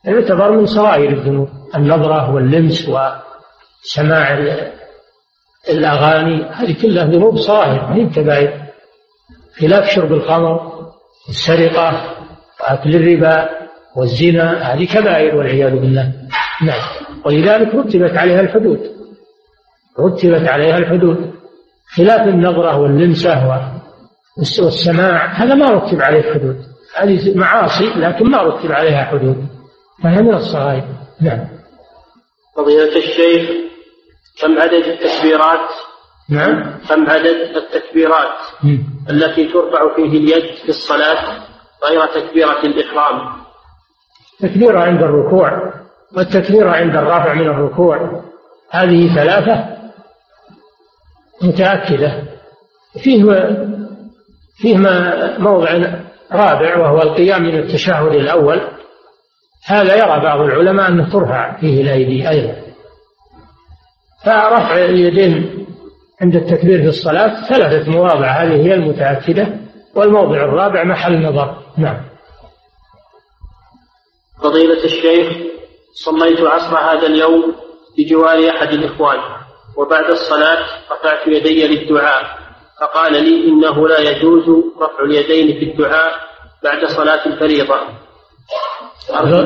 يعتبر 0.06 0.52
من 0.52 0.66
صغائر 0.66 1.10
الذنوب. 1.10 1.50
النظرة 1.76 2.34
واللمس 2.34 2.90
وسماع 2.90 4.40
الأغاني 5.70 6.44
هذه 6.44 6.76
كلها 6.82 7.06
ذنوب 7.06 7.38
صغائر 7.38 7.88
ما 7.90 7.96
هي 7.96 8.06
كبائر. 8.06 8.62
خلاف 9.60 9.90
شرب 9.90 10.14
الخمر 10.14 10.72
والسرقة 11.28 12.16
وأكل 12.62 12.96
الربا 12.96 13.50
والزنا 13.96 14.74
هذه 14.74 14.86
كبائر 14.86 15.36
والعياذ 15.36 15.72
بالله. 15.72 16.14
نعم. 16.62 16.82
ولذلك 17.26 17.76
رتبت 17.76 18.18
عليها 18.18 18.42
الحدود. 18.42 19.01
رتبت 20.00 20.48
عليها 20.48 20.78
الحدود. 20.78 21.34
خلاف 21.96 22.28
النظرة 22.28 22.78
واللمسة 22.78 23.62
والسماع 24.38 25.26
هذا 25.26 25.56
ما 25.56 25.70
رتب 25.70 26.02
عليه 26.02 26.34
حدود 26.34 26.58
هذه 26.96 27.38
معاصي 27.38 27.86
لكن 27.96 28.26
ما 28.26 28.42
رتب 28.42 28.72
عليها 28.72 29.04
حدود. 29.04 29.48
فهي 30.04 30.22
من 30.22 30.34
الصغائر. 30.34 30.84
نعم. 31.22 31.48
فضيلة 32.58 32.98
الشيخ 32.98 33.50
كم 34.42 34.60
عدد 34.60 34.74
التكبيرات؟ 34.74 35.70
نعم. 36.30 36.80
كم 36.90 37.10
عدد 37.10 37.56
التكبيرات 37.56 38.38
التي 39.10 39.46
ترفع 39.46 39.96
فيه 39.96 40.18
اليد 40.18 40.56
في 40.64 40.70
الصلاة 40.70 41.44
غير 41.84 42.06
تكبيرة 42.06 42.60
الإحرام؟ 42.64 43.42
تكبيرة 44.40 44.80
عند 44.80 45.04
الركوع 45.04 45.74
والتكبيرة 46.18 46.72
عند 46.72 46.96
الرافع 46.96 47.34
من 47.34 47.48
الركوع. 47.48 48.22
هذه 48.72 49.16
ثلاثة. 49.16 49.81
متأكدة. 51.44 52.24
فيه 53.04 53.24
فيه 54.58 54.78
موضع 55.38 55.72
رابع 56.32 56.78
وهو 56.78 57.02
القيام 57.02 57.44
من 57.44 57.60
التشهد 57.60 58.16
الأول. 58.16 58.62
هذا 59.66 59.96
يرى 59.96 60.20
بعض 60.24 60.40
العلماء 60.40 60.88
أنه 60.88 61.12
ترفع 61.12 61.60
فيه 61.60 61.82
الأيدي 61.82 62.30
أيضا. 62.30 62.56
فرفع 64.26 64.78
اليدين 64.78 65.66
عند 66.22 66.36
التكبير 66.36 66.82
في 66.82 66.88
الصلاة 66.88 67.50
ثلاثة 67.50 67.92
مواضع. 67.92 68.28
هذه 68.28 68.68
هي 68.68 68.74
المتأكدة. 68.74 69.48
والموضع 69.96 70.36
الرابع 70.36 70.84
محل 70.84 71.22
نظر. 71.22 71.58
نعم. 71.78 72.12
فضيلة 74.44 74.84
الشيخ 74.84 75.38
صليت 75.94 76.40
عصر 76.40 76.78
هذا 76.78 77.08
اليوم 77.08 77.56
بجوار 77.98 78.50
أحد 78.50 78.74
الإخوان 78.74 79.20
وبعد 79.82 80.06
الصلاة 80.12 80.60
رفعت 80.92 81.28
يدي 81.28 81.68
للدعاء. 81.68 82.24
فقال 82.82 83.14
لي 83.14 83.48
إنه 83.48 83.88
لا 83.88 84.00
يجوز 84.00 84.44
رفع 84.82 85.04
اليدين 85.04 85.60
في 85.60 85.72
الدعاء 85.72 86.14
بعد 86.64 86.86
صلاة 86.86 87.26
الفريضة. 87.26 87.76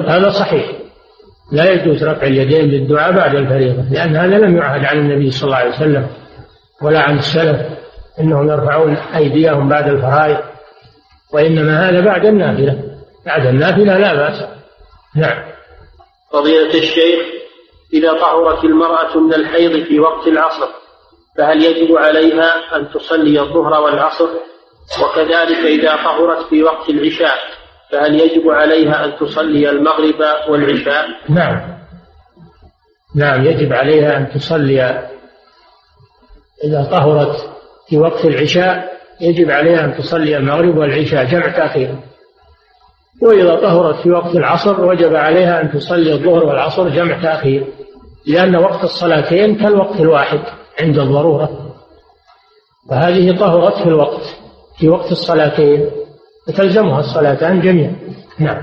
هذا 0.07 0.29
صحيح. 0.29 0.71
لا 1.51 1.71
يجوز 1.71 2.03
رفع 2.03 2.27
اليدين 2.27 2.65
للدعاء 2.65 3.11
بعد 3.11 3.35
الفريضة 3.35 3.83
لأن 3.91 4.15
هذا 4.15 4.37
لم 4.37 4.57
يعهد 4.57 4.85
عن 4.85 4.97
النبي 4.97 5.31
صلى 5.31 5.47
الله 5.47 5.57
عليه 5.57 5.75
وسلم 5.75 6.07
ولا 6.81 6.99
عن 6.99 7.17
السلف 7.17 7.61
إنهم 8.19 8.49
يرفعون 8.49 8.95
أيديهم 8.95 9.69
بعد 9.69 9.87
الفرائض 9.87 10.37
وإنما 11.33 11.89
هذا 11.89 12.01
بعد 12.01 12.25
النافلة. 12.25 12.83
بعد 13.25 13.45
النافلة 13.45 13.97
لا 13.97 14.13
بأس. 14.13 14.45
نعم. 15.15 15.43
فضيلة 16.31 16.73
الشيخ 16.73 17.34
إذا 17.93 18.13
طهرت 18.13 18.63
المرأة 18.63 19.17
من 19.17 19.33
الحيض 19.33 19.83
في 19.83 19.99
وقت 19.99 20.27
العصر 20.27 20.67
فهل 21.37 21.63
يجب 21.63 21.97
عليها 21.97 22.75
أن 22.75 22.89
تصلي 22.89 23.39
الظهر 23.39 23.81
والعصر؟ 23.81 24.29
وكذلك 25.03 25.57
إذا 25.65 25.95
طهرت 25.95 26.45
في 26.49 26.63
وقت 26.63 26.89
العشاء 26.89 27.35
فهل 27.91 28.19
يجب 28.19 28.49
عليها 28.49 29.05
أن 29.05 29.17
تصلي 29.19 29.69
المغرب 29.69 30.49
والعشاء؟ 30.49 31.05
نعم. 31.29 31.75
نعم 33.15 33.45
يجب 33.45 33.73
عليها 33.73 34.17
أن 34.17 34.29
تصلي. 34.29 34.81
إذا 36.63 36.83
طهرت 36.91 37.35
في 37.89 37.97
وقت 37.97 38.25
العشاء 38.25 38.95
يجب 39.21 39.51
عليها 39.51 39.85
أن 39.85 39.97
تصلي 39.97 40.37
المغرب 40.37 40.77
والعشاء 40.77 41.25
جمع 41.25 41.47
تأخير. 41.47 41.95
وإذا 43.21 43.55
طهرت 43.55 43.95
في 43.95 44.11
وقت 44.11 44.35
العصر 44.35 44.85
وجب 44.85 45.15
عليها 45.15 45.61
أن 45.61 45.71
تصلي 45.71 46.13
الظهر 46.13 46.45
والعصر 46.45 46.89
جمع 46.89 47.21
تأخير 47.21 47.67
لأن 48.27 48.55
وقت 48.55 48.83
الصلاتين 48.83 49.55
كالوقت 49.55 49.99
الواحد 49.99 50.39
عند 50.79 50.99
الضرورة. 50.99 51.75
فهذه 52.89 53.39
طهرت 53.39 53.77
في 53.77 53.87
الوقت 53.87 54.21
في 54.79 54.89
وقت 54.89 55.11
الصلاتين 55.11 55.89
فتلزمها 56.47 56.99
الصلاتان 56.99 57.61
جميعا. 57.61 57.95
نعم. 58.39 58.61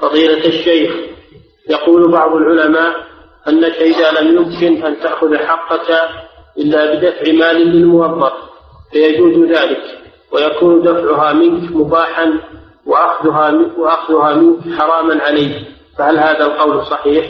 فضيلة 0.00 0.46
الشيخ 0.46 0.94
يقول 1.70 2.12
بعض 2.12 2.32
العلماء 2.32 2.94
أنك 3.48 3.74
إذا 3.74 4.20
لم 4.20 4.36
يمكن 4.36 4.86
أن 4.86 5.00
تأخذ 5.00 5.36
حقك 5.36 5.90
إلا 6.58 6.94
بدفع 6.94 7.32
مال 7.32 7.56
للموظف 7.56 8.32
فيجوز 8.92 9.50
ذلك 9.50 9.82
ويكون 10.32 10.82
دفعها 10.82 11.32
منك 11.32 11.76
مباحا 11.76 12.40
وأخذها 12.86 13.50
وأخذها 13.78 14.34
منك 14.34 14.78
حراما 14.78 15.22
عليك 15.22 15.66
فهل 15.98 16.18
هذا 16.18 16.44
القول 16.44 16.86
صحيح؟ 16.86 17.26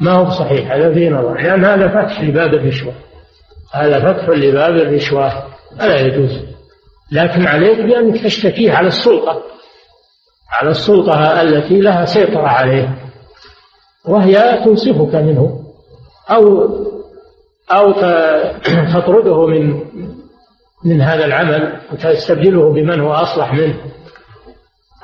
ما 0.00 0.12
هو 0.12 0.30
صحيح 0.30 0.72
هذا 0.72 0.94
في 0.94 1.10
نظر. 1.10 1.34
لأن 1.34 1.64
هذا 1.64 1.88
فتح 1.88 2.20
لباب 2.20 2.54
الرشوة. 2.54 2.92
هذا 3.74 4.12
فتح 4.12 4.28
لباب 4.28 4.76
الرشوة. 4.76 5.32
فلا 5.78 6.00
يجوز. 6.00 6.42
لكن 7.12 7.46
عليك 7.46 7.80
بأنك 7.80 8.24
تشتكيه 8.24 8.72
على 8.72 8.88
السلطة. 8.88 9.42
على 10.50 10.70
السلطة 10.70 11.42
التي 11.42 11.80
لها 11.80 12.04
سيطرة 12.04 12.48
عليه 12.48 12.98
وهي 14.08 14.62
تنصفك 14.64 15.14
منه. 15.14 15.60
أو 16.30 16.68
أو 17.72 17.92
تطرده 18.94 19.46
من 19.46 19.80
من 20.84 21.00
هذا 21.00 21.24
العمل 21.24 21.80
وتستبدله 21.92 22.72
بمن 22.72 23.00
هو 23.00 23.12
أصلح 23.12 23.54
منه. 23.54 23.74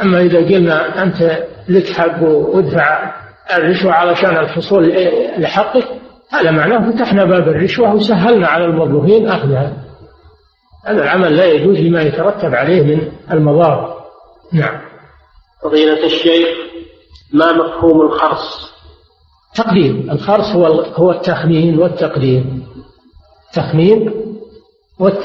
أما 0.02 0.20
إذا 0.20 0.38
قلنا 0.38 1.02
أنت 1.02 1.46
لك 1.68 1.86
حق 1.86 2.22
وأدفع 2.22 3.12
الرشوة 3.56 3.92
علشان 3.92 4.36
الحصول 4.36 4.92
لحقك 5.38 5.88
هذا 6.30 6.50
معناه 6.50 6.90
فتحنا 6.90 7.24
باب 7.24 7.48
الرشوة 7.48 7.94
وسهلنا 7.94 8.48
على 8.48 8.64
الموظفين 8.64 9.28
أخذها. 9.28 9.72
هذا 10.86 11.02
العمل 11.02 11.36
لا 11.36 11.44
يجوز 11.44 11.76
لما 11.76 12.02
يترتب 12.02 12.54
عليه 12.54 12.82
من 12.82 13.12
المضار. 13.32 14.04
نعم. 14.52 14.80
فضيلة 15.62 16.06
الشيخ 16.06 16.48
ما 17.32 17.52
مفهوم 17.52 18.00
الخرص؟ 18.00 18.72
تقدير 19.54 20.12
الخرص 20.12 20.46
هو 20.46 20.66
هو 20.80 21.10
التخمين 21.10 21.78
والتقدير 21.78 22.44
تخمين 23.52 24.12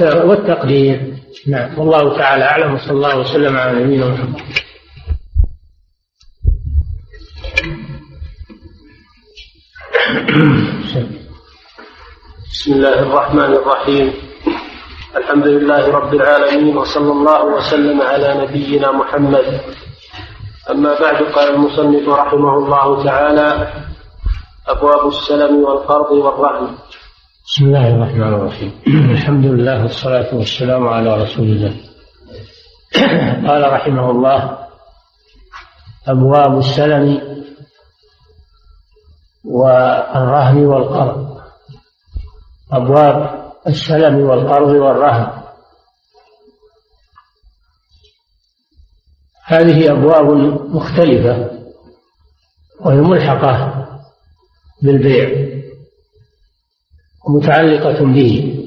والتقدير 0.04 1.14
نعم. 1.48 1.80
والله 1.80 2.18
تعالى 2.18 2.44
أعلم 2.44 2.74
وصلى 2.74 2.92
الله 2.92 3.20
وسلم 3.20 3.58
على 3.58 3.84
نبينا 3.84 4.06
محمد. 4.06 4.42
بسم 12.54 12.74
الله 12.74 13.00
الرحمن 13.00 13.52
الرحيم. 13.54 14.14
الحمد 15.18 15.48
لله 15.48 15.88
رب 15.88 16.14
العالمين 16.14 16.78
وصلى 16.78 17.12
الله 17.12 17.46
وسلم 17.46 18.02
على 18.02 18.30
نبينا 18.46 18.92
محمد. 18.92 19.46
أما 20.70 21.00
بعد 21.02 21.24
قال 21.34 21.56
المصنف 21.56 22.10
رحمه 22.10 22.54
الله 22.58 23.04
تعالى 23.04 23.74
أبواب 24.68 25.08
السلم 25.08 25.64
والقرض 25.64 26.12
والرهن. 26.12 26.68
بسم 27.46 27.66
الله 27.66 27.96
الرحمن 27.96 28.34
الرحيم. 28.34 28.72
الحمد 28.88 29.46
لله 29.46 29.82
والصلاة 29.84 30.30
والسلام 30.36 30.88
على 30.88 31.24
رسول 31.24 31.46
الله. 31.46 31.74
قال 33.50 33.62
رحمه 33.74 34.12
الله 34.12 34.58
أبواب 36.08 36.58
السلم 36.58 37.33
والرهن 39.44 40.66
والقرض 40.66 41.42
أبواب 42.72 43.44
السلم 43.68 44.30
والقرض 44.30 44.70
والرهن. 44.70 45.44
هذه 49.46 49.92
أبواب 49.92 50.26
مختلفة 50.76 51.52
وهي 52.80 52.98
ملحقة 52.98 53.86
بالبيع 54.82 55.54
ومتعلقة 57.26 58.06
به. 58.06 58.60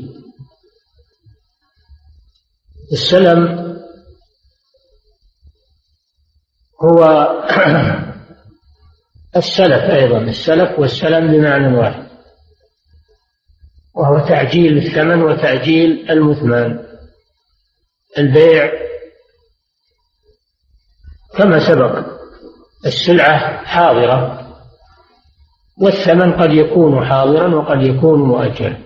السلم 2.93 3.67
هو 6.83 7.27
السلف 9.39 9.91
أيضا 9.91 10.19
السلف 10.19 10.79
والسلم 10.79 11.33
بمعنى 11.33 11.79
واحد. 11.79 12.07
وهو 13.95 14.19
تعجيل 14.19 14.79
الثمن 14.79 15.23
وتعجيل 15.23 16.11
المثمان 16.11 16.87
البيع 18.19 18.73
كما 21.39 21.69
سبق 21.69 22.07
السلعة 22.87 23.65
حاضرة 23.65 24.47
والثمن 25.83 26.33
قد 26.33 26.53
يكون 26.53 27.07
حاضرا 27.07 27.55
وقد 27.55 27.83
يكون 27.83 28.23
مؤجلا. 28.23 28.77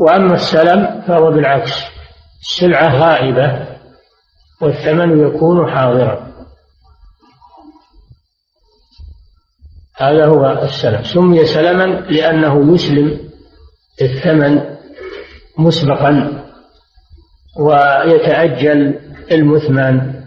وأما 0.00 0.34
السلم 0.34 1.02
فهو 1.06 1.30
بالعكس 1.30 1.72
السلعة 2.40 2.96
غائبة 2.96 3.66
والثمن 4.62 5.26
يكون 5.26 5.70
حاضرا. 5.70 6.37
هذا 9.98 10.26
هو 10.26 10.62
السلم 10.62 11.04
سمي 11.04 11.46
سلما 11.46 11.84
لأنه 11.84 12.74
يسلم 12.74 13.20
الثمن 14.02 14.60
مسبقا 15.58 16.44
ويتأجل 17.60 19.00
المثمن 19.32 20.18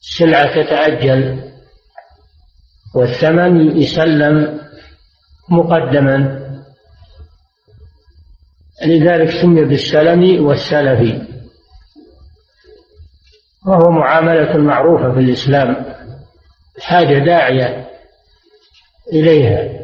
السلعة 0.00 0.62
تتأجل 0.62 1.38
والثمن 2.94 3.76
يسلم 3.76 4.60
مقدما. 5.48 6.38
لذلك 8.86 9.30
سمي 9.30 9.64
بالسلم 9.64 10.46
والسلف. 10.46 11.22
وهو 13.66 13.90
معاملة 13.90 14.56
معروفة 14.56 15.12
في 15.12 15.20
الإسلام. 15.20 15.84
الحاجة 16.78 17.18
داعية. 17.18 17.87
إليها. 19.12 19.78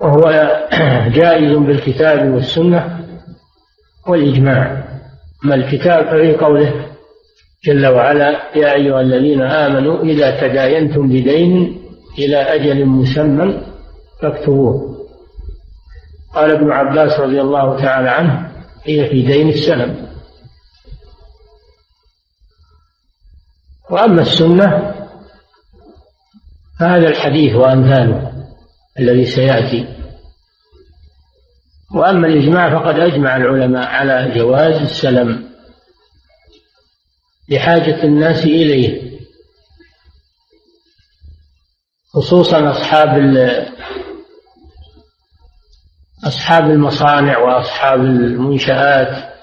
وهو 0.00 0.22
جائز 1.18 1.52
بالكتاب 1.56 2.34
والسنة 2.34 3.06
والإجماع. 4.06 4.84
أما 5.44 5.54
الكتاب 5.54 6.06
ففي 6.06 6.36
قوله 6.36 6.86
جل 7.64 7.86
وعلا 7.86 8.56
يا 8.56 8.74
أيها 8.74 9.00
الذين 9.00 9.42
آمنوا 9.42 10.02
إذا 10.02 10.40
تداينتم 10.40 11.08
بدين 11.08 11.82
إلى 12.18 12.36
أجل 12.36 12.86
مسمى 12.86 13.60
فاكتبوه. 14.22 14.98
قال 16.34 16.50
ابن 16.50 16.70
عباس 16.70 17.20
رضي 17.20 17.40
الله 17.40 17.80
تعالى 17.80 18.10
عنه 18.10 18.50
هي 18.84 19.10
في 19.10 19.22
دين 19.22 19.48
السلم. 19.48 20.08
وأما 23.90 24.22
السنة 24.22 24.97
فهذا 26.80 27.08
الحديث 27.08 27.54
وأمثاله 27.54 28.32
الذي 29.00 29.26
سيأتي. 29.26 29.86
وأما 31.94 32.26
الإجماع 32.26 32.70
فقد 32.78 32.98
أجمع 32.98 33.36
العلماء 33.36 33.86
على 33.86 34.32
جواز 34.34 34.74
السلم 34.82 35.48
لحاجة 37.48 38.04
الناس 38.04 38.44
إليه 38.44 39.18
خصوصا 42.12 42.70
أصحاب 42.70 43.18
أصحاب 46.24 46.70
المصانع 46.70 47.38
وأصحاب 47.38 48.00
المنشآت 48.00 49.34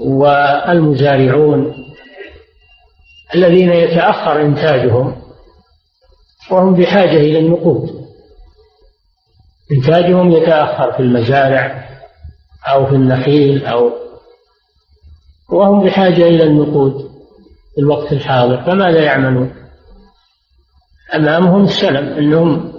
والمزارعون 0.00 1.74
الذين 3.34 3.72
يتأخر 3.72 4.42
إنتاجهم. 4.42 5.25
وهم 6.50 6.74
بحاجة 6.74 7.16
إلى 7.16 7.38
النقود 7.38 8.06
إنتاجهم 9.72 10.30
يتأخر 10.30 10.92
في 10.92 11.00
المزارع 11.00 11.88
أو 12.68 12.86
في 12.86 12.92
النخيل 12.92 13.66
أو 13.66 13.92
وهم 15.50 15.84
بحاجة 15.84 16.22
إلى 16.22 16.42
النقود 16.42 17.10
في 17.74 17.80
الوقت 17.80 18.12
الحاضر 18.12 18.62
فماذا 18.62 19.02
يعملون؟ 19.02 19.54
أمامهم 21.14 21.64
السلم 21.64 22.12
أنهم 22.18 22.72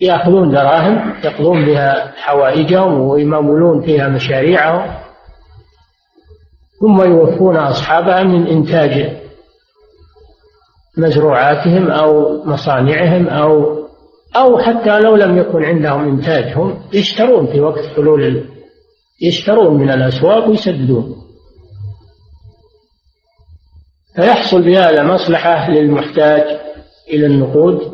يأخذون 0.00 0.50
دراهم 0.50 1.14
يقضون 1.24 1.66
بها 1.66 2.12
حوائجهم 2.16 3.00
ويمولون 3.00 3.82
فيها 3.82 4.08
مشاريعهم 4.08 4.94
ثم 6.80 7.02
يوفون 7.02 7.56
أصحابها 7.56 8.22
من 8.22 8.46
إنتاج 8.46 9.16
مزروعاتهم 10.98 11.90
أو 11.90 12.42
مصانعهم 12.44 13.28
أو 13.28 13.78
أو 14.36 14.58
حتى 14.58 15.00
لو 15.00 15.16
لم 15.16 15.38
يكن 15.38 15.64
عندهم 15.64 16.08
إنتاج 16.08 16.52
هم 16.56 16.82
يشترون 16.92 17.46
في 17.46 17.60
وقت 17.60 17.86
حلول 17.96 18.44
يشترون 19.22 19.80
من 19.80 19.90
الأسواق 19.90 20.48
ويسددون. 20.48 21.16
فيحصل 24.16 24.62
بهذا 24.62 25.02
مصلحة 25.02 25.70
للمحتاج 25.70 26.42
إلى 27.10 27.26
النقود 27.26 27.92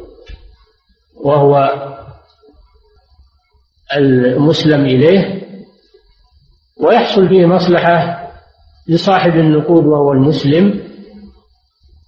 وهو 1.24 1.72
المسلم 3.96 4.84
إليه 4.84 5.42
ويحصل 6.80 7.28
فيه 7.28 7.46
مصلحة 7.46 8.28
لصاحب 8.88 9.30
النقود 9.30 9.84
وهو 9.86 10.12
المسلم. 10.12 10.93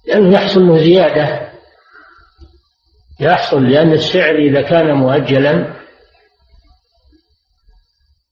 لأنه 0.07 0.33
يحصل 0.33 0.67
له 0.67 0.77
زيادة. 0.77 1.47
يحصل 3.19 3.69
لأن 3.69 3.91
السعر 3.93 4.35
إذا 4.35 4.61
كان 4.61 4.93
مؤجلا 4.93 5.73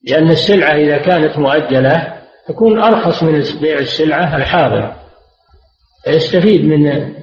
لأن 0.03 0.32
السلعة 0.32 0.76
إذا 0.76 0.97
كانت 0.97 1.38
مؤجلة 1.38 2.21
تكون 2.47 2.80
أرخص 2.80 3.23
من 3.23 3.43
بيع 3.61 3.80
السلعة 3.80 4.38
الحاضرة 4.38 5.01
فيستفيد 6.03 6.65
من 6.65 7.13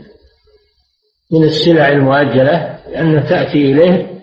من 1.30 1.44
السلع 1.44 1.88
المؤجلة 1.88 2.78
لأنها 2.88 3.20
تأتي 3.20 3.72
إليه 3.72 4.22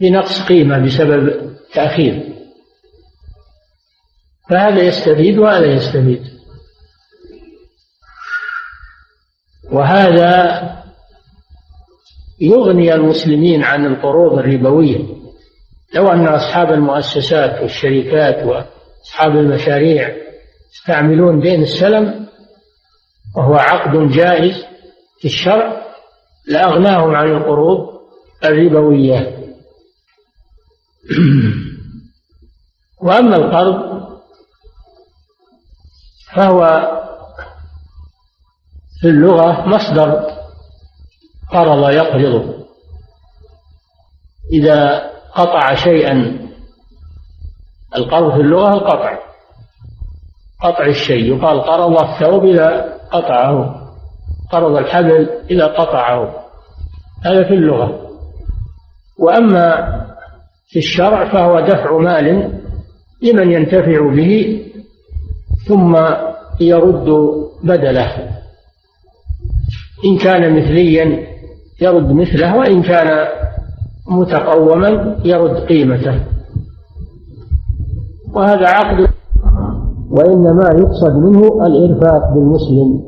بنقص 0.00 0.42
قيمة 0.42 0.78
بسبب 0.78 1.54
تأخير. 1.74 2.34
فهذا 4.50 4.82
يستفيد 4.82 5.38
وهذا 5.38 5.66
يستفيد. 5.66 6.33
وهذا 9.72 10.60
يغني 12.40 12.94
المسلمين 12.94 13.64
عن 13.64 13.86
القروض 13.86 14.38
الربوية. 14.38 15.04
لو 15.94 16.08
أن 16.08 16.26
أصحاب 16.26 16.72
المؤسسات 16.72 17.62
والشركات 17.62 18.46
وأصحاب 18.46 19.36
المشاريع 19.36 20.16
يستعملون 20.74 21.40
دين 21.40 21.62
السلم 21.62 22.26
وهو 23.36 23.54
عقد 23.54 24.10
جائز 24.10 24.64
في 25.18 25.24
الشرع 25.24 25.82
لأغناهم 26.48 27.14
عن 27.14 27.30
القروض 27.30 28.00
الربوية. 28.44 29.38
وأما 33.04 33.36
القرض 33.36 33.94
فهو 36.32 36.90
في 39.04 39.10
اللغة 39.10 39.68
مصدر 39.68 40.26
قرض 41.52 41.90
يقرض 41.90 42.54
إذا 44.52 45.10
قطع 45.34 45.74
شيئا 45.74 46.38
القرض 47.96 48.32
في 48.32 48.40
اللغة 48.40 48.74
القطع. 48.74 49.18
قطع 50.62 50.86
الشيء 50.86 51.36
يقال 51.36 51.60
قرض 51.60 52.02
الثوب 52.02 52.44
إذا 52.44 52.98
قطعه. 53.12 53.80
قرض 54.52 54.76
الحبل 54.76 55.28
إذا 55.50 55.66
قطعه. 55.66 56.44
هذا 57.24 57.44
في 57.44 57.54
اللغة. 57.54 58.00
وأما 59.18 59.76
في 60.68 60.78
الشرع 60.78 61.32
فهو 61.32 61.60
دفع 61.60 61.98
مال 61.98 62.60
لمن 63.22 63.52
ينتفع 63.52 64.14
به 64.14 64.64
ثم 65.68 65.96
يرد 66.60 67.08
بدله. 67.62 68.33
إن 70.04 70.18
كان 70.18 70.56
مثليا 70.56 71.26
يرد 71.82 72.12
مثله 72.12 72.56
وإن 72.56 72.82
كان 72.82 73.28
متقوما 74.10 75.16
يرد 75.24 75.56
قيمته. 75.56 76.20
وهذا 78.34 78.66
عقد 78.66 79.08
وإنما 80.10 80.64
يقصد 80.64 81.16
منه 81.16 81.66
الإرفاق 81.66 82.34
بالمسلم 82.34 83.02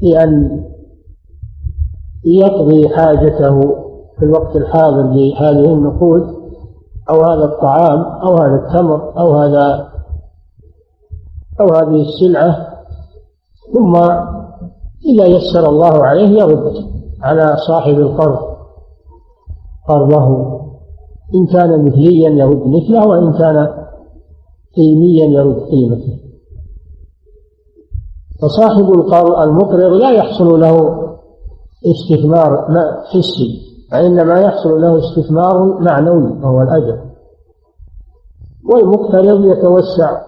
في 0.00 0.22
أن 0.22 0.62
يقضي 2.24 2.88
حاجته 2.88 3.60
في 4.18 4.22
الوقت 4.24 4.56
الحاضر 4.56 5.02
بهذه 5.02 5.72
النقود 5.72 6.22
أو 7.10 7.24
هذا 7.24 7.44
الطعام 7.44 8.00
أو 8.00 8.36
هذا 8.36 8.54
التمر 8.54 9.18
أو 9.18 9.36
هذا 9.36 9.88
أو 11.60 11.74
هذه 11.74 12.02
السلعة 12.02 12.66
ثم 13.74 13.96
إذا 15.06 15.26
يسر 15.26 15.68
الله 15.68 16.04
عليه 16.04 16.28
يرد 16.28 16.72
على 17.22 17.56
صاحب 17.68 17.94
القرض. 17.94 18.56
قرضه. 19.88 20.56
إن 21.34 21.46
كان 21.46 21.84
مثليا 21.84 22.30
يرد 22.30 22.66
مثله 22.66 23.06
وإن 23.06 23.32
كان 23.32 23.68
قيميا 24.76 25.26
يرد 25.26 25.60
قيمته. 25.60 26.18
فصاحب 28.42 28.94
القرض 28.94 29.38
المقرض 29.40 29.92
لا 29.92 30.10
يحصل 30.10 30.60
له 30.60 31.06
استثمار 31.86 32.66
حسي 33.04 33.60
وإنما 33.92 34.40
يحصل 34.40 34.80
له 34.80 34.98
استثمار 34.98 35.80
معنوي 35.80 36.32
وهو 36.42 36.62
الأجر. 36.62 36.98
والمقترض 38.72 39.44
يتوسع 39.46 40.20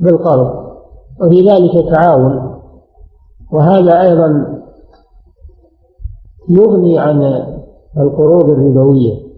بالقرض 0.00 0.68
وفي 1.20 1.50
ذلك 1.50 1.94
تعاون. 1.94 2.57
وهذا 3.52 4.02
أيضا 4.02 4.58
يغني 6.48 6.98
عن 6.98 7.22
القروض 7.98 8.50
الربوية. 8.50 9.28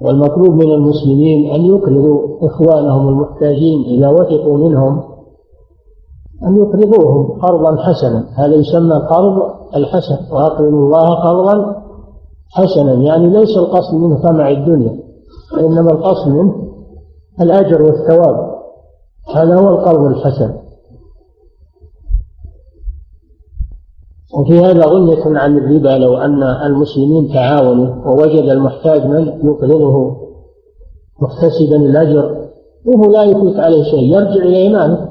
والمطلوب 0.00 0.50
من 0.50 0.70
المسلمين 0.72 1.54
أن 1.54 1.60
يقرضوا 1.60 2.46
إخوانهم 2.46 3.08
المحتاجين 3.08 3.84
إذا 3.84 4.08
وثقوا 4.08 4.58
منهم 4.58 5.02
أن 6.46 6.56
يقرضوهم 6.56 7.40
قرضا 7.40 7.76
حسنا. 7.76 8.26
هذا 8.34 8.54
يسمى 8.54 8.94
قرض 8.94 9.52
الحسن. 9.76 10.34
وأقرضوا 10.34 10.86
الله 10.86 11.14
قرضا 11.14 11.82
حسنا. 12.50 12.92
يعني 12.92 13.28
ليس 13.28 13.56
القصد 13.56 13.94
منه 13.94 14.22
طمع 14.22 14.50
الدنيا 14.50 15.00
وإنما 15.54 15.90
القصد 15.90 16.28
منه 16.28 16.54
الأجر 17.40 17.82
والثواب. 17.82 18.50
هذا 19.34 19.60
هو 19.60 19.68
القرض 19.68 20.04
الحسن. 20.04 20.59
وفي 24.34 24.58
هذا 24.58 24.86
غنية 24.86 25.38
عن 25.38 25.58
الربا 25.58 25.88
لو 25.88 26.16
أن 26.16 26.42
المسلمين 26.42 27.32
تعاونوا 27.32 28.06
ووجد 28.06 28.48
المحتاج 28.48 29.06
من 29.06 29.26
يقرضه 29.26 30.16
محتسبا 31.20 31.76
الأجر 31.76 32.48
وهو 32.84 33.12
لا 33.12 33.24
يفوت 33.24 33.56
عليه 33.56 33.82
شيء 33.82 34.14
يرجع 34.14 34.42
إليه 34.42 34.68
ماله 34.68 35.10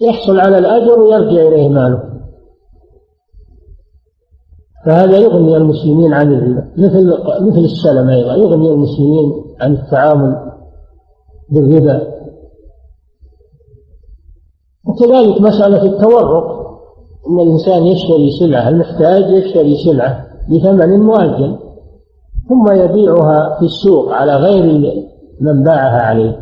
يحصل 0.00 0.40
على 0.40 0.58
الأجر 0.58 1.00
ويرجع 1.00 1.48
إليه 1.48 1.68
ماله 1.68 2.02
فهذا 4.86 5.18
يغني 5.18 5.56
المسلمين 5.56 6.12
عن 6.12 6.32
الربا 6.32 6.68
مثل 6.76 7.12
مثل 7.40 7.58
السلم 7.58 8.08
أيضا 8.08 8.34
يغني 8.34 8.70
المسلمين 8.70 9.32
عن 9.60 9.72
التعامل 9.72 10.52
بالربا. 11.50 12.18
وكذلك 14.86 15.40
مسألة 15.40 15.82
التورق. 15.82 16.67
أن 17.30 17.40
الإنسان 17.40 17.86
يشتري 17.86 18.30
سلعة 18.30 18.68
المحتاج 18.68 19.30
يشتري 19.30 19.76
سلعة 19.84 20.26
بثمن 20.48 21.00
مؤجل 21.00 21.56
ثم 22.48 22.72
يبيعها 22.72 23.58
في 23.58 23.64
السوق 23.64 24.12
على 24.12 24.36
غير 24.36 24.94
من 25.40 25.62
باعها 25.62 26.02
عليه. 26.02 26.40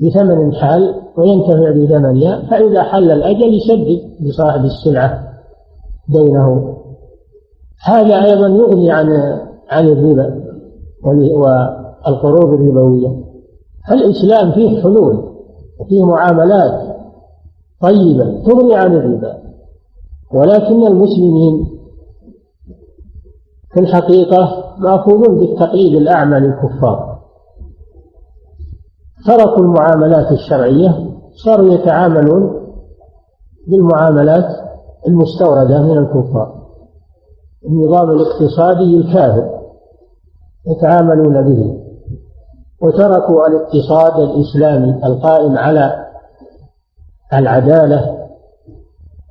بثمن 0.00 0.54
حال 0.54 0.94
وينتفع 1.16 1.70
بثمنها 1.70 2.42
فإذا 2.50 2.82
حل 2.82 3.10
الأجل 3.10 3.54
يسدد 3.54 4.00
لصاحب 4.20 4.64
السلعة 4.64 5.28
دينه. 6.08 6.76
هذا 7.84 8.24
أيضا 8.24 8.48
يغني 8.48 8.90
عن 8.90 9.38
عن 9.70 9.88
الربا 9.88 10.44
والقروض 11.04 12.60
الربوية. 12.60 13.24
الإسلام 13.92 14.52
فيه 14.52 14.82
حلول 14.82 15.24
وفيه 15.80 16.04
معاملات 16.04 16.96
طيبة 17.80 18.42
تغني 18.46 18.74
عن 18.74 18.96
الربا. 18.96 19.47
ولكن 20.34 20.86
المسلمين 20.86 21.78
في 23.74 23.80
الحقيقة 23.80 24.74
مأخوذون 24.78 25.38
بالتقليد 25.38 25.94
الأعمى 25.94 26.40
للكفار. 26.40 27.18
تركوا 29.26 29.62
المعاملات 29.62 30.32
الشرعية 30.32 31.10
صاروا 31.44 31.74
يتعاملون 31.74 32.72
بالمعاملات 33.66 34.44
المستوردة 35.08 35.82
من 35.82 35.98
الكفار. 35.98 36.58
النظام 37.64 38.10
الاقتصادي 38.10 38.96
الكافر 38.96 39.58
يتعاملون 40.66 41.42
به. 41.42 41.78
وتركوا 42.82 43.46
الاقتصاد 43.46 44.20
الإسلامي 44.20 45.04
القائم 45.04 45.58
على 45.58 46.06
العدالة 47.32 48.18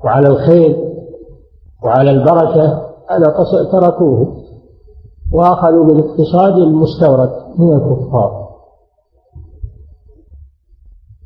وعلى 0.04 0.28
الخير 0.28 0.87
وعلى 1.84 2.12
البركة 2.12 2.88
هذا 3.10 3.26
تركوه 3.72 4.44
وأخذوا 5.34 5.86
بالاقتصاد 5.86 6.54
المستورد 6.54 7.32
من 7.58 7.74
الكفار. 7.74 8.48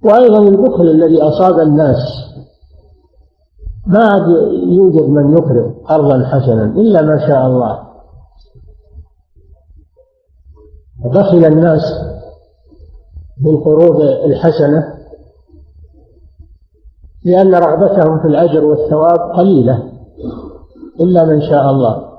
وأيضا 0.03 0.37
البخل 0.37 0.83
الذي 0.83 1.21
أصاب 1.21 1.59
الناس 1.59 1.97
ما 3.87 4.09
يوجد 4.67 5.09
من 5.09 5.31
يقرض 5.37 5.75
قرضا 5.85 6.25
حسنا 6.25 6.63
إلا 6.63 7.01
ما 7.01 7.27
شاء 7.27 7.47
الله. 7.47 7.79
بخل 11.05 11.45
الناس 11.45 11.81
بالقروض 13.43 14.01
الحسنة 14.01 14.97
لأن 17.25 17.55
رغبتهم 17.55 18.19
في 18.19 18.27
الأجر 18.27 18.65
والثواب 18.65 19.19
قليلة. 19.19 19.90
إلا 20.99 21.25
من 21.25 21.41
شاء 21.41 21.71
الله. 21.71 22.11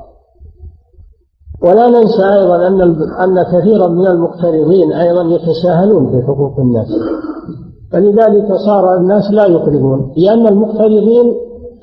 ولا 1.63 1.89
ننسى 1.89 2.23
أيضا 2.23 2.67
أن 2.67 2.81
أن 3.21 3.43
كثيرا 3.43 3.89
من 3.89 4.07
المقترضين 4.07 4.93
أيضا 4.93 5.23
يتساهلون 5.23 6.11
في 6.11 6.27
حقوق 6.27 6.59
الناس. 6.59 6.89
فلذلك 7.93 8.55
صار 8.67 8.97
الناس 8.97 9.31
لا 9.31 9.47
يقرضون 9.47 10.13
لأن 10.17 10.47
المقترضين 10.47 11.35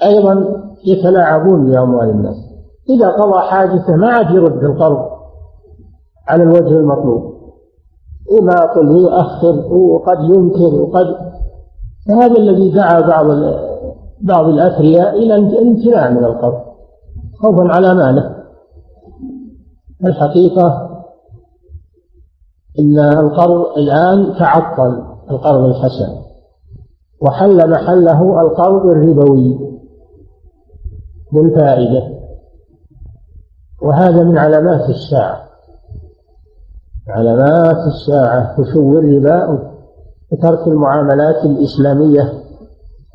أيضا 0.03 0.45
يتلاعبون 0.85 1.71
بأموال 1.71 2.09
الناس. 2.09 2.35
إذا 2.89 3.09
قضى 3.09 3.39
حاجته 3.39 3.95
ما 3.95 4.07
عاد 4.07 4.35
يرد 4.35 4.63
القرض 4.63 5.05
على 6.27 6.43
الوجه 6.43 6.79
المطلوب. 6.79 7.29
يماطل 8.31 8.95
ويؤخر 8.95 9.73
وقد 9.73 10.19
ينكر 10.23 10.81
وقد 10.81 11.05
فهذا 12.07 12.37
الذي 12.37 12.71
دعا 12.71 12.99
بعض 12.99 13.25
بعض 14.21 14.45
الأثرياء 14.45 15.17
إلى 15.17 15.35
الامتناع 15.35 16.09
من 16.09 16.25
القرض 16.25 16.61
خوفا 17.41 17.63
على 17.63 17.93
ماله. 17.93 18.35
الحقيقة 20.05 20.89
إن 22.79 22.99
القرض 22.99 23.77
الآن 23.77 24.35
تعطل 24.39 25.03
القرض 25.31 25.63
الحسن 25.63 26.21
وحل 27.21 27.69
محله 27.69 28.41
القرض 28.41 28.85
الربوي 28.85 29.59
بالفائدة 31.33 32.19
وهذا 33.81 34.23
من 34.23 34.37
علامات 34.37 34.89
الساعة. 34.89 35.49
علامات 37.07 37.87
الساعة 37.87 38.55
فشو 38.57 38.99
الربا 38.99 39.69
وترك 40.31 40.67
المعاملات 40.67 41.45
الإسلامية 41.45 42.33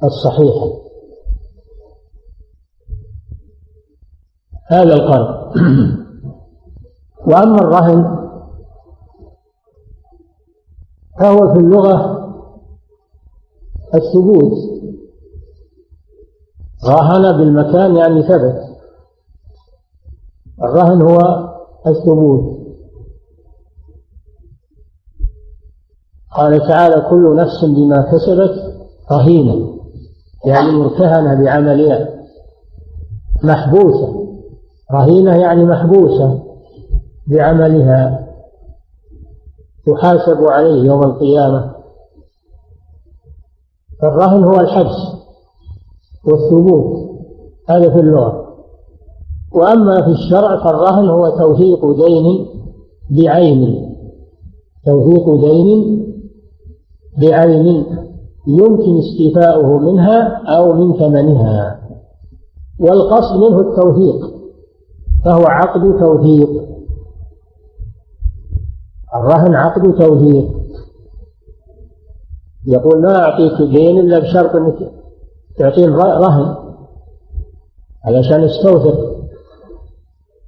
الصحيحة. 0.05 0.84
هذا 4.67 4.95
القرض. 4.95 5.57
وأما 7.27 7.57
الرهن 7.57 8.29
فهو 11.21 11.55
في 11.55 11.61
اللغة 11.61 12.25
الثبوت. 13.95 14.53
راهن 16.89 17.39
بالمكان 17.39 17.97
يعني 17.97 18.23
ثبت. 18.23 18.63
الرهن 20.63 21.03
هو 21.03 21.19
الثبوت. 21.87 22.55
قال 26.37 26.69
تعالى 26.69 27.07
كل 27.11 27.37
نفس 27.37 27.65
بما 27.65 28.03
كسبت 28.13 28.75
رهينة 29.13 29.79
يعني 30.45 30.71
مرتهنة 30.71 31.45
بعملها 31.45 32.09
محبوسة. 33.43 34.24
رهينة 34.95 35.37
يعني 35.37 35.65
محبوسة 35.65 36.43
بعملها 37.27 38.27
تحاسب 39.87 40.45
عليه 40.45 40.85
يوم 40.85 41.03
القيامة. 41.03 41.75
فالرهن 44.03 44.45
هو 44.45 44.61
الحبس 44.61 44.97
والثبوت 46.25 47.11
هذا 47.69 47.91
في 47.91 48.01
اللغة. 48.01 48.45
وأما 49.53 50.03
في 50.03 50.11
الشرع 50.11 50.65
فالرهن 50.65 51.09
هو 51.09 51.29
توثيق 51.39 51.91
دين 52.07 52.47
بعين 53.11 53.91
توثيق 54.87 55.35
دين 55.35 56.05
بعين 57.19 57.87
يمكن 58.47 58.99
استيفاؤه 58.99 59.79
منها 59.79 60.43
أو 60.57 60.73
من 60.73 60.99
ثمنها. 60.99 61.81
والقصد 62.81 63.37
منه 63.37 63.61
التوثيق. 63.61 64.34
فهو 65.25 65.45
عقد 65.45 65.99
توثيق. 66.01 66.49
الرهن 69.15 69.55
عقد 69.55 69.83
توثيق. 69.83 70.45
يقول 72.67 73.03
ما 73.03 73.19
أعطيك 73.19 73.69
دين 73.71 73.99
إلا 73.99 74.19
بشرط 74.19 74.57
أنك 74.57 74.93
تعطيني 75.59 75.97
رهن. 75.97 76.57
علشان 78.05 78.45
استوثق. 78.45 79.15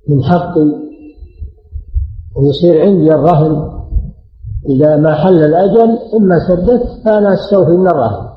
من 0.09 0.25
حقي 0.25 0.73
ويصير 2.37 2.81
عندي 2.81 3.15
الرهن. 3.15 3.77
إذا 4.69 4.97
ما 4.97 5.15
حل 5.15 5.45
الأجل 5.45 5.99
إما 6.15 6.49
سددت 6.49 7.05
فأنا 7.05 7.35
أستوفي 7.35 7.71
من 7.71 7.87
الرهن. 7.87 8.29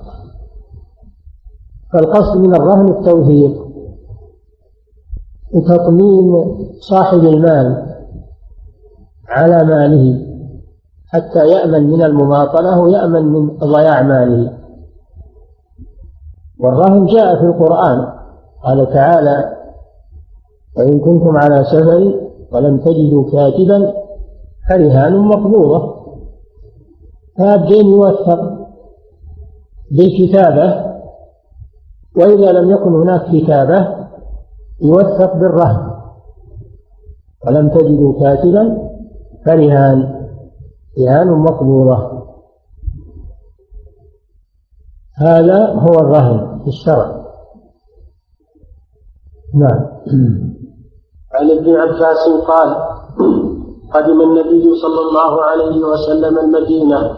فالقصد 1.93 2.37
من 2.37 2.55
الرهن 2.55 2.87
التوثيق. 2.89 3.68
وتطمين 5.54 6.56
صاحب 6.80 7.20
المال 7.20 7.95
على 9.30 9.64
ماله 9.64 10.26
حتى 11.08 11.47
يأمن 11.47 11.89
من 11.89 12.02
المماطلة 12.02 12.80
ويأمن 12.80 13.26
من 13.26 13.58
ضياع 13.58 14.02
ماله. 14.02 14.54
والرهن 16.60 17.06
جاء 17.06 17.39
في 17.39 17.45
القرآن. 17.45 18.08
قال 18.64 18.93
تعالى 18.93 19.56
وإن 20.78 21.00
كنتم 21.00 21.38
على 21.38 21.64
سفر 21.64 22.14
ولم 22.52 22.78
تجدوا 22.78 23.32
كاتبا 23.32 23.93
فرهان 24.70 25.18
مقبوضة. 25.18 26.00
فالدين 27.38 27.88
يوثق 27.88 28.60
بالكتابة 29.91 30.89
وإذا 32.18 32.52
لم 32.52 32.72
يكن 32.72 32.93
هناك 32.95 33.32
كتابة 33.32 34.09
يوثق 34.82 35.34
بالرهن. 35.36 35.89
ولم 37.47 37.69
تجدوا 37.69 38.19
كاتبا 38.19 38.89
فرهان 39.45 40.19
رهان 40.99 41.27
مقبوضة 41.27 42.19
هذا 45.17 45.73
هو 45.73 45.93
الرهن 45.99 46.59
في 46.63 46.67
الشرع. 46.67 47.25
نعم. 49.55 49.86
عن 51.34 51.51
ابن 51.51 51.75
عباس 51.75 52.23
قال 52.47 52.75
قدم 53.93 54.21
النبي 54.21 54.63
صلى 54.82 55.01
الله 55.09 55.41
عليه 55.43 55.86
وسلم 55.86 56.38
المدينة 56.39 57.17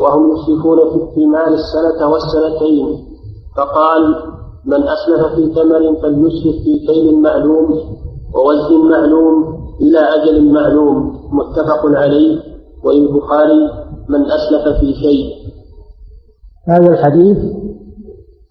وهم 0.00 0.32
يشركون 0.32 0.78
في 0.90 1.04
الثمار 1.04 1.48
السنة 1.48 2.08
والسنتين. 2.08 2.86
فقال 3.56 4.02
من 4.66 4.82
أسلف 4.82 5.34
في 5.34 5.54
ثمر 5.54 5.96
فليسلف 6.02 6.62
في 6.64 6.86
كيل 6.86 7.22
معلوم 7.22 7.80
ووزن 8.34 8.90
معلوم 8.90 9.64
إلى 9.80 9.98
أجل 9.98 10.52
معلوم 10.52 11.20
متفق 11.32 11.86
عليه. 11.86 12.40
وللبخاري 12.84 13.70
من 14.08 14.20
أسلف 14.24 14.80
في 14.80 14.94
شيء. 14.94 15.34
هذا 16.68 16.90
الحديث 16.90 17.38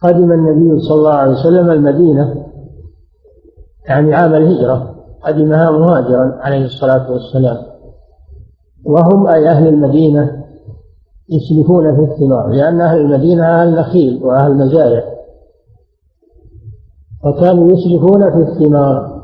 قدم 0.04 0.32
النبي 0.32 0.80
صلى 0.80 0.98
الله 0.98 1.14
عليه 1.14 1.32
وسلم 1.32 1.72
المدينة 1.72 2.46
يعني 3.90 4.14
عام 4.14 4.36
الهجرة 4.36 4.96
قدمها 5.24 5.72
مهاجرا 5.72 6.38
عليه 6.42 6.66
الصلاة 6.66 7.12
والسلام. 7.12 7.58
وهم 8.86 9.28
أي 9.28 9.50
أهل 9.50 9.68
المدينة 9.68 10.44
يسلفون 11.30 11.96
في 11.96 12.12
الثمار 12.12 12.48
لأن 12.48 12.82
أهل 12.82 13.02
المدينة 13.02 13.44
أهل 13.44 13.76
نخيل 13.76 14.24
وأهل 14.24 14.54
مزارع 14.54 15.13
وكانوا 17.26 17.72
يسلفون 17.72 18.32
في 18.32 18.52
الثمار. 18.52 19.24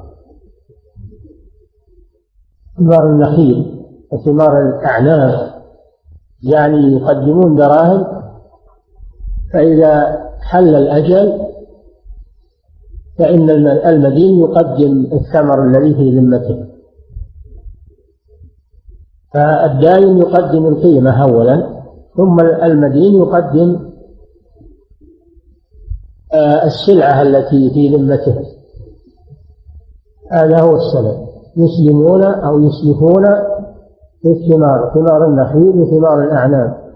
ثمار 2.78 3.10
النخيل 3.12 3.86
وثمار 4.12 4.62
الأعناب 4.62 5.54
يعني 6.43 6.93
يقدمون 6.93 7.56
دراهم. 7.56 8.20
فإذا 9.54 10.20
حل 10.41 10.76
الأجل 10.76 11.50
فإن 13.20 13.50
المدين 13.70 14.39
يقدم 14.39 15.08
الثمر 15.14 15.66
الذي 15.66 15.93
في 15.93 16.20
ذمته. 16.20 16.66
فالدائن 19.34 20.18
يقدم 20.18 20.68
القيمة 20.68 21.24
أولا 21.24 21.80
ثم 22.18 22.39
المدين 22.39 23.16
يقدم 23.16 23.89
السلعة 26.65 27.21
التي 27.21 27.69
في 27.73 27.95
ذمته. 27.95 28.45
هذا 30.32 30.61
هو 30.61 30.75
السبب. 30.75 31.27
يسلمون 31.57 32.23
أو 32.23 32.59
يسلفون 32.59 33.25
في 34.21 34.27
الثمار 34.27 34.91
ثمار 34.93 35.25
النخيل 35.25 35.82
وثمار 35.82 36.23
الأعناب. 36.23 36.89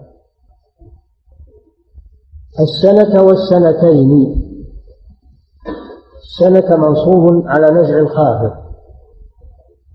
السنة 2.60 3.22
والسنتين. 3.22 4.42
سنة 6.38 6.76
منصوب 6.76 7.46
على 7.46 7.80
نزع 7.80 7.98
الخافض. 7.98 8.52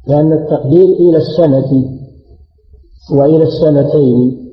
لأن 0.08 0.34
التقدير 0.34 0.86
إلى 0.86 1.18
السنة 1.18 2.00
وإلى 3.12 3.44
السنتين. 3.44 4.50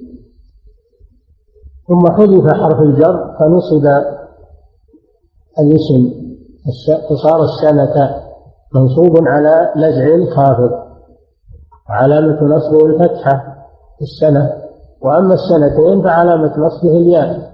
ثم 1.88 2.12
حذف 2.12 2.52
حرف 2.52 2.80
الجر 2.80 3.36
فنصب 3.38 4.15
الاسم 5.60 6.12
فصار 7.10 7.44
السنة 7.44 8.16
منصوب 8.74 9.28
على 9.28 9.72
نزع 9.76 10.14
الخافض 10.14 10.70
علامة 11.88 12.42
نصبه 12.42 12.86
الفتحة 12.86 13.56
في 13.98 14.02
السنة. 14.02 14.52
وأما 15.02 15.34
السنتين 15.34 16.02
فعلامة 16.02 16.58
نصبه 16.58 16.96
الياء 16.96 17.52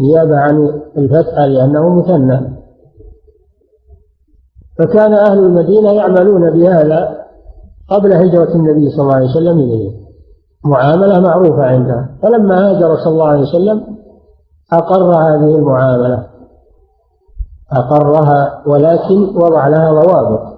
نيابة 0.00 0.36
عن 0.36 0.80
الفتحة 0.96 1.46
لأنه 1.46 1.88
مثنى. 1.88 2.40
فكان 4.78 5.14
أهل 5.14 5.38
المدينة 5.38 5.92
يعملون 5.92 6.50
بهذا 6.50 7.24
قبل 7.88 8.12
هجرة 8.12 8.54
النبي 8.54 8.90
صلى 8.90 9.02
الله 9.02 9.14
عليه 9.14 9.30
وسلم 9.30 9.58
إليه. 9.58 9.92
معاملة 10.64 11.20
معروفة 11.20 11.62
عندها 11.62 12.08
فلما 12.22 12.70
هاجر 12.70 12.96
صلى 12.96 13.12
الله 13.12 13.28
عليه 13.28 13.42
وسلم 13.42 13.96
أقر 14.72 15.10
هذه 15.10 15.56
المعاملة. 15.56 16.26
أقرها 17.78 18.62
ولكن 18.66 19.36
وضع 19.36 19.68
لها 19.68 19.90
ضوابط. 19.92 20.54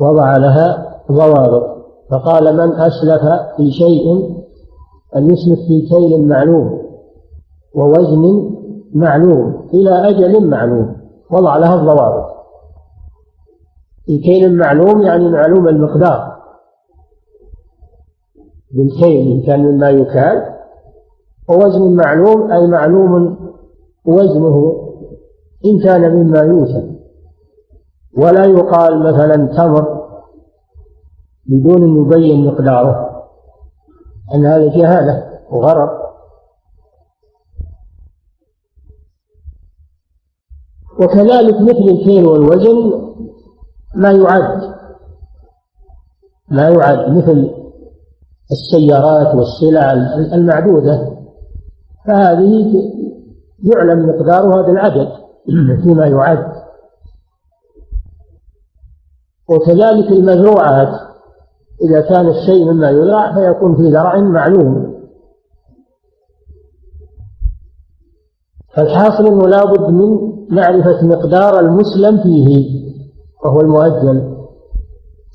وضع 0.00 0.36
لها 0.36 0.96
ضوابط. 1.12 1.74
فقال 2.10 2.56
من 2.56 2.72
أسلف 2.72 3.22
في 3.56 3.70
شيء 3.70 4.34
أن 5.16 5.30
يسلف 5.30 5.58
في 5.68 5.88
كيل 5.88 6.28
معلوم 6.28 6.82
ووزن 7.74 8.50
معلوم 8.94 9.68
إلى 9.74 10.08
أجل 10.08 10.50
معلوم. 10.50 10.96
وضع 11.30 11.56
لها 11.56 11.74
الضوابط. 11.74 12.34
في 14.06 14.18
كيل 14.18 14.56
معلوم 14.56 15.02
يعني 15.02 15.28
معلوم 15.28 15.68
المقدار. 15.68 16.34
بالكيل 18.74 19.32
إن 19.32 19.46
كان 19.46 19.60
مما 19.64 19.90
يكال 19.90 20.54
ووزن 21.48 21.96
معلوم 21.96 22.52
أي 22.52 22.66
معلوم 22.66 23.36
وزنه 24.06 24.83
إن 25.66 25.78
كان 25.84 26.14
مما 26.14 26.38
يوزن 26.38 26.96
ولا 28.18 28.44
يقال 28.44 28.98
مثلا 28.98 29.56
تمر 29.56 30.04
بدون 31.46 31.82
أن 31.82 32.06
يبين 32.06 32.46
مقداره 32.46 33.24
أن 34.34 34.46
هذا 34.46 34.76
جهالة 34.76 35.40
وغرض 35.50 36.04
وكذلك 41.00 41.60
مثل 41.60 41.88
الكيل 41.88 42.26
والوزن 42.26 43.04
ما 43.94 44.12
يعد 44.12 44.74
ما 46.48 46.68
يعد 46.68 47.16
مثل 47.16 47.50
السيارات 48.52 49.34
والسلع 49.34 49.92
المعدودة 50.34 51.16
فهذه 52.06 52.74
يعلم 53.62 54.08
مقدارها 54.08 54.62
بالعدد 54.62 55.23
فيما 55.82 56.06
يعد. 56.06 56.52
وكذلك 59.50 60.12
المزروعات 60.12 61.00
إذا 61.82 62.00
كان 62.00 62.28
الشيء 62.28 62.64
مما 62.64 62.90
يزرع 62.90 63.34
فيكون 63.34 63.76
في 63.76 63.90
زرع 63.90 64.18
معلوم. 64.18 64.94
فالحاصل 68.76 69.26
أنه 69.26 69.48
لابد 69.48 69.90
من 69.90 70.34
معرفة 70.50 71.06
مقدار 71.06 71.60
المسلم 71.60 72.22
فيه 72.22 72.84
وهو 73.44 73.60
المؤجل. 73.60 74.34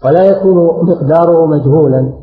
ولا 0.05 0.24
يكون 0.24 0.55
مقداره 0.89 1.45
مجهولا 1.45 2.14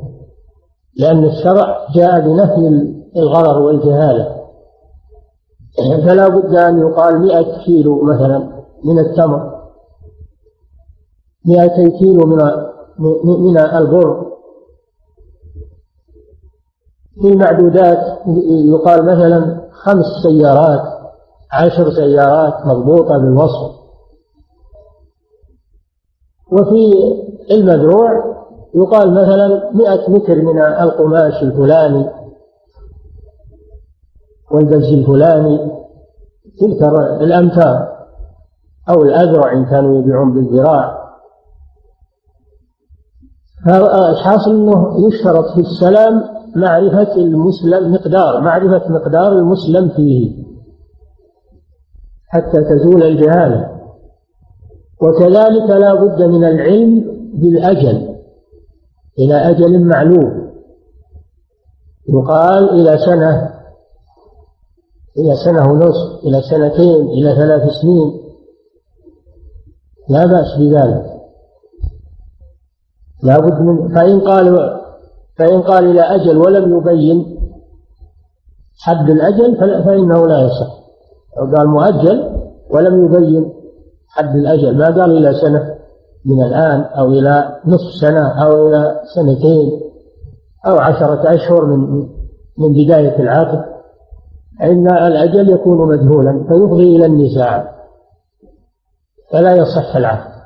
لأن 0.98 1.24
الشرع 1.24 1.86
جاء 1.94 2.20
بنفي 2.20 2.92
الغرر 3.16 3.62
والجهالة. 3.62 4.35
فلا 5.76 6.28
بد 6.28 6.54
أن 6.54 6.78
يقال 6.78 7.20
مئة 7.20 7.64
كيلو 7.64 8.02
مثلا 8.02 8.38
من 8.84 8.98
التمر 8.98 9.56
مئتي 11.46 11.98
كيلو 11.98 12.26
من 12.26 12.38
من 13.24 13.58
البر. 13.58 14.26
في 17.20 17.28
المعدودات 17.28 18.18
يقال 18.66 19.04
مثلا 19.04 19.68
خمس 19.72 20.04
سيارات 20.22 20.82
عشر 21.52 21.90
سيارات 21.90 22.66
مضبوطة 22.66 23.18
بالوصف. 23.18 23.76
وفي 26.52 26.92
المزروع 27.50 28.36
يقال 28.74 29.10
مثلا 29.10 29.70
مئة 29.74 30.10
متر 30.10 30.34
من 30.34 30.58
القماش 30.58 31.42
الفلاني. 31.42 32.10
والبز 34.56 34.92
الفلاني 34.92 35.58
تلك 36.60 36.82
الأمتار 37.20 37.96
أو 38.88 39.02
الأذرع 39.02 39.52
إن 39.52 39.64
كانوا 39.64 39.98
يبيعون 39.98 40.34
بالذراع. 40.34 41.06
فالحاصل 43.66 44.50
أنه 44.50 45.08
يشترط 45.08 45.54
في 45.54 45.60
السلام 45.60 46.22
معرفة 46.56 47.14
المسلم 47.16 47.92
مقدار 47.92 48.40
معرفة 48.40 48.92
مقدار 48.92 49.32
المسلم 49.32 49.88
فيه. 49.88 50.46
حتى 52.28 52.64
تزول 52.64 53.02
الجهالة. 53.02 53.70
وكذلك 55.02 55.70
لا 55.70 55.94
بد 55.94 56.22
من 56.22 56.44
العلم 56.44 57.04
بالأجل 57.34 58.16
إلى 59.18 59.50
أجل 59.50 59.84
معلوم. 59.84 60.46
يقال 62.08 62.70
إلى 62.70 62.98
سنة 62.98 63.55
إلى 65.18 65.36
سنة 65.36 65.72
ونصف 65.72 66.24
إلى 66.24 66.42
سنتين 66.42 67.08
إلى 67.08 67.34
ثلاث 67.34 67.70
سنين. 67.82 68.20
لا 70.08 70.26
بأس 70.26 70.58
بذلك. 70.58 71.16
لابد 73.22 73.60
من 73.60 73.88
فإن 73.88 74.20
قال 74.20 74.76
فإن 75.38 75.62
قال 75.62 75.84
إلى 75.90 76.00
أجل 76.00 76.36
ولم 76.36 76.76
يبين 76.78 77.36
حد 78.78 79.10
الأجل 79.10 79.56
فإنه 79.84 80.26
لا 80.26 80.40
يصح. 80.40 80.76
أو 81.38 81.56
قال 81.56 81.68
مؤجل 81.68 82.30
ولم 82.70 83.04
يبين 83.04 83.52
حد 84.08 84.36
الأجل. 84.36 84.76
ما 84.76 84.86
قال 84.86 85.16
إلى 85.16 85.34
سنة 85.34 85.76
من 86.24 86.42
الآن 86.42 86.80
أو 86.80 87.12
إلى 87.12 87.60
نصف 87.66 88.00
سنة 88.00 88.44
أو 88.44 88.68
إلى 88.68 89.00
سنتين 89.14 89.80
أو 90.66 90.76
عشرة 90.76 91.34
أشهر 91.34 91.64
من 91.64 92.08
من 92.58 92.72
بداية 92.72 93.18
العقد 93.18 93.75
فإن 94.60 94.88
الأجل 94.90 95.50
يكون 95.50 95.88
مجهولا 95.88 96.44
فيفضي 96.48 96.96
إلى 96.96 97.06
النزاع 97.06 97.72
فلا 99.32 99.54
يصح 99.54 99.96
العقد. 99.96 100.36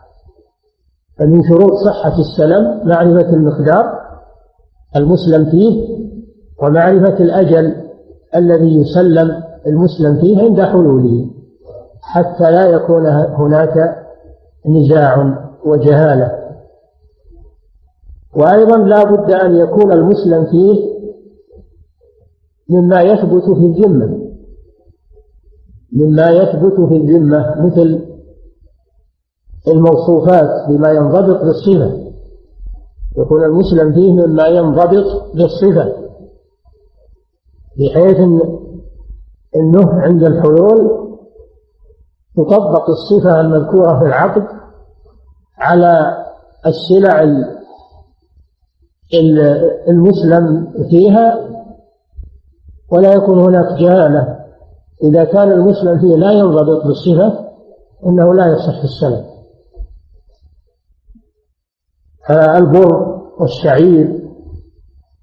فمن 1.19 1.43
شروط 1.43 1.73
صحة 1.73 2.19
السلم 2.19 2.89
معرفة 2.89 3.31
المقدار 3.31 4.01
المسلم 4.97 5.51
فيه 5.51 6.01
ومعرفة 6.63 7.19
الأجل 7.25 7.77
الذي 8.37 8.81
يسلم 8.81 9.43
المسلم 9.67 10.21
فيه 10.21 10.43
عند 10.43 10.63
حلوله 10.63 11.27
حتى 12.03 12.51
لا 12.51 12.67
يكون 12.67 13.07
هناك 13.07 13.97
نزاع 14.67 15.35
وجهالة. 15.65 16.33
وأيضا 18.37 18.77
لا 18.77 19.05
بد 19.05 19.31
أن 19.31 19.57
يكون 19.57 19.93
المسلم 19.93 20.45
فيه 20.45 20.90
مما 22.71 23.03
يثبت 23.03 23.43
في 23.45 23.67
الذمة 23.67 24.31
مما 25.93 26.31
يثبت 26.31 26.75
في 26.89 26.97
الذمة 26.97 27.67
مثل 27.67 28.07
الموصوفات 29.69 30.69
بما 30.69 30.91
ينضبط 30.91 31.45
بالصفة. 31.45 32.11
يكون 33.19 33.45
المسلم 33.45 33.93
فيه 33.93 34.13
مما 34.13 34.47
ينضبط 34.47 35.35
بالصفة 35.35 35.93
بحيث 37.79 38.17
أنه 39.57 39.91
عند 39.93 40.23
الحلول 40.25 41.01
تطبق 42.37 42.91
الصفة 42.91 43.41
المذكورة 43.41 43.99
في 43.99 44.05
العقد 44.07 44.47
على 45.59 46.17
السلع 46.67 47.23
المسلم 49.89 50.73
فيها 50.91 51.50
ولا 52.93 53.13
يكون 53.13 53.39
هناك 53.39 53.79
جهالة. 53.79 54.41
إذا 55.03 55.25
كان 55.25 55.53
المسلم 55.53 55.99
فيه 55.99 56.17
لا 56.17 56.33
ينضبط 56.33 56.87
بالصفة 56.87 57.49
إنه 58.07 58.35
لا 58.35 58.47
يصح 58.47 58.83
السلم. 58.83 59.31
البر 62.31 63.21
والشعير 63.39 64.21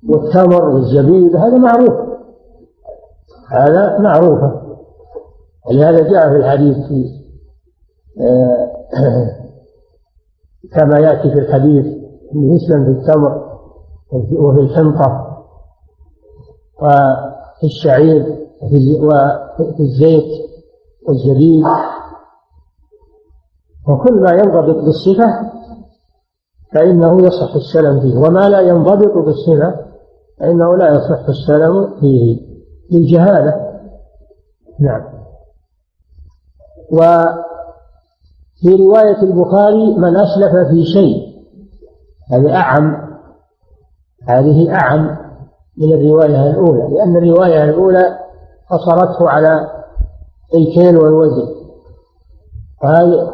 والتمر 0.10 0.70
والزبيب 0.70 1.36
هذا 1.36 1.58
معروف. 1.58 2.08
هذا 3.52 4.00
معروفة 4.00 4.68
ولهذا 5.70 6.10
جاء 6.10 6.30
في 6.30 6.36
الحديث 6.36 6.78
في 6.78 7.18
آه، 8.22 8.72
كما 10.74 11.00
يأتي 11.00 11.32
في 11.32 11.40
الحديث 11.40 11.86
يسلم 12.36 12.86
في 12.86 12.92
التمر 12.92 13.60
وفي 14.14 14.60
الحنطة. 14.60 15.38
وفي 17.58 17.66
الشعير 17.66 18.48
وفي 18.62 19.80
الزيت 19.80 20.48
والزبيب 21.08 21.66
وكل 23.90 24.14
ما 24.14 24.32
ينضبط 24.32 24.84
بالصفة 24.84 25.52
فإنه 26.74 27.22
يصح 27.22 27.56
السلم 27.56 28.00
فيه. 28.00 28.18
وما 28.18 28.50
لا 28.50 28.60
ينضبط 28.60 29.26
بالصفة 29.26 29.76
فإنه 30.40 30.76
لا 30.76 30.90
يصح 30.90 31.28
السلم 31.30 32.00
فيه. 32.00 32.48
للجهالة. 32.92 33.80
نعم. 34.80 35.04
وفي 36.92 38.76
رواية 38.76 39.22
البخاري 39.24 39.98
من 39.98 40.18
أسلف 40.18 40.68
في 40.72 40.86
شيء 40.86 41.28
هذه 42.32 42.56
أعم 42.56 43.18
هذه 44.28 44.76
أعم. 44.76 45.27
من 45.78 45.94
الرواية 45.94 46.50
الأولى 46.50 46.96
لأن 46.96 47.18
الرواية 47.18 47.64
الأولى 47.64 48.20
قصرته 48.70 49.30
على 49.30 49.68
الكيل 50.56 50.98
والوزن. 50.98 51.58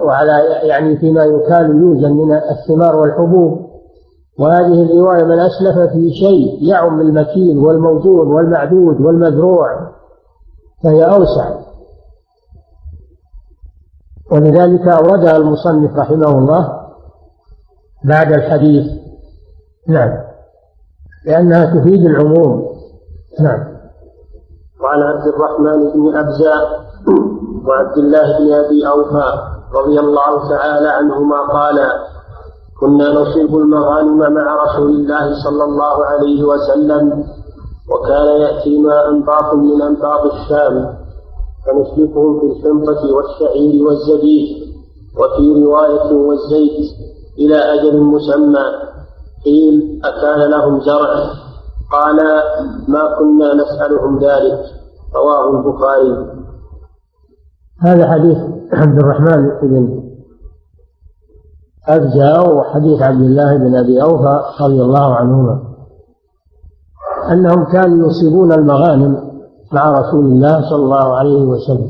وعلى 0.02 0.44
يعني 0.64 0.98
فيما 0.98 1.24
يكال 1.24 1.70
يوزن 1.82 2.12
من 2.12 2.34
الثمار 2.34 2.96
والحبوب. 2.96 3.74
وهذه 4.40 4.84
الرواية 4.84 5.24
من 5.24 5.40
أسلف 5.40 5.92
في 5.94 6.14
شيء 6.14 6.70
يعم 6.70 7.02
المكيل 7.02 7.58
والموزون 7.58 8.28
والمعدود 8.28 9.02
والمزروع 9.02 9.68
فهي 10.84 11.04
أوسع. 11.04 11.60
ولذلك 14.32 14.88
أوردها 14.88 15.38
المصنف 15.38 15.98
رحمه 15.98 16.38
الله 16.38 16.80
بعد 18.06 18.34
الحديث. 18.34 18.86
نعم. 19.88 20.33
لأنها 21.26 21.66
تفيد 21.80 22.06
العموم. 22.06 22.68
نعم. 23.40 23.74
وعن 24.84 25.02
عبد 25.04 25.28
الرحمن 25.28 25.90
بن 25.92 26.16
أبزاء 26.18 26.84
وعبد 27.68 27.98
الله 27.98 28.40
بن 28.40 28.54
أبي 28.54 28.88
أوفى 28.88 29.34
رضي 29.76 30.00
الله 30.00 30.50
تعالى 30.50 30.88
عنهما 30.88 31.40
قالا 31.42 31.90
كنا 32.80 33.10
نصيب 33.14 33.56
المغانم 33.58 34.34
مع 34.34 34.64
رسول 34.64 34.90
الله 34.90 35.44
صلى 35.44 35.64
الله 35.64 36.06
عليه 36.06 36.44
وسلم 36.44 37.24
وكان 37.92 38.42
يأتينا 38.42 39.10
أنباط 39.10 39.54
من 39.54 39.82
أنباط 39.82 40.34
الشام 40.34 40.96
فنسلكهم 41.66 42.40
في 42.40 42.46
الحنطة 42.46 43.16
والشعير 43.16 43.88
والزبيب 43.88 44.64
وفي 45.20 45.64
رواية 45.66 46.14
والزيت 46.14 46.90
إلى 47.40 47.56
أجل 47.56 48.02
مسمى. 48.02 48.93
قيل 49.46 50.02
أكان 50.06 50.50
لهم 50.50 50.82
زرع 50.82 51.14
قال 51.92 52.16
ما 52.88 53.16
كنا 53.20 53.54
نسألهم 53.54 54.20
ذلك. 54.20 54.60
رواه 55.16 55.50
البخاري. 55.50 56.28
هذا 57.82 58.12
حديث 58.12 58.38
عبد 58.74 59.00
الرحمن 59.00 59.50
بن 59.62 60.04
أجزاء 61.88 62.56
وحديث 62.56 63.02
عبد 63.02 63.22
الله 63.22 63.58
بن 63.58 63.76
أبي 63.76 64.02
أوفى 64.02 64.42
رضي 64.62 64.82
الله 64.82 65.16
عنهما. 65.16 65.64
أنهم 67.32 67.64
كانوا 67.64 68.08
يصيبون 68.08 68.52
المغانم 68.52 69.34
مع 69.72 70.00
رسول 70.00 70.26
الله 70.26 70.70
صلى 70.70 70.84
الله 70.84 71.16
عليه 71.16 71.42
وسلم. 71.42 71.90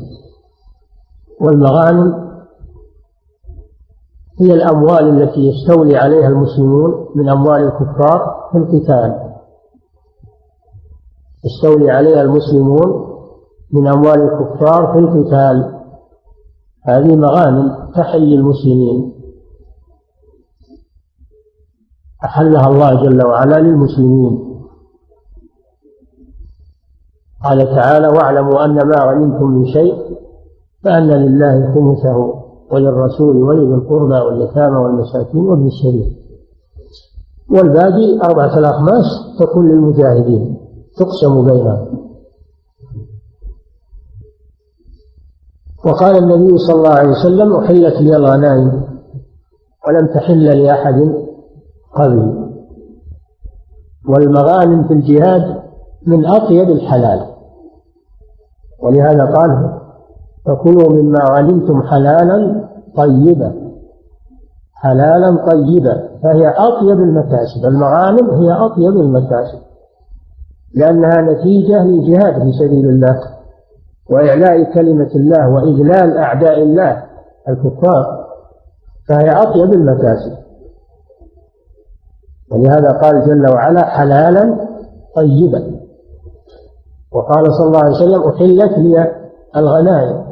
والمغانم 1.40 2.23
هي 4.40 4.54
الأموال 4.54 5.22
التي 5.22 5.40
يستولي 5.40 5.96
عليها 5.96 6.28
المسلمون 6.28 7.08
من 7.14 7.28
أموال 7.28 7.62
الكفار 7.62 8.48
في 8.52 8.58
القتال. 8.58 9.34
يستولي 11.44 11.90
عليها 11.90 12.22
المسلمون 12.22 13.14
من 13.72 13.86
أموال 13.86 14.22
الكفار 14.22 14.92
في 14.92 14.98
القتال. 14.98 15.80
هذه 16.86 17.16
مغانم 17.16 17.92
تحل 17.94 18.20
للمسلمين 18.20 19.14
أحلها 22.24 22.66
الله 22.66 23.02
جل 23.02 23.26
وعلا 23.26 23.60
للمسلمين. 23.60 24.54
قال 27.44 27.64
تعالى 27.74 28.08
واعلموا 28.08 28.64
أن 28.64 28.74
ما 28.74 29.04
غنمتم 29.04 29.44
من 29.44 29.66
شيء 29.66 30.16
فأن 30.84 31.10
لله 31.10 31.74
خمسه. 31.74 32.43
وللرسول 32.72 33.36
ولذي 33.36 33.74
القربى 33.74 34.14
واليتامى 34.14 34.76
والمساكين 34.76 35.46
وابن 35.46 35.66
السبيل. 35.66 36.16
والباقي 37.50 38.20
أربعة 38.24 38.58
الأخماس 38.58 39.04
تكون 39.40 39.68
للمجاهدين 39.68 40.56
تقسم 40.96 41.44
بينهم. 41.44 42.04
وقال 45.86 46.16
النبي 46.16 46.58
صلى 46.58 46.76
الله 46.76 46.90
عليه 46.90 47.10
وسلم 47.10 47.56
أحلت 47.56 47.94
لي 48.00 48.16
الغنائم 48.16 48.82
ولم 49.88 50.06
تحل 50.06 50.62
لأحد 50.62 51.24
قبلي 51.94 52.44
والمغانم 54.08 54.88
في 54.88 54.94
الجهاد 54.94 55.62
من 56.06 56.26
أطيب 56.26 56.70
الحلال. 56.70 57.34
ولهذا 58.82 59.24
قال 59.24 59.80
فكلوا 60.46 60.92
مما 60.92 61.20
علمتم 61.20 61.82
حلالا 61.82 62.68
طيبا. 62.96 63.52
حلالا 64.74 65.50
طيبا. 65.50 66.08
فهي 66.22 66.48
أطيب 66.48 67.00
المكاسب. 67.00 67.64
المغانم 67.64 68.30
هي 68.30 68.52
أطيب 68.52 69.00
المكاسب. 69.00 69.58
لأنها 70.74 71.20
نتيجة 71.20 71.84
للجهاد 71.84 72.42
في 72.42 72.52
سبيل 72.52 72.88
الله 72.88 73.20
وإعلاء 74.10 74.74
كلمة 74.74 75.10
الله 75.14 75.48
وإذلال 75.48 76.18
أعداء 76.18 76.62
الله 76.62 77.02
الكفار. 77.48 78.26
فهي 79.08 79.30
أطيب 79.30 79.72
المكاسب. 79.72 80.32
ولهذا 82.52 82.90
قال 82.90 83.26
جل 83.26 83.54
وعلا 83.54 83.84
حلالا 83.84 84.56
طيبا. 85.16 85.80
وقال 87.12 87.54
صلى 87.54 87.66
الله 87.66 87.84
عليه 87.84 87.96
وسلم 87.96 88.22
أحلت 88.22 88.78
لي 88.78 89.12
الغنائم. 89.56 90.23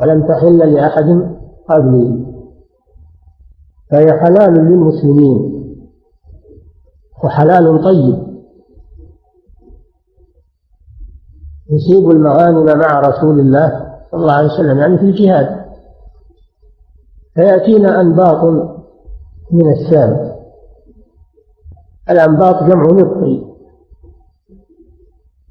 ولم 0.00 0.26
تحل 0.26 0.74
لأحد 0.74 1.36
قبلي 1.68 2.26
فهي 3.90 4.12
حلال 4.20 4.54
للمسلمين 4.54 5.58
وحلال 7.24 7.84
طيب. 7.84 8.28
يصيب 11.70 12.10
المغانم 12.10 12.78
مع 12.78 13.00
رسول 13.00 13.40
الله 13.40 13.98
صلى 14.10 14.20
الله 14.20 14.32
عليه 14.32 14.48
وسلم 14.48 14.78
يعني 14.78 14.98
في 14.98 15.04
الجهاد. 15.04 15.64
فيأتينا 17.34 18.00
أنباط 18.00 18.44
من 19.52 19.72
الشام. 19.72 20.38
الأنباط 22.10 22.62
جمع 22.62 22.82
نبطي 22.82 23.44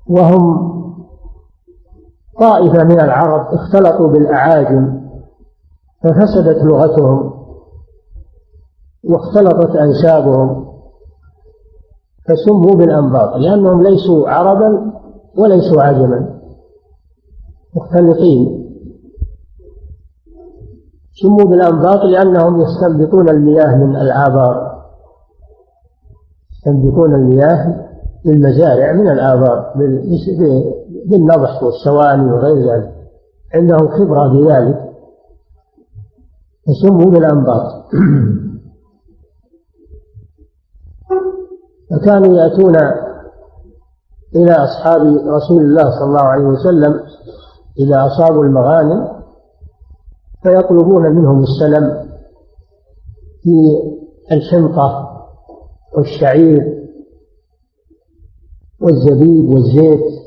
وهم 0.07 0.76
طائفة 2.39 2.83
من 2.83 2.99
العرب 2.99 3.47
اختلطوا 3.53 4.07
بالأعاجم 4.07 5.01
ففسدت 6.03 6.63
لغتهم 6.63 7.33
واختلطت 9.09 9.75
أنسابهم 9.75 10.67
فسموا 12.27 12.75
بالأنباط 12.75 13.35
لأنهم 13.35 13.83
ليسوا 13.83 14.29
عربا 14.29 14.91
وليسوا 15.37 15.83
عجما 15.83 16.39
مختلطين. 17.75 18.67
سموا 21.21 21.45
بالأنباط 21.45 22.03
لأنهم 22.03 22.61
يستنبطون 22.61 23.29
المياه 23.29 23.75
من 23.75 23.95
الآبار 23.95 24.83
يستنبطون 26.51 27.15
المياه 27.15 27.87
للمزارع 28.25 28.91
من 28.91 29.09
الآبار 29.11 29.73
بالنضح 31.09 31.63
والسواني 31.63 32.31
وغير 32.31 32.73
ذلك. 32.73 32.93
عندهم 33.53 33.87
خبرة 33.87 34.27
بذلك 34.27 34.87
فسموا 36.67 37.11
بالأنباط 37.11 37.85
فكانوا 41.91 42.37
يأتون 42.37 42.75
إلى 44.35 44.51
أصحاب 44.51 45.01
رسول 45.27 45.61
الله 45.61 45.91
صلى 45.99 46.05
الله 46.05 46.21
عليه 46.23 46.45
وسلم 46.45 46.99
إذا 47.79 48.07
أصابوا 48.07 48.43
المغانم 48.43 49.07
فيطلبون 50.43 51.03
منهم 51.15 51.43
السلم 51.43 52.07
في 53.43 53.53
الحنطة 54.31 55.17
والشعير 55.97 56.87
والزبيب 58.81 59.49
والزيت. 59.49 60.26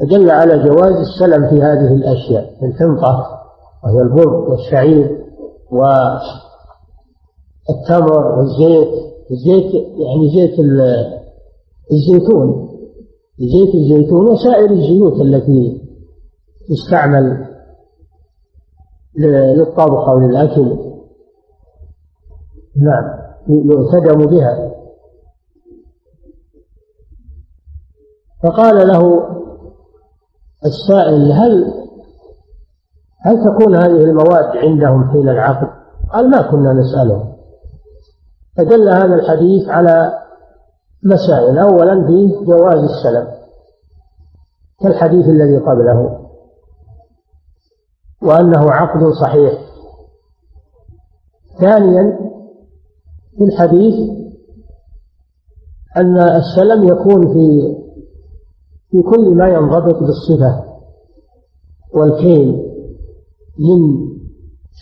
فدل 0.00 0.30
على 0.30 0.64
جواز 0.64 0.96
السلم 0.96 1.48
في 1.48 1.62
هذه 1.62 1.94
الأشياء 1.94 2.64
الحنطة 2.64 3.40
وهي 3.84 4.02
البر 4.02 4.34
والشعير 4.34 5.24
والتمر 5.70 6.38
والزيت 8.38 8.88
الزيت 9.30 9.74
يعني 9.74 10.30
زيت 10.34 10.58
الزيتون 11.92 12.70
زيت 13.38 13.74
الزيتون 13.74 14.30
وسائر 14.30 14.70
الزيوت 14.70 15.20
التي 15.20 15.82
تستعمل 16.68 17.46
للطبخ 19.18 20.08
أو 20.08 20.18
للأكل. 20.18 20.78
نعم 22.76 23.20
يعتدم 23.48 24.26
بها. 24.26 24.70
فقال 28.42 28.88
له 28.88 29.30
السائل 30.64 31.32
هل 31.32 31.74
هل 33.26 33.44
تكون 33.44 33.74
هذه 33.74 34.04
المواد 34.04 34.56
عندهم 34.56 35.10
حين 35.10 35.28
العقد؟ 35.28 35.68
قال 36.12 36.30
ما 36.30 36.50
كنا 36.50 36.72
نسألهم. 36.72 37.32
فدل 38.56 38.88
هذا 38.88 39.14
الحديث 39.14 39.68
على 39.68 40.18
مسائل. 41.04 41.58
أولا 41.58 42.06
فيه 42.06 42.44
جواز 42.44 42.84
السلم 42.84 43.28
كالحديث 44.82 45.26
الذي 45.26 45.58
قبله 45.58 46.26
وأنه 48.22 48.70
عقد 48.70 49.12
صحيح. 49.12 49.52
ثانيا 51.60 52.18
في 53.38 53.44
الحديث 53.44 54.10
أن 55.96 56.18
السلم 56.18 56.88
يكون 56.88 57.32
في 57.32 57.76
في 58.90 59.02
كل 59.02 59.34
ما 59.34 59.48
ينضبط 59.48 59.98
بالصفة 60.02 60.64
والكيل 61.94 62.66
من 63.58 64.10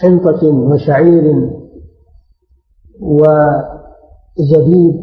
حنطة 0.00 0.48
وشعير 0.48 1.50
وزبيب 3.00 3.52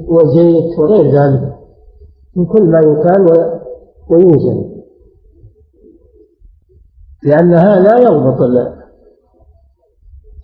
وزيت 0.09 0.79
وغير 0.79 1.05
ذلك 1.11 1.55
من 2.35 2.45
كل 2.45 2.63
ما 2.63 2.79
يكال 2.79 3.51
ويوزن 4.09 4.75
لأنها 7.23 7.79
لا 7.79 7.99
يضبط 7.99 8.39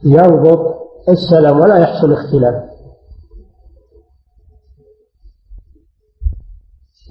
يضبط 0.04 0.76
السلام 1.10 1.60
ولا 1.60 1.78
يحصل 1.78 2.14
اختلاف. 2.14 2.71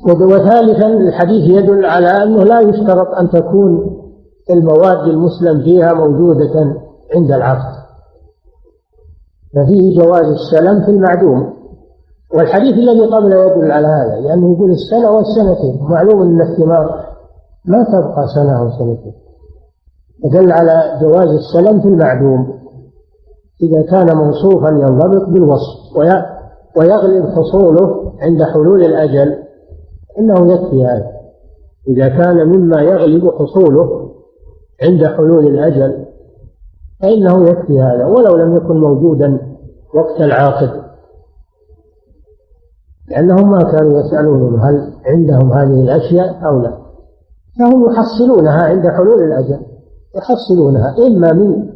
وثالثا 0.07 0.87
الحديث 0.87 1.51
يدل 1.51 1.85
على 1.87 2.07
أنه 2.07 2.45
لا 2.45 2.61
يشترط 2.61 3.15
أن 3.15 3.31
تكون 3.31 3.97
المواد 4.51 5.09
المسلم 5.09 5.63
فيها 5.63 5.93
موجودة 5.93 6.77
عند 7.15 7.33
العقد. 7.33 7.81
ففيه 9.55 10.01
جواز 10.01 10.27
السلم 10.27 10.85
في 10.85 10.91
المعدوم. 10.91 11.53
والحديث 12.35 12.75
الذي 12.75 13.07
قبله 13.07 13.45
يدل 13.45 13.71
على 13.71 13.87
هذا 13.87 14.21
لأنه 14.21 14.53
يقول 14.53 14.71
السنة 14.71 15.11
والسنتين. 15.11 15.83
معلوم 15.83 16.23
أن 16.23 16.41
الثمار 16.41 17.05
ما 17.65 17.85
تبقى 17.85 18.27
سنة 18.35 18.61
أو 18.61 18.71
سنتين. 18.71 19.13
يدل 20.25 20.53
على 20.53 20.99
جواز 21.01 21.29
السلم 21.29 21.81
في 21.81 21.89
المعدوم. 21.89 22.61
إذا 23.63 23.83
كان 23.83 24.17
موصوفا 24.17 24.69
ينضبط 24.69 25.29
بالوصف 25.29 25.97
ويغلب 26.77 27.27
حصوله 27.27 28.13
عند 28.21 28.43
حلول 28.43 28.85
الأجل. 28.85 29.50
إنه 30.21 30.53
يكفي 30.53 30.85
هذا. 30.85 31.11
إذا 31.89 32.09
كان 32.09 32.49
مما 32.49 32.83
يغلب 32.83 33.31
حصوله 33.31 34.11
عند 34.83 35.05
حلول 35.05 35.47
الأجل 35.47 36.05
فإنه 37.03 37.49
يكفي 37.49 37.81
هذا 37.81 38.07
ولو 38.07 38.37
لم 38.37 38.57
يكن 38.57 38.77
موجودا 38.81 39.39
وقت 39.95 40.21
العاقد. 40.21 40.83
لأنهم 43.09 43.51
ما 43.51 43.63
كانوا 43.63 44.01
يسألونهم 44.01 44.61
هل 44.61 44.93
عندهم 45.07 45.53
هذه 45.53 45.81
الأشياء 45.81 46.47
أو 46.47 46.59
لا. 46.59 46.73
فهم 47.59 47.91
يحصلونها 47.91 48.63
عند 48.63 48.89
حلول 48.89 49.23
الأجل 49.23 49.61
يحصلونها 50.17 50.97
إما 51.07 51.33
من 51.33 51.71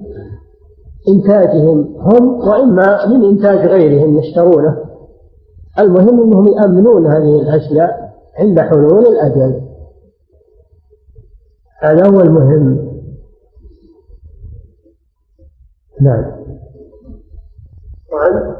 إنتاجهم 1.08 1.94
هم 1.98 2.48
وإما 2.48 3.06
من 3.06 3.24
إنتاج 3.24 3.66
غيرهم 3.66 4.18
يشترونه. 4.18 4.76
المهم 5.78 6.22
أنهم 6.22 6.46
يأمنون 6.48 7.06
هذه 7.06 7.40
الأشياء 7.40 8.03
عند 8.38 8.60
حلول 8.60 9.06
الأجل. 9.06 9.60
هذا 11.82 12.08
هو 12.08 12.20
المهم. 12.20 12.94
نعم. 16.00 16.24
وعن 18.12 18.54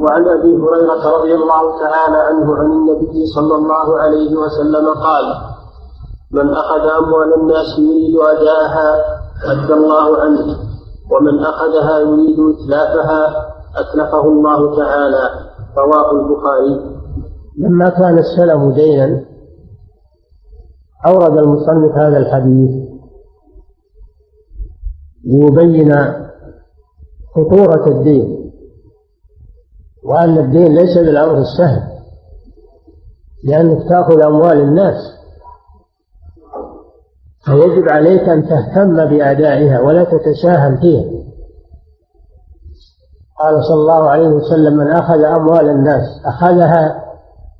وعن 0.00 0.28
أبي 0.28 0.56
هريرة 0.56 1.18
رضي 1.18 1.34
الله 1.34 1.78
تعالى 1.78 2.16
عنه 2.16 2.56
عن 2.56 2.66
النبي 2.66 3.26
صلى 3.26 3.54
الله 3.54 3.98
عليه 3.98 4.36
وسلم 4.36 4.88
قال 4.88 5.24
من 6.32 6.50
أخذ 6.50 7.04
أموال 7.04 7.34
الناس 7.34 7.78
يريد 7.78 8.16
أداءها 8.16 9.04
أدى 9.44 9.72
الله 9.72 10.20
عنه 10.20 10.56
ومن 11.10 11.38
أخذها 11.44 11.98
يريد 11.98 12.38
إتلافها 12.40 13.52
أتلفه 13.76 14.24
الله 14.24 14.76
تعالى. 14.76 15.30
رواه 15.78 16.10
البخاري. 16.12 16.99
لما 17.60 17.88
كان 17.88 18.18
السلم 18.18 18.72
دينا 18.72 19.24
أورد 21.06 21.38
المصنف 21.38 21.96
هذا 21.96 22.18
الحديث 22.18 22.88
ليبين 25.24 25.94
خطورة 27.34 27.88
الدين 27.88 28.52
وأن 30.04 30.38
الدين 30.38 30.74
ليس 30.74 30.98
بالأمر 30.98 31.38
السهل 31.38 31.82
لأنك 33.44 33.88
تأخذ 33.88 34.20
أموال 34.20 34.60
الناس 34.60 34.96
فيجب 37.44 37.88
عليك 37.88 38.28
أن 38.28 38.48
تهتم 38.48 39.04
بأدائها 39.04 39.80
ولا 39.80 40.04
تتساهل 40.04 40.78
فيها. 40.78 41.20
قال 43.38 43.64
صلى 43.64 43.80
الله 43.80 44.10
عليه 44.10 44.28
وسلم 44.28 44.76
من 44.76 44.90
أخذ 44.90 45.24
أموال 45.24 45.68
الناس 45.68 46.02
أخذها 46.24 47.09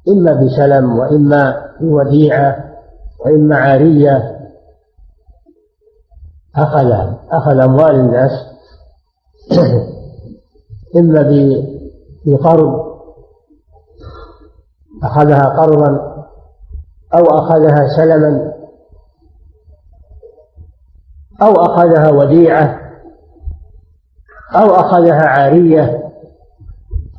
إما 0.09 0.33
بسلم 0.33 0.99
وإما 0.99 1.71
بوديعة 1.81 2.65
وإما 3.25 3.57
عارية. 3.57 4.41
أخذ 6.57 6.93
أخذ 7.31 7.59
أموال 7.61 7.95
الناس. 7.95 8.31
إما 10.97 11.23
بقرض. 12.27 12.91
أخذها 15.03 15.45
قرضا 15.45 16.11
أو 17.15 17.25
أخذها 17.25 17.89
سلما 17.97 18.53
أو 21.43 21.53
أخذها 21.53 22.11
وديعة 22.11 22.81
أو 24.55 24.75
أخذها 24.75 25.27
عارية 25.27 26.11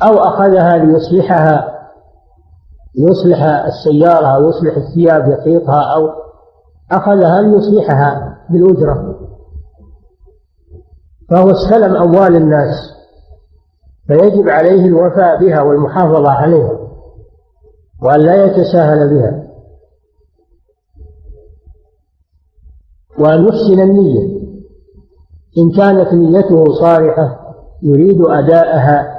أو 0.03 0.17
أخذها 0.17 0.77
ليصلحها 0.77 1.70
يصلح 2.95 3.43
السيارة 3.43 4.27
أو 4.27 4.49
يصلح 4.49 4.77
الثياب 4.77 5.27
يخيطها 5.31 5.95
أو 5.95 6.09
أخذها 6.91 7.41
ليصلحها 7.41 8.37
بالأجرة؟ 8.49 9.15
فهو 11.29 11.51
استلم 11.51 11.95
أموال 11.95 12.35
الناس 12.35 12.75
فيجب 14.07 14.49
عليه 14.49 14.85
الوفاء 14.85 15.39
بها 15.39 15.61
والمحافظة 15.61 16.29
عليها 16.31 16.77
وأن 18.03 18.19
لا 18.19 18.45
يتساهل 18.45 19.09
بها 19.09 19.47
وأن 23.19 23.47
يحسن 23.47 23.79
النية. 23.79 24.41
إن 25.57 25.71
كانت 25.77 26.13
نيته 26.13 26.65
صالحة 26.79 27.53
يريد 27.83 28.21
أداءها 28.21 29.10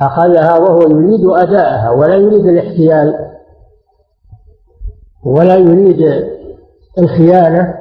أخذها 0.00 0.58
وهو 0.58 0.80
يريد 0.80 1.26
أداءها 1.26 1.90
ولا 1.90 2.14
يريد 2.14 2.46
الاحتيال 2.46 3.14
ولا 5.24 5.56
يريد 5.56 6.24
الخيانة. 6.98 7.74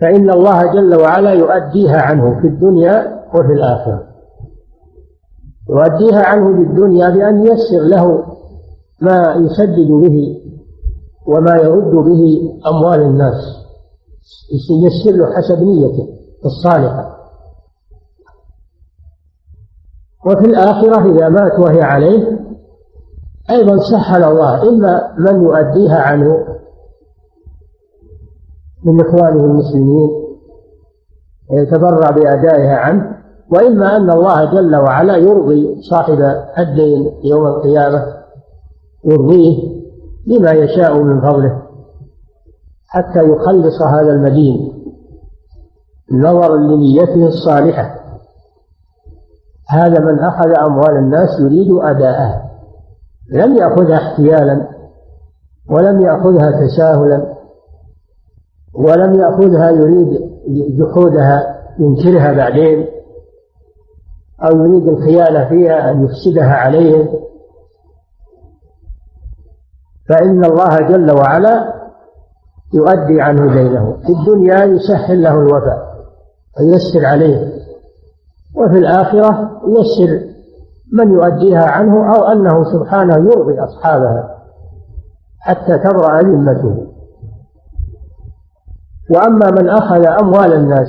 فإن 0.00 0.30
الله 0.30 0.72
جل 0.72 1.00
وعلا 1.00 1.32
يؤديها 1.32 2.02
عنه 2.02 2.40
في 2.40 2.46
الدنيا 2.46 3.24
وفي 3.34 3.52
الآخرة. 3.52 4.08
يؤديها 5.70 6.24
عنه 6.24 6.56
في 6.56 6.70
الدنيا 6.70 7.10
بأن 7.10 7.46
ييسر 7.46 7.80
له 7.80 8.24
ما 9.00 9.34
يسدد 9.34 9.90
به 9.90 10.40
وما 11.26 11.56
يرد 11.56 11.94
به 11.94 12.52
أموال 12.66 13.00
الناس 13.00 13.34
ييسر 14.82 15.18
له 15.18 15.36
حسب 15.36 15.62
نيته 15.62 16.08
الصالحة. 16.44 17.17
وفي 20.28 20.44
الآخرة 20.44 21.12
إذا 21.12 21.28
مات 21.28 21.58
وهي 21.58 21.82
عليه 21.82 22.38
أيضا 23.50 23.76
سهل 23.78 24.24
الله 24.24 24.68
إما 24.68 25.14
من 25.18 25.42
يؤديها 25.42 25.98
عنه 25.98 26.44
من 28.84 29.00
إخوانه 29.00 29.44
المسلمين 29.44 30.10
ويتبرع 31.50 32.10
بأدائها 32.10 32.76
عنه 32.76 33.18
وإما 33.50 33.96
أن 33.96 34.10
الله 34.10 34.44
جل 34.44 34.76
وعلا 34.76 35.16
يرضي 35.16 35.82
صاحب 35.82 36.18
الدين 36.58 37.12
يوم 37.24 37.46
القيامة 37.46 38.06
يرضيه 39.04 39.78
بما 40.26 40.50
يشاء 40.52 41.02
من 41.02 41.20
فضله 41.20 41.62
حتى 42.86 43.18
يخلص 43.18 43.82
هذا 43.82 44.12
المدين 44.12 44.72
نظرا 46.12 46.56
لنيته 46.56 47.26
الصالحة. 47.26 47.97
هذا 49.70 50.00
من 50.00 50.18
أخذ 50.18 50.58
أموال 50.66 50.96
الناس 50.96 51.40
يريد 51.40 51.72
أداءها 51.72 52.50
لم 53.32 53.56
يأخذها 53.56 53.96
احتيالا 53.96 54.68
ولم 55.70 56.00
يأخذها 56.00 56.66
تساهلا 56.66 57.34
ولم 58.74 59.14
يأخذها 59.14 59.70
يريد 59.70 60.20
جحودها 60.78 61.58
ينكرها 61.78 62.32
بعدين 62.32 62.86
أو 64.42 64.56
يريد 64.56 64.88
الخيانة 64.88 65.48
فيها 65.48 65.90
أن 65.90 66.04
يفسدها 66.04 66.54
عليهم 66.54 67.08
فإن 70.08 70.44
الله 70.44 70.80
جل 70.80 71.12
وعلا 71.12 71.74
يؤدي 72.74 73.20
عنه 73.20 73.54
دينه. 73.54 73.96
في 74.06 74.12
الدنيا 74.12 74.64
يسهل 74.64 75.22
له 75.22 75.34
الوفاء 75.34 75.88
وييسر 76.58 77.06
عليه. 77.06 77.57
وفي 78.58 78.78
الآخرة 78.78 79.60
ييسر 79.66 80.28
من 80.92 81.12
يؤديها 81.12 81.64
عنه 81.64 82.14
أو 82.14 82.24
أنه 82.24 82.64
سبحانه 82.72 83.14
يرضي 83.30 83.60
أصحابها 83.60 84.38
حتى 85.40 85.78
تبرأ 85.78 86.22
ذمته 86.22 86.86
وأما 89.10 89.50
من 89.50 89.68
أخذ 89.68 90.06
أموال 90.06 90.52
الناس 90.52 90.88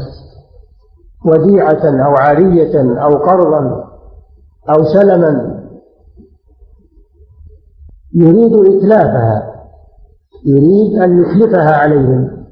وديعة 1.26 2.06
أو 2.06 2.14
عارية 2.14 3.02
أو 3.04 3.18
قرضا 3.18 3.84
أو 4.70 4.84
سلما 4.84 5.60
يريد 8.14 8.54
إتلافها 8.54 9.56
يريد 10.46 11.02
أن 11.02 11.20
يتلفها 11.22 11.76
عليهم 11.76 12.46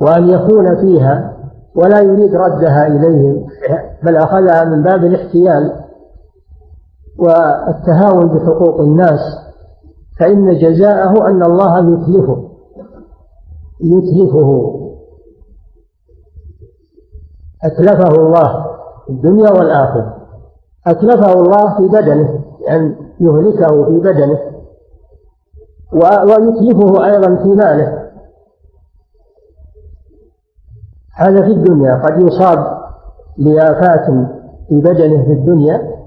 وأن 0.00 0.28
يكون 0.28 0.76
فيها 0.76 1.36
ولا 1.74 2.00
يريد 2.00 2.34
ردها 2.34 2.86
إليهم. 2.86 3.46
بل 4.02 4.16
أخذها 4.16 4.64
من 4.64 4.82
باب 4.82 5.04
الاحتيال 5.04 5.84
والتهاون 7.18 8.28
بحقوق 8.28 8.80
الناس 8.80 9.20
فإن 10.18 10.58
جزاءه 10.58 11.28
أن 11.28 11.42
الله 11.42 11.78
يتلفه 11.78 12.48
يتلفه. 13.80 14.74
أتلفه 17.64 18.14
الله 18.14 18.66
في 19.06 19.10
الدنيا 19.10 19.50
والآخرة. 19.50 20.16
أتلفه 20.86 21.32
الله 21.32 21.76
في 21.76 21.88
بدنه 21.88 22.44
أن 22.70 22.96
يهلكه 23.20 23.84
في 23.84 24.00
بدنه. 24.00 24.38
ويتلفه 25.92 27.06
أيضا 27.06 27.36
في 27.36 27.48
ماله. 27.48 28.08
هذا 31.14 31.42
في 31.42 31.52
الدنيا 31.52 31.94
قد 31.94 32.22
يصاب 32.22 32.77
بآفات 33.38 34.04
في 34.68 34.80
بدنه 34.80 35.24
في 35.24 35.32
الدنيا 35.32 35.98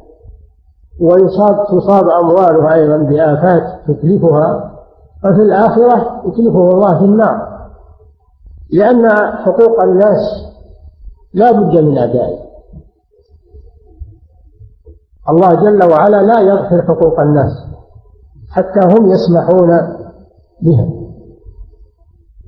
ويصاب 1.01 1.65
تصاب 1.67 2.09
أمواله 2.09 2.73
أيضا 2.73 2.97
بآفات 2.97 3.63
تتلفها 3.87 4.71
وفي 5.25 5.41
الآخرة 5.41 6.21
يتلفه 6.25 6.69
الله 6.69 6.99
في 6.99 7.05
النار. 7.05 7.67
لأن 8.71 9.09
حقوق 9.35 9.83
الناس 9.83 10.45
لا 11.33 11.51
بد 11.51 11.77
من 11.77 11.97
أدائها 11.97 12.41
الله 15.29 15.53
جل 15.53 15.91
وعلا 15.91 16.21
لا 16.23 16.39
يغفر 16.39 16.81
حقوق 16.81 17.19
الناس 17.19 17.67
حتى 18.49 18.79
هم 18.79 19.11
يسمحون 19.11 19.69
بها. 20.61 20.89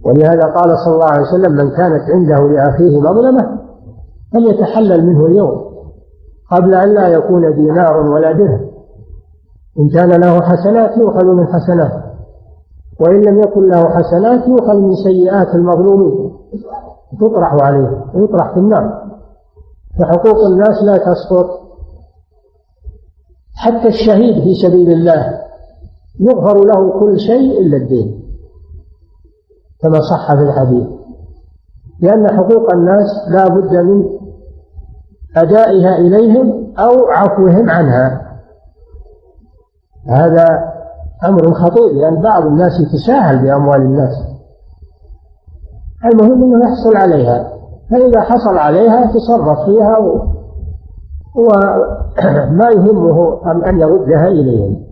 ولهذا 0.06 0.46
قال 0.46 0.78
صلى 0.78 0.94
الله 0.94 1.12
عليه 1.12 1.22
وسلم 1.22 1.52
من 1.52 1.72
كانت 1.72 2.10
عنده 2.10 2.48
لأخيه 2.48 3.00
مظلمة 3.00 3.60
فليتحلل 4.34 5.06
منه 5.06 5.26
اليوم 5.26 5.74
قبل 6.52 6.74
أن 6.74 6.94
لا 6.94 7.08
يكون 7.08 7.56
دينار 7.56 7.98
ولا 7.98 8.32
درهم. 8.32 8.70
إن 9.80 9.90
كان 9.90 10.10
له 10.10 10.42
حسنات 10.42 10.98
يؤخذ 10.98 11.26
من 11.26 11.48
حسنات 11.48 12.04
وإن 13.00 13.22
لم 13.22 13.40
يكن 13.40 13.70
له 13.70 13.90
حسنات 13.90 14.48
يؤخذ 14.48 14.76
من 14.80 14.96
سيئات 14.96 15.56
المظلومين. 15.56 16.34
تطرح 17.20 17.54
عليه 17.62 18.06
ويطرح 18.14 18.54
في 18.54 18.60
النار. 18.60 19.04
فحقوق 20.00 20.46
الناس 20.46 20.84
لا 20.84 20.98
تسقط. 20.98 21.64
حتى 23.56 23.88
الشهيد 23.88 24.44
في 24.44 24.54
سبيل 24.64 24.92
الله 24.92 25.42
يغفر 26.20 26.64
له 26.66 27.00
كل 27.00 27.20
شيء 27.20 27.62
إلا 27.62 27.78
الدين 27.78 28.24
كما 29.82 30.00
صح 30.00 30.36
في 30.36 30.42
الحديث. 30.42 30.88
لأن 32.00 32.28
حقوق 32.38 32.74
الناس 32.74 33.08
لا 33.30 33.48
بد 33.48 33.76
من 33.76 34.23
أدائها 35.38 35.98
إليهم 35.98 36.74
أو 36.80 37.08
عفوهم 37.08 37.70
عنها. 37.70 38.22
هذا 40.10 40.74
أمر 41.26 41.54
خطير 41.54 41.94
لأن 41.94 42.22
بعض 42.22 42.46
الناس 42.46 42.72
يتساهل 42.80 43.40
بأموال 43.44 43.82
الناس. 43.82 44.16
المهم 46.06 46.44
أنه 46.44 46.66
يحصل 46.66 46.96
عليها 46.96 47.54
فإذا 47.92 48.22
حصل 48.22 48.58
عليها 48.58 49.06
تصرف 49.06 49.60
فيها 49.66 49.98
وما 51.36 52.70
يهمه 52.76 53.42
أن 53.70 53.80
يردها 53.80 54.28
إليهم. 54.28 54.84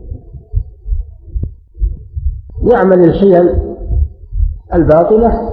يعمل 2.64 3.04
الحيل 3.04 3.50
الباطلة 4.74 5.50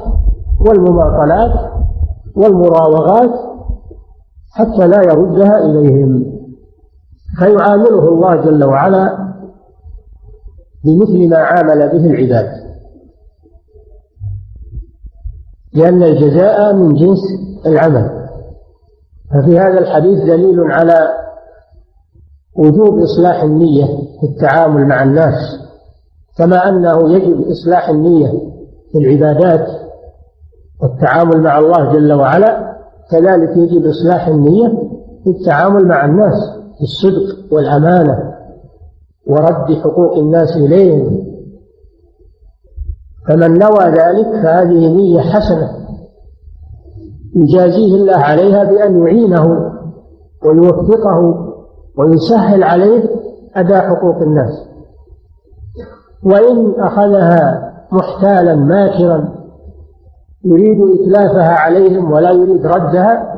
والمماطلات 0.61 1.71
والمراوغات 2.37 3.48
حتى 4.51 4.87
لا 4.87 5.03
يردها 5.03 5.59
إليهم. 5.59 6.39
فيعامله 7.39 8.09
الله 8.09 8.37
جل 8.37 8.65
وعلا 8.65 9.35
بمثل 10.85 11.31
ما 11.31 11.37
عامل 11.37 11.89
به 11.89 12.11
العباد. 12.11 12.49
لأن 15.75 16.03
الجزاء 16.03 16.75
من 16.75 16.95
جنس 16.95 17.19
العمل. 17.67 18.29
ففي 19.31 19.59
هذا 19.59 19.79
الحديث 19.79 20.23
دليل 20.23 20.61
على 20.61 21.09
وجوب 22.57 22.99
إصلاح 22.99 23.43
النية 23.43 23.87
في 24.21 24.27
التعامل 24.27 24.87
مع 24.87 25.03
الناس. 25.03 25.35
كما 26.39 26.69
أنه 26.69 27.13
يجب 27.13 27.49
إصلاح 27.49 27.89
النية 27.89 28.33
في 28.93 28.99
العبادات 28.99 29.69
والتعامل 30.83 31.43
مع 31.43 31.59
الله 31.59 31.93
جل 31.93 32.13
وعلا 32.13 32.78
كذلك 33.11 33.57
يجب 33.57 33.87
إصلاح 33.87 34.29
النية 34.29 34.69
في 35.25 35.31
التعامل 35.31 35.89
مع 35.89 36.05
الناس 36.05 36.35
بالصدق 36.81 37.55
والأمانة 37.55 38.35
ورد 39.27 39.79
حقوق 39.83 40.17
الناس 40.17 40.57
إليهم. 40.57 41.29
فمن 43.29 43.59
نوى 43.59 43.85
ذلك 43.85 44.43
فهذه 44.43 44.95
نية 44.97 45.21
حسنة 45.21 45.71
يجازيه 47.37 47.95
الله 47.95 48.17
عليها 48.17 48.65
بأن 48.65 49.03
يعينه 49.03 49.73
ويوفقه 50.45 51.45
ويسهل 51.99 52.63
عليه 52.63 53.05
أداء 53.55 53.81
حقوق 53.89 54.17
الناس. 54.17 54.69
وإن 56.25 56.81
أخذها 56.81 57.73
محتالا 57.93 58.55
ماكرا 58.55 59.38
يريد 60.45 60.79
إتلافها 61.01 61.53
عليهم 61.53 62.13
ولا 62.13 62.31
يريد 62.31 62.67
ردها 62.67 63.35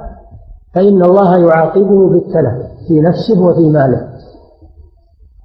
فإن 0.75 1.03
الله 1.05 1.39
يعاقبه 1.39 2.09
بالتلف 2.11 2.55
في 2.89 3.01
نفسه 3.01 3.43
وفي 3.43 3.69
ماله. 3.69 4.11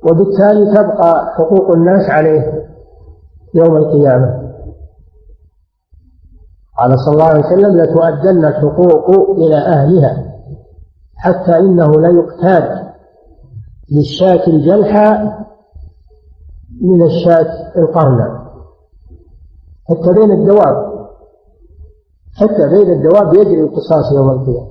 وبالتالي 0.03 0.73
تبقى 0.75 1.33
حقوق 1.37 1.71
الناس 1.75 2.09
عليه 2.09 2.65
يوم 3.53 3.77
القيامة. 3.77 4.45
قال 6.79 6.99
صلى 6.99 7.13
الله 7.13 7.25
عليه 7.25 7.45
وسلم 7.45 7.77
لتؤدن 7.77 8.45
الحقوق 8.45 9.09
إلى 9.37 9.55
أهلها 9.57 10.25
حتى 11.15 11.59
إنه 11.59 11.91
ليقتاد 12.01 12.85
للشاة 13.91 14.47
الجلحى 14.47 15.31
من 16.81 17.01
الشاة 17.01 17.73
القرنة 17.77 18.39
حتى 19.89 20.13
بين 20.13 20.31
الدواب 20.31 20.94
حتى 22.35 22.69
بين 22.69 22.91
الدواب 22.91 23.33
يجري 23.33 23.61
القصاص 23.61 24.11
يوم 24.15 24.29
القيامة. 24.29 24.67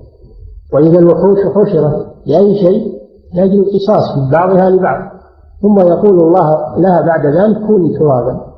وإذا 0.73 0.99
الوحوش 0.99 1.39
حشرت 1.39 2.07
لأي 2.27 2.55
شيء 2.55 2.95
يجري 3.35 3.59
القصاص 3.59 4.19
من 4.19 4.31
بعضها 4.31 4.71
لبعض. 4.71 5.11
ثم 5.63 5.81
يقول 5.81 6.21
الله 6.21 6.79
لها 6.79 7.01
بعد 7.01 7.27
ذلك 7.27 7.67
كوني 7.67 7.99
ترابا. 7.99 8.55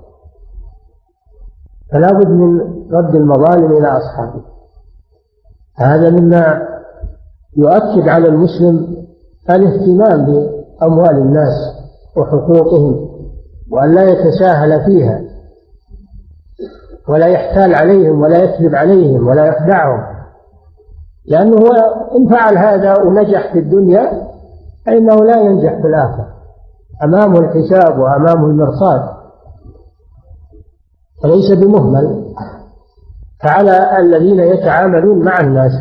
فلا 1.93 2.13
بد 2.13 2.29
من 2.29 2.61
رد 2.93 3.15
المظالم 3.15 3.77
إلى 3.77 3.89
أصحابه 3.89 4.41
هذا 5.77 6.11
مما 6.11 6.63
يؤكد 7.57 8.09
على 8.09 8.29
المسلم 8.29 8.97
الاهتمام 9.51 10.27
بأموال 10.27 11.19
الناس 11.19 11.53
وحقوقهم 12.17 13.09
وأن 13.73 13.95
لا 13.95 14.03
يتساهل 14.03 14.85
فيها. 14.85 15.36
ولا 17.09 17.27
يحتال 17.27 17.75
عليهم 17.75 18.21
ولا 18.21 18.39
يكذب 18.39 18.75
عليهم 18.75 19.27
ولا 19.27 19.47
يخدعهم. 19.47 20.17
لأنه 21.27 21.57
إن 22.17 22.29
فعل 22.29 22.59
هذا 22.59 23.03
ونجح 23.03 23.53
في 23.53 23.59
الدنيا 23.59 24.29
فإنه 24.87 25.15
لا 25.15 25.41
ينجح 25.41 25.81
في 25.81 25.87
الآخرة. 25.87 26.29
أمامه 27.05 27.39
الحساب 27.39 27.99
وأمامه 27.99 28.47
المرصاد. 28.47 29.03
وليس 31.25 31.53
بمهمل. 31.53 32.35
فعلى 33.43 33.99
الذين 34.01 34.41
يتعاملون 34.41 35.25
مع 35.25 35.41
الناس 35.41 35.73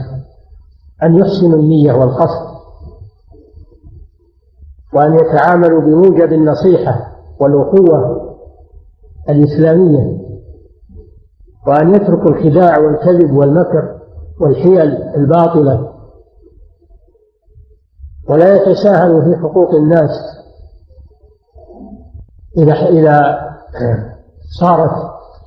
أن 1.04 1.16
يحسنوا 1.16 1.60
النية 1.60 1.94
والقصد. 1.94 2.56
وأن 4.94 5.14
يتعاملوا 5.14 5.82
بموجب 5.82 6.34
النصيحة 6.34 7.12
والأخوة 7.40 8.22
الإسلامية. 9.30 10.25
وأن 11.68 11.96
يتركوا 11.96 12.30
الخداع 12.30 12.80
والكذب 12.80 13.32
والمكر 13.32 14.00
والحيل 14.42 14.82
الباطلة 15.16 15.92
ولا 18.30 18.56
يتساهلوا 18.56 19.22
في 19.22 19.36
حقوق 19.42 19.76
الناس 19.76 20.10
إذا 22.58 22.74
إذا 22.74 23.40
صارت 24.60 24.92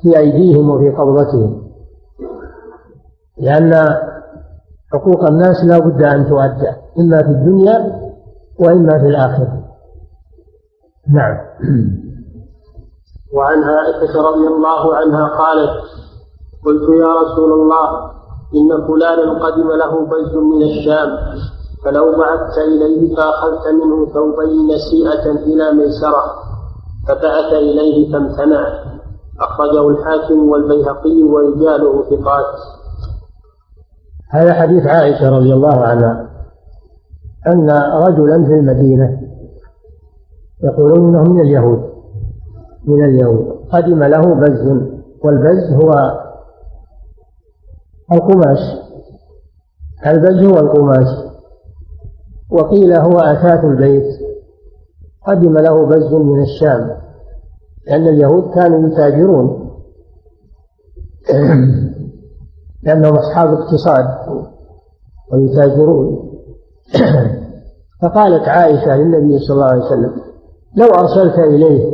في 0.02 0.18
أيديهم 0.18 0.70
وفي 0.70 0.90
قبضتهم. 0.90 1.68
لأن 3.38 3.74
حقوق 4.92 5.24
الناس 5.24 5.64
لا 5.64 5.78
بد 5.78 6.02
أن 6.02 6.28
تؤدى 6.28 6.70
إما 6.98 7.22
في 7.22 7.28
الدنيا 7.28 8.00
وإما 8.58 8.98
في 8.98 9.06
الآخرة. 9.06 9.64
نعم. 11.08 11.38
وعن 13.34 13.62
عائشة 13.62 14.22
رضي 14.22 14.46
الله 14.46 14.96
عنها 14.96 15.28
قالت 15.28 15.70
قلت 16.64 16.88
يا 16.88 17.12
رسول 17.22 17.52
الله 17.52 17.88
إن 18.54 18.86
فلانا 18.86 19.46
قدم 19.46 19.68
له 19.72 20.06
بيت 20.06 20.34
من 20.34 20.62
الشام 20.62 21.10
فلو 21.84 22.12
بعثت 22.18 22.58
إليه 22.58 23.16
فأخذت 23.16 23.68
منه 23.68 24.06
ثوبين 24.06 24.66
نسيئة 24.74 25.30
إلى 25.30 25.72
ميسرة 25.72 26.24
فبعث 27.08 27.52
إليه 27.52 28.12
فامتنع. 28.12 28.68
أخرجه 29.40 29.88
الحاكم 29.88 30.48
والبيهقي 30.48 31.22
ورجاله 31.22 32.02
ثقات. 32.02 32.46
هذا 34.30 34.52
حديث 34.52 34.86
عائشة 34.86 35.38
رضي 35.38 35.54
الله 35.54 35.84
عنها 35.84 36.28
أن 37.46 37.70
رجلا 38.06 38.44
في 38.44 38.54
المدينة 38.54 39.20
يقولون 40.64 40.98
إنه 40.98 41.22
من 41.22 41.40
اليهود 41.40 41.82
من 42.86 43.04
اليهود 43.04 43.58
قدم 43.72 44.04
له 44.04 44.34
بز 44.34 44.80
والبز 45.24 45.72
هو 45.72 46.18
القماش. 48.12 48.58
البز 50.06 50.44
هو 50.44 50.58
القماش 50.58 51.06
وقيل 52.50 52.92
هو 52.96 53.18
أثاث 53.18 53.64
البيت. 53.64 54.04
قدم 55.26 55.58
له 55.58 55.86
بز 55.86 56.14
من 56.14 56.42
الشام. 56.42 56.90
لأن 57.86 58.08
اليهود 58.08 58.54
كانوا 58.54 58.88
يتاجرون. 58.88 59.70
لأنهم 62.82 63.16
أصحاب 63.16 63.54
اقتصاد 63.54 64.06
ويتاجرون. 65.32 66.28
فقالت 68.02 68.48
عائشة 68.48 68.96
للنبي 68.96 69.38
صلى 69.38 69.54
الله 69.54 69.70
عليه 69.70 69.84
وسلم 69.84 70.12
لو 70.76 70.86
أرسلت 70.86 71.38
إليه 71.38 71.92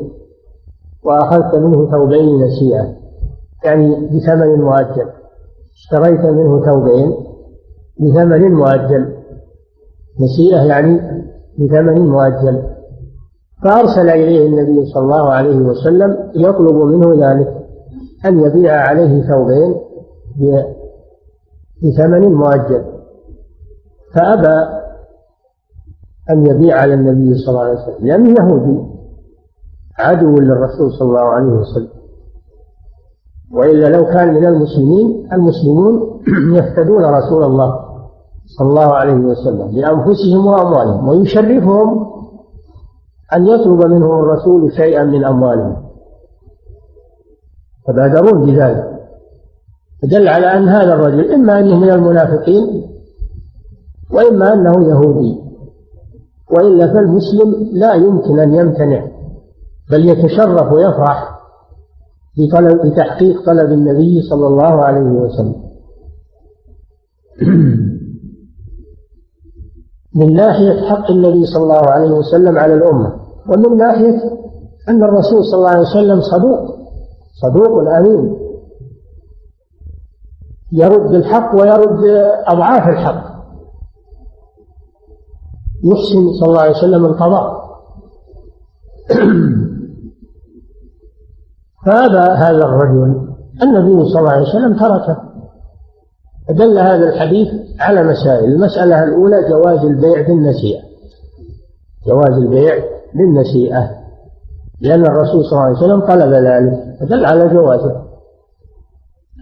وأخذت 1.04 1.54
منه 1.54 1.90
ثوبين 1.90 2.44
نسيئة 2.44 2.94
يعني 3.64 3.94
بثمن 4.06 4.60
مؤجل 4.60 5.10
اشتريت 5.74 6.20
منه 6.20 6.64
ثوبين 6.64 7.14
بثمن 8.00 8.52
مؤجل. 8.52 9.14
نسيئة 10.20 10.62
يعني 10.62 11.00
بثمن 11.58 12.08
مؤجل. 12.08 12.62
فأرسل 13.64 14.08
إليه 14.08 14.46
النبي 14.46 14.86
صلى 14.86 15.02
الله 15.02 15.30
عليه 15.30 15.56
وسلم 15.56 16.30
يطلب 16.34 16.74
منه 16.74 17.30
ذلك 17.30 17.66
أن 18.26 18.40
يبيع 18.40 18.72
عليه 18.72 19.22
ثوبين 19.28 19.74
بثمن 21.82 22.32
مؤجل. 22.32 22.84
فأبى 24.14 24.84
أن 26.30 26.46
يبيع 26.46 26.80
على 26.80 26.94
النبي 26.94 27.34
صلى 27.38 27.48
الله 27.48 27.64
عليه 27.64 27.82
وسلم 27.82 28.06
لأنه 28.06 28.30
يهودي 28.40 28.94
عدو 29.98 30.38
للرسول 30.38 30.92
صلى 30.92 31.08
الله 31.08 31.20
عليه 31.20 31.52
وسلم. 31.52 32.03
وإلا 33.54 33.86
لو 33.96 34.04
كان 34.04 34.34
من 34.34 34.46
المسلمين 34.46 35.28
المسلمون 35.32 36.20
يفتدون 36.58 37.04
رسول 37.04 37.44
الله 37.44 37.80
صلى 38.46 38.68
الله 38.68 38.94
عليه 38.94 39.14
وسلم 39.14 39.70
لأنفسهم 39.72 40.46
وأموالهم 40.46 41.08
ويشرفهم 41.08 42.14
أن 43.34 43.46
يطلب 43.46 43.86
منهم 43.86 44.18
الرسول 44.18 44.72
شيئا 44.72 45.04
من 45.04 45.24
أموالهم. 45.24 45.76
فبادرون 47.86 48.46
بذلك. 48.46 48.90
فدل 50.02 50.28
على 50.28 50.46
أن 50.46 50.68
هذا 50.68 50.94
الرجل 50.94 51.32
إما 51.32 51.60
أنه 51.60 51.80
من 51.80 51.90
المنافقين 51.90 52.84
وإما 54.10 54.52
أنه 54.52 54.88
يهودي. 54.88 55.40
وإلا 56.50 56.92
فالمسلم 56.92 57.68
لا 57.72 57.94
يمكن 57.94 58.40
أن 58.40 58.54
يمتنع 58.54 59.06
بل 59.90 60.08
يتشرف 60.08 60.72
ويفرح 60.72 61.33
بطلب 62.38 62.86
بتحقيق 62.86 63.46
طلب 63.46 63.72
النبي 63.72 64.22
صلى 64.22 64.46
الله 64.46 64.82
عليه 64.82 65.00
وسلم. 65.00 65.64
من 70.14 70.34
ناحية 70.34 70.88
حق 70.88 71.10
النبي 71.10 71.46
صلى 71.46 71.62
الله 71.62 71.90
عليه 71.90 72.10
وسلم 72.10 72.58
على 72.58 72.74
الأمة 72.74 73.14
ومن 73.48 73.76
ناحية 73.76 74.22
أن 74.88 75.02
الرسول 75.02 75.44
صلى 75.44 75.58
الله 75.58 75.70
عليه 75.70 75.80
وسلم 75.80 76.20
صدوق 76.20 76.76
صدوق 77.42 77.88
أمين. 77.98 78.36
يرد 80.72 81.14
الحق 81.14 81.54
ويرد 81.54 82.04
أضعاف 82.46 82.88
الحق. 82.88 83.34
يحسن 85.84 86.32
صلى 86.40 86.48
الله 86.48 86.60
عليه 86.60 86.76
وسلم 86.78 87.04
القضاء 87.04 87.64
فأبى 91.84 92.30
هذا 92.32 92.64
الرجل 92.64 93.34
النبي 93.62 94.08
صلى 94.08 94.20
الله 94.20 94.30
عليه 94.30 94.48
وسلم 94.48 94.76
تركه. 94.76 95.16
فدل 96.48 96.78
هذا 96.78 97.08
الحديث 97.08 97.48
على 97.80 98.02
مسائل. 98.02 98.44
المسألة 98.44 99.04
الأولى 99.04 99.48
جواز 99.48 99.84
البيع 99.84 100.26
بالنسيئة. 100.26 100.82
جواز 102.06 102.38
البيع 102.38 102.74
بالنسيئة. 103.14 103.90
لأن 104.80 105.06
الرسول 105.06 105.44
صلى 105.44 105.52
الله 105.52 105.62
عليه 105.62 105.78
وسلم 105.78 106.00
طلب 106.00 106.32
ذلك. 106.32 106.96
فدل 107.00 107.24
على 107.24 107.48
جوازه. 107.48 108.02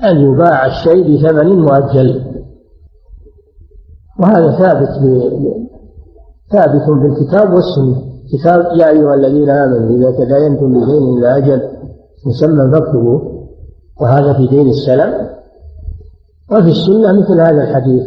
أن 0.05 0.17
يباع 0.17 0.67
الشيء 0.67 1.17
بثمن 1.17 1.59
مؤجل. 1.59 2.25
وهذا 4.21 4.59
ثابت 4.59 4.89
ثابت 6.53 6.83
بالكتاب 6.89 7.55
والسنة. 7.55 8.03
كتاب 8.33 8.77
يا 8.77 8.89
أيها 8.89 9.15
الذين 9.15 9.51
آمنوا 9.51 9.97
إذا 9.97 10.25
تداينتم 10.25 10.67
بدين 10.67 11.19
إلى 11.19 11.37
أجل 11.37 11.82
مسمى 12.27 12.71
فاكتبوه 12.71 13.49
وهذا 14.01 14.33
في 14.33 14.47
دين 14.47 14.69
السلام 14.69 15.29
وفي 16.53 16.69
السنة 16.69 17.13
مثل 17.13 17.41
هذا 17.41 17.63
الحديث. 17.63 18.03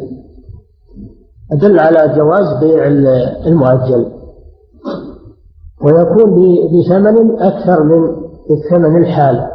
أدل 1.51 1.79
على 1.79 2.15
جواز 2.15 2.63
بيع 2.63 2.87
المؤجل. 3.47 4.05
ويكون 5.81 6.31
بثمن 6.65 7.39
أكثر 7.39 7.83
من 7.83 8.15
الثمن 8.51 9.01
الحال 9.01 9.47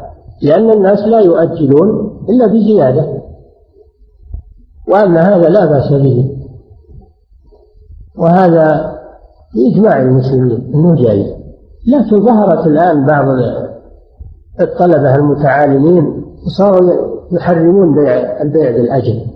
لأن 0.43 0.71
الناس 0.71 0.99
لا 0.99 1.21
يؤجلون 1.21 2.19
إلا 2.29 2.47
بزيادة. 2.47 3.23
وأن 4.89 5.17
هذا 5.17 5.49
لا 5.49 5.67
بأس 5.67 5.93
به. 5.93 6.37
وهذا 8.19 8.99
بإجماع 9.55 10.03
المسلمين 10.03 10.73
أنه 10.75 10.95
جائز. 10.95 11.27
لكن 11.87 12.25
ظهرت 12.25 12.67
الآن 12.67 13.07
بعض 13.07 13.27
الطلبة 14.61 15.15
المتعالمين 15.15 16.25
صاروا 16.59 16.91
يحرمون 17.33 17.95
بيع 17.95 18.43
البيع 18.43 18.71
بالأجل. 18.71 19.27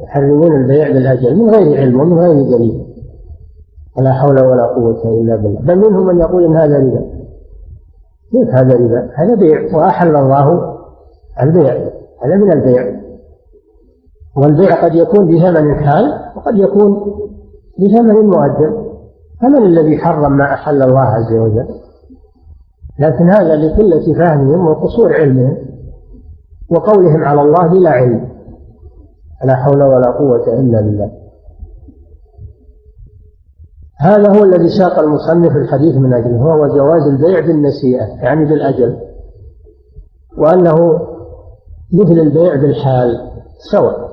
يحرمون 0.00 0.56
البيع 0.56 0.88
بالأجل 0.88 1.36
من 1.36 1.50
غير 1.50 1.80
علم 1.80 2.00
ومن 2.00 2.18
غير 2.18 2.56
دليل. 2.56 2.86
ولا 3.98 4.12
حول 4.12 4.40
ولا 4.40 4.66
قوة 4.66 5.20
إلا 5.20 5.36
بالله. 5.36 5.60
بل 5.60 5.76
منهم 5.78 6.06
من 6.06 6.20
يقول 6.20 6.44
إن 6.44 6.56
هذا 6.56 6.78
ربا. 6.78 7.04
كيف 8.32 8.48
هذا 8.54 8.74
ربا؟ 8.74 9.10
هذا 9.14 9.34
بيع. 9.34 9.76
وأحل 9.76 10.16
الله 10.16 10.76
البيع. 11.42 11.74
هذا 12.24 12.36
من 12.36 12.52
البيع. 12.52 13.02
والبيع 14.36 14.84
قد 14.84 14.94
يكون 14.94 15.26
بثمن 15.26 15.74
حال 15.74 16.04
وقد 16.36 16.56
يكون 16.56 17.12
بثمن 17.78 18.14
مؤجل 18.14 18.92
فمن 19.42 19.66
الذي 19.66 19.98
حرم 19.98 20.36
ما 20.36 20.44
أحل 20.44 20.82
الله 20.82 21.00
عز 21.00 21.32
وجل؟ 21.32 21.66
لكن 22.98 23.30
هذا 23.30 23.56
لقلة 23.56 24.14
فهمهم 24.14 24.66
وقصور 24.66 25.12
علمهم 25.12 25.56
وقولهم 26.70 27.24
على 27.24 27.42
الله 27.42 27.66
بلا 27.66 27.90
علم. 27.90 28.28
لا 29.44 29.54
حول 29.54 29.82
ولا 29.82 30.10
قوة 30.10 30.60
إلا 30.60 30.80
بالله. 30.80 31.10
هذا 34.00 34.38
هو 34.38 34.44
الذي 34.44 34.68
ساق 34.68 34.98
المصنف 34.98 35.56
الحديث 35.56 35.96
من 35.96 36.12
أجله 36.12 36.36
هو 36.36 36.66
جواز 36.66 37.02
البيع 37.02 37.40
بالنسيئة 37.40 38.04
يعني 38.04 38.44
بالأجل. 38.44 38.96
وأنه 40.38 41.00
مثل 41.92 42.18
البيع 42.20 42.56
بالحال 42.56 43.30
سواء. 43.72 44.12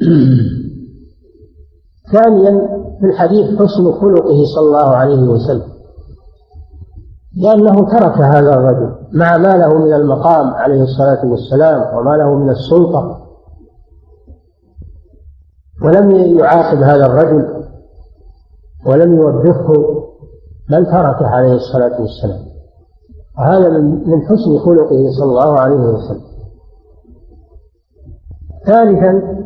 ثانيا 2.12 2.68
في 3.00 3.06
الحديث 3.06 3.46
حسن 3.58 3.92
خلقه 3.92 4.44
صلى 4.54 4.66
الله 4.66 4.96
عليه 4.96 5.22
وسلم. 5.22 5.75
لأنه 7.36 7.74
ترك 7.74 8.18
هذا 8.18 8.54
الرجل. 8.54 8.94
مع 9.12 9.36
ما 9.36 9.56
له 9.56 9.78
من 9.78 9.92
المقام 9.92 10.46
عليه 10.46 10.82
الصلاة 10.82 11.26
والسلام 11.26 11.96
وما 11.96 12.16
له 12.16 12.34
من 12.34 12.50
السلطة. 12.50 13.26
ولم 15.84 16.10
يعاقب 16.10 16.78
هذا 16.78 17.06
الرجل 17.06 17.64
ولم 18.86 19.16
يوبخه 19.16 20.02
بل 20.70 20.86
تركه 20.86 21.26
عليه 21.26 21.52
الصلاة 21.52 22.00
والسلام. 22.00 22.46
وهذا 23.38 23.68
من 23.78 24.22
حسن 24.22 24.58
خلقه 24.58 25.10
صلى 25.18 25.28
الله 25.28 25.60
عليه 25.60 25.76
وسلم. 25.76 26.26
ثالثا 28.66 29.42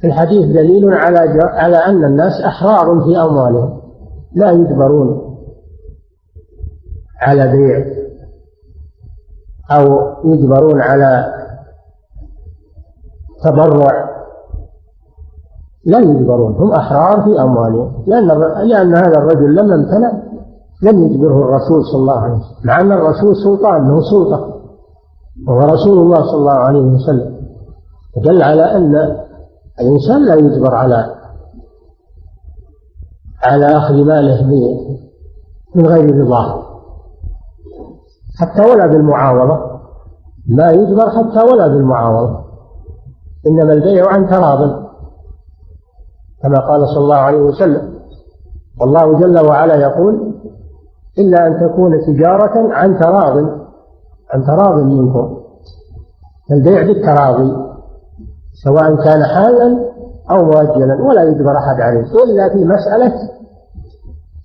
في 0.00 0.06
الحديث 0.06 0.46
دليل 0.46 0.94
على 0.94 1.18
على 1.42 1.76
أن 1.76 2.04
الناس 2.04 2.40
أحرار 2.46 3.00
في 3.04 3.18
أموالهم. 3.18 3.80
لا 4.34 4.50
يجبرون. 4.50 5.33
على 7.20 7.52
بيع 7.52 7.86
أو 9.70 10.12
يجبرون 10.24 10.80
على 10.80 11.34
تبرع. 13.44 14.14
لا 15.86 15.98
يجبرون 15.98 16.54
هم 16.54 16.72
أحرار 16.72 17.22
في 17.22 17.40
أموالهم 17.40 18.04
لأن 18.06 18.28
لأن 18.68 18.96
هذا 18.96 19.18
الرجل 19.18 19.54
لما 19.54 19.74
امتنع 19.74 20.12
لم 20.82 21.04
يجبره 21.04 21.38
الرسول 21.38 21.84
صلى 21.84 22.00
الله 22.00 22.20
عليه 22.20 22.34
وسلم 22.34 22.56
مع 22.64 22.80
أن 22.80 22.92
الرسول 22.92 23.36
سلطان 23.36 23.88
له 23.88 24.00
سلطة 24.00 24.60
وهو 25.46 25.58
رسول 25.58 25.98
الله 25.98 26.22
صلى 26.22 26.36
الله 26.36 26.52
عليه 26.52 26.80
وسلم. 26.80 27.34
دل 28.24 28.42
على 28.42 28.62
أن 28.62 29.16
الإنسان 29.80 30.26
لا 30.26 30.34
يجبر 30.34 30.74
على 30.74 31.14
على 33.42 33.66
أخذ 33.66 33.94
ماله 33.94 34.46
من 35.74 35.86
غير 35.86 36.20
رضاه. 36.20 36.73
حتى 38.40 38.70
ولا 38.70 38.86
بالمعاوضة. 38.86 39.80
ما 40.48 40.70
يجبر 40.70 41.10
حتى 41.10 41.44
ولا 41.52 41.68
بالمعاوضة. 41.68 42.44
إنما 43.46 43.72
البيع 43.72 44.08
عن 44.08 44.28
تراض. 44.28 44.84
كما 46.42 46.58
قال 46.58 46.88
صلى 46.88 47.04
الله 47.04 47.16
عليه 47.16 47.38
وسلم 47.38 47.94
والله 48.80 49.18
جل 49.18 49.46
وعلا 49.48 49.74
يقول 49.74 50.34
إلا 51.18 51.46
أن 51.46 51.60
تكون 51.60 52.00
تجارة 52.06 52.72
عن 52.72 52.98
تراض 52.98 53.36
عن 54.30 54.44
تراض 54.46 54.78
منكم. 54.78 55.36
البيع 56.50 56.82
بالتراضي 56.82 57.56
سواء 58.64 58.96
كان 59.04 59.24
حالا 59.24 59.90
أو 60.30 60.44
مؤجلا 60.44 61.02
ولا 61.02 61.22
يجبر 61.22 61.56
أحد 61.58 61.80
عليه 61.80 62.00
إلا 62.00 62.48
في 62.48 62.64
مسألة 62.64 63.12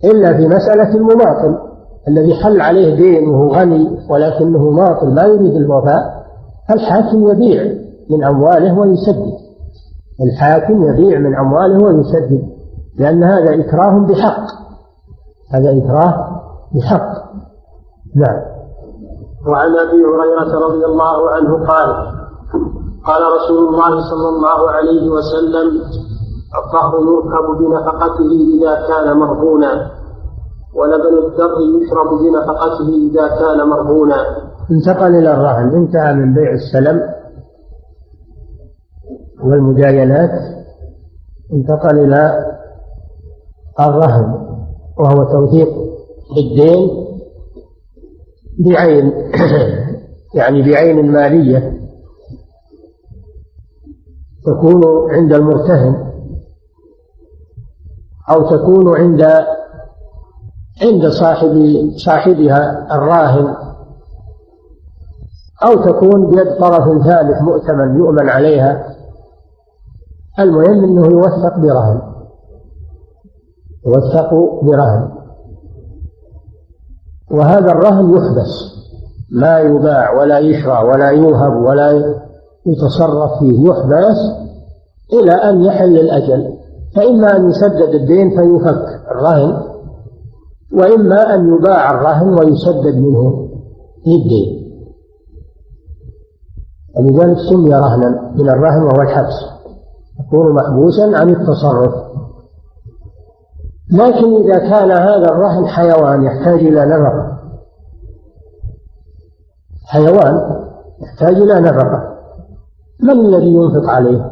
إلا 0.03 0.38
في 0.38 0.48
مسألة 0.48 0.95
المماطل. 0.95 1.68
الذي 2.07 2.35
حل 2.35 2.61
عليه 2.61 2.95
دين 2.95 3.30
وهو 3.30 3.53
غني 3.53 3.97
ولكنه 4.09 4.69
ماطل 4.69 5.13
ما 5.13 5.23
يريد 5.23 5.55
الوفاء 5.55 6.26
فالحاكم 6.69 7.30
يبيع 7.30 7.73
من 8.09 8.23
أمواله 8.23 8.80
ويسدد. 8.80 9.34
الحاكم 10.21 10.84
يبيع 10.84 11.19
من 11.19 11.35
أمواله 11.35 11.84
ويسدد 11.84 12.43
لأن 12.97 13.23
هذا 13.23 13.59
إكراه 13.59 13.99
بحق. 13.99 14.41
هذا 15.53 15.77
إكراه 15.77 16.41
بحق. 16.76 17.30
نعم. 18.15 18.41
وعن 19.47 19.69
أبي 19.69 20.03
هريرة 20.05 20.67
رضي 20.67 20.85
الله 20.85 21.30
عنه 21.30 21.65
قال 21.67 21.89
قال 23.05 23.21
رسول 23.35 23.67
الله 23.67 24.09
صلى 24.09 24.30
الله 24.30 24.69
عليه 24.69 25.09
وسلم 25.09 25.81
الطهر 26.57 26.99
يركب 26.99 27.57
بنفقته 27.57 28.31
إذا 28.57 28.88
كان 28.88 29.17
مرهونا. 29.17 29.98
ولبن 30.75 31.17
الدر 31.17 31.55
يشرب 31.81 32.09
بنفقته 32.19 32.89
إذا 33.11 33.27
كان 33.27 33.67
مرهونا. 33.69 34.15
انتقل 34.71 35.15
إلى 35.15 35.33
الرهن. 35.33 35.75
انتهى 35.75 36.13
من 36.13 36.33
بيع 36.33 36.51
السلم 36.51 37.01
والمجاينات. 39.43 40.31
انتقل 41.53 41.99
إلى 41.99 42.45
الرهن 43.79 44.49
وهو 44.99 45.23
توثيق 45.23 45.67
الدين 46.37 46.89
بعين 48.59 49.13
يعني 50.37 50.61
بعين 50.61 51.11
مالية 51.11 51.79
تكون 54.45 55.11
عند 55.11 55.33
المرتهن 55.33 56.09
أو 58.29 58.49
تكون 58.49 58.97
عند 58.97 59.27
عند 60.81 61.07
صاحب 61.07 61.76
صاحبها 62.06 62.95
الراهن 62.95 63.56
أو 65.65 65.73
تكون 65.73 66.31
بيد 66.31 66.57
طرف 66.60 67.03
ثالث 67.03 67.41
مؤتمن 67.41 67.97
يؤمن 67.97 68.30
عليها. 68.30 68.95
المهم 70.39 70.84
أنه 70.84 71.06
يوثق 71.07 71.57
برهن 71.57 72.01
يوثق 73.88 74.34
برهن. 74.64 75.10
وهذا 77.31 77.72
الرهن 77.72 78.14
يحبس 78.14 78.80
ما 79.31 79.60
يباع 79.60 80.14
ولا 80.14 80.39
يشرى 80.39 80.84
ولا 80.84 81.10
يوهب 81.10 81.56
ولا 81.56 82.15
يتصرف 82.65 83.39
فيه 83.39 83.69
يحبس 83.69 84.18
إلى 85.14 85.31
أن 85.31 85.61
يحل 85.61 85.97
الأجل. 85.97 86.60
فإما 86.95 87.35
أن 87.35 87.49
يسدد 87.49 87.93
الدين 87.93 88.30
فيفك 88.30 88.85
الرهن 89.11 89.68
وإما 90.73 91.35
أن 91.35 91.55
يباع 91.55 91.91
الرهن 91.91 92.39
ويسدد 92.39 92.95
منه 92.95 93.49
الدين 94.07 94.59
ولذلك 96.97 97.37
سمي 97.49 97.73
رهنا 97.73 98.31
من 98.35 98.49
الرهن 98.49 98.83
وهو 98.83 99.01
الحبس. 99.01 99.33
يكون 100.19 100.55
محبوسا 100.55 101.01
عن 101.01 101.29
التصرف. 101.29 101.93
لكن 103.91 104.35
إذا 104.35 104.59
كان 104.59 104.91
هذا 104.91 105.31
الرهن 105.31 105.67
حيوان 105.67 106.23
يحتاج 106.23 106.59
إلى 106.59 106.85
نفقة. 106.85 107.37
حيوان 109.85 110.61
يحتاج 111.01 111.35
إلى 111.35 111.61
نفقة. 111.61 112.17
من 113.03 113.11
الذي 113.11 113.53
ينفق 113.53 113.89
عليه؟ 113.89 114.31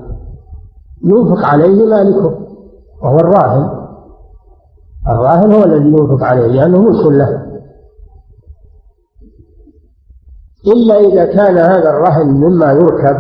ينفق 1.04 1.46
عليه 1.46 1.86
مالكه 1.86 2.40
وهو 3.04 3.18
الراهن. 3.18 3.77
الراهن 5.10 5.54
هو 5.54 5.64
الذي 5.64 5.88
ينفق 5.88 6.24
عليه 6.24 6.48
لأنه 6.48 6.82
ملك 6.82 7.06
له. 7.06 7.48
إلا 10.68 11.00
إذا 11.00 11.26
كان 11.26 11.58
هذا 11.58 11.90
الرهن 11.90 12.28
مما 12.28 12.72
يركب 12.72 13.18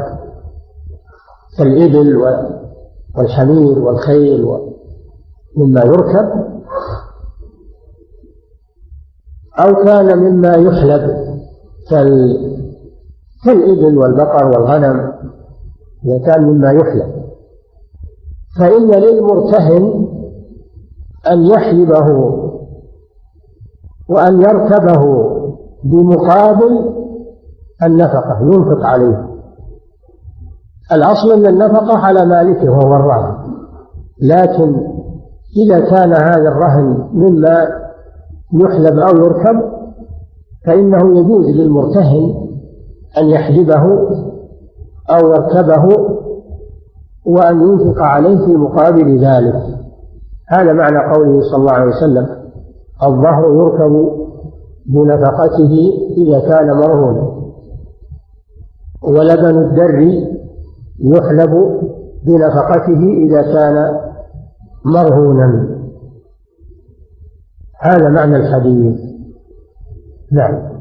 كالإبل 1.57 2.17
والحمير 3.17 3.79
والخيل 3.79 4.45
مما 5.57 5.81
يركب 5.81 6.47
أو 9.59 9.75
كان 9.85 10.17
مما 10.17 10.51
يحلب 10.55 11.27
كالإبل 13.45 13.97
والبقر 13.97 14.45
والغنم 14.45 15.13
إذا 16.05 16.17
كان 16.25 16.43
مما 16.43 16.71
يحلب. 16.71 17.27
فإن 18.59 18.91
للمرتهن 18.91 20.06
أن 21.31 21.45
يحلبه 21.45 22.37
وأن 24.09 24.41
يركبه 24.41 25.27
بمقابل 25.83 26.93
النفقة 27.83 28.39
ينفق 28.41 28.85
عليه. 28.85 29.27
الأصل 30.91 31.31
أن 31.31 31.45
النفقة 31.45 31.97
على 31.97 32.25
مالكه 32.25 32.71
وهو 32.71 32.95
الرهن. 32.95 33.37
لكن 34.21 34.75
إذا 35.57 35.79
كان 35.79 36.13
هذا 36.13 36.49
الرهن 36.49 37.09
مما 37.13 37.67
يحلب 38.53 38.99
أو 38.99 39.17
يركب 39.17 39.61
فإنه 40.65 41.19
يجوز 41.19 41.45
للمرتهن 41.45 42.47
أن 43.17 43.29
يحلبه 43.29 43.83
أو 45.09 45.27
يركبه 45.27 45.87
وأن 47.25 47.61
ينفق 47.61 48.01
عليه 48.01 48.45
في 48.45 48.55
مقابل 48.55 49.25
ذلك. 49.25 49.86
هذا 50.49 50.73
معنى 50.73 51.13
قوله 51.13 51.41
صلى 51.41 51.57
الله 51.57 51.71
عليه 51.71 51.95
وسلم 51.95 52.27
الظهر 53.03 53.53
يركب 53.53 54.11
بنفقته 54.85 55.91
إذا 56.17 56.39
كان 56.39 56.77
مرهونا. 56.77 57.37
ولبن 59.01 59.57
الدر 59.59 59.99
يحلب 60.99 61.81
بنفقته 62.25 62.99
إذا 63.25 63.41
كان 63.41 63.99
مرهونا. 64.85 65.77
هذا 67.81 68.09
معنى 68.09 68.35
الحديث. 68.35 68.99
نعم. 70.31 70.77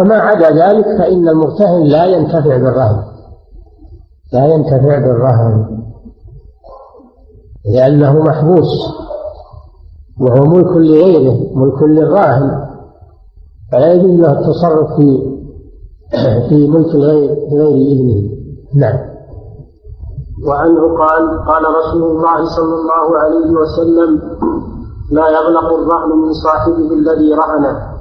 وما 0.00 0.14
عدا 0.14 0.50
ذلك 0.50 0.84
فإن 0.84 1.28
المرتهن 1.28 1.82
لا 1.82 2.04
ينتفع 2.04 2.56
بالرهن. 2.56 3.02
لا 4.32 4.46
ينتفع 4.46 4.98
بالرهن. 4.98 5.78
لأنه 7.74 8.22
محبوس 8.22 8.68
وهو 10.20 10.46
ملك 10.46 10.76
لغيره 10.76 11.36
ملك 11.54 11.82
للراهن. 11.82 12.68
فلا 13.72 13.92
يجوز 13.92 14.20
له 14.20 14.40
التصرف 14.40 14.96
في 14.96 15.38
في 16.48 16.68
ملك 16.68 16.94
الغير 16.94 17.34
بغير 17.50 17.76
إذنه. 17.76 18.30
نعم. 18.74 18.98
وعنه 20.48 20.98
قال 20.98 21.44
قال 21.46 21.62
رسول 21.80 22.02
الله 22.02 22.44
صلى 22.44 22.74
الله 22.74 23.18
عليه 23.18 23.50
وسلم 23.50 24.20
لا 25.10 25.28
يغلق 25.28 25.72
الرهن 25.72 26.18
من 26.18 26.32
صاحبه 26.32 26.92
الذي 26.92 27.34
رهنه. 27.34 27.92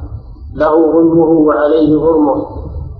له 0.55 0.91
غنمه 0.91 1.29
وعليه 1.29 1.97
غرمه 1.97 2.45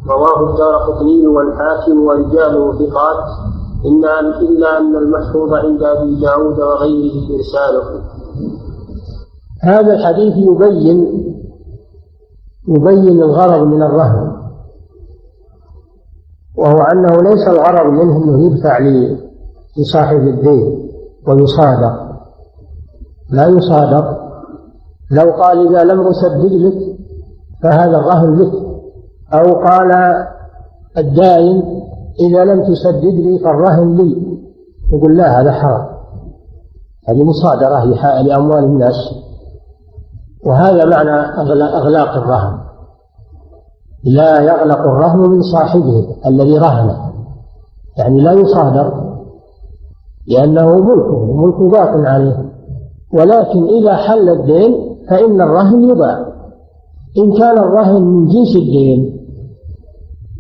رواه 0.10 0.50
الدار 0.50 0.76
قطني 0.76 1.28
والحاكم 1.28 2.06
ورجاله 2.06 2.74
ثقات. 2.74 3.47
إلا 3.86 4.20
أن 4.20 4.26
إلا 4.26 4.78
أن 4.78 4.96
المحفوظ 4.96 5.54
عند 5.54 5.84
أبي 5.84 6.20
داود 6.22 6.60
وغيره 6.60 7.36
إرساله 7.36 8.02
هذا 9.64 9.94
الحديث 9.94 10.34
يبين 10.38 11.28
يبين 12.68 13.24
الغرض 13.24 13.68
من 13.68 13.84
الرهن 13.84 14.38
وهو 16.58 16.82
أنه 16.82 17.22
ليس 17.22 17.48
الغرض 17.48 17.94
منه 17.94 18.18
أنه 18.18 18.46
يدفع 18.46 18.80
لصاحب 19.78 20.28
الدين 20.28 20.90
ويصادق. 21.28 22.08
لا 23.30 23.48
يصادق. 23.48 24.28
لو 25.12 25.32
قال 25.32 25.68
إذا 25.68 25.84
لم 25.84 26.08
أسدد 26.08 26.52
لك 26.54 26.98
فهذا 27.64 27.98
الرهن 27.98 28.40
لك 28.40 28.52
أو 29.34 29.54
قال 29.54 29.92
الدائن 30.98 31.64
إذا 32.20 32.46
لم 32.46 32.64
تسدد 32.64 33.14
لي 33.14 33.40
فالرهن 33.40 33.96
لي. 33.98 34.38
يقول 34.94 35.18
لا 35.18 35.42
هذا 35.42 35.52
حرام. 35.52 35.88
هذه 37.10 37.24
مصادرة 37.24 37.84
لأموال 38.22 38.64
الناس. 38.64 38.96
وهذا 40.46 40.86
معنى 40.86 41.12
أغلاق 41.78 42.10
الرهن. 42.10 42.58
لا 44.04 44.42
يغلق 44.42 44.80
الرهن 44.80 45.20
من 45.20 45.42
صاحبه 45.42 46.08
الذي 46.26 46.58
رهنه. 46.58 46.98
يعني 47.98 48.22
لا 48.22 48.32
يصادر 48.32 49.18
لأنه 50.28 50.76
ملكه 50.76 51.34
ملك 51.36 51.72
باق 51.72 52.10
عليه. 52.10 52.48
ولكن 53.14 53.68
إذا 53.68 53.96
حل 53.96 54.30
الدين 54.30 54.98
فإن 55.10 55.42
الرهن 55.42 55.90
يباع 55.90 56.26
إن 57.18 57.38
كان 57.38 57.58
الرهن 57.58 58.02
من 58.02 58.28
جنس 58.28 58.56
الدين 58.56 59.17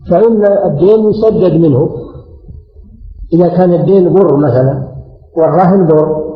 فإن 0.09 0.45
الدين 0.45 1.09
يسدد 1.09 1.53
منه. 1.53 1.89
إذا 3.33 3.47
كان 3.47 3.73
الدين 3.73 4.13
بر 4.13 4.37
مثلا 4.37 4.87
والرهن 5.37 5.87
بر 5.87 6.27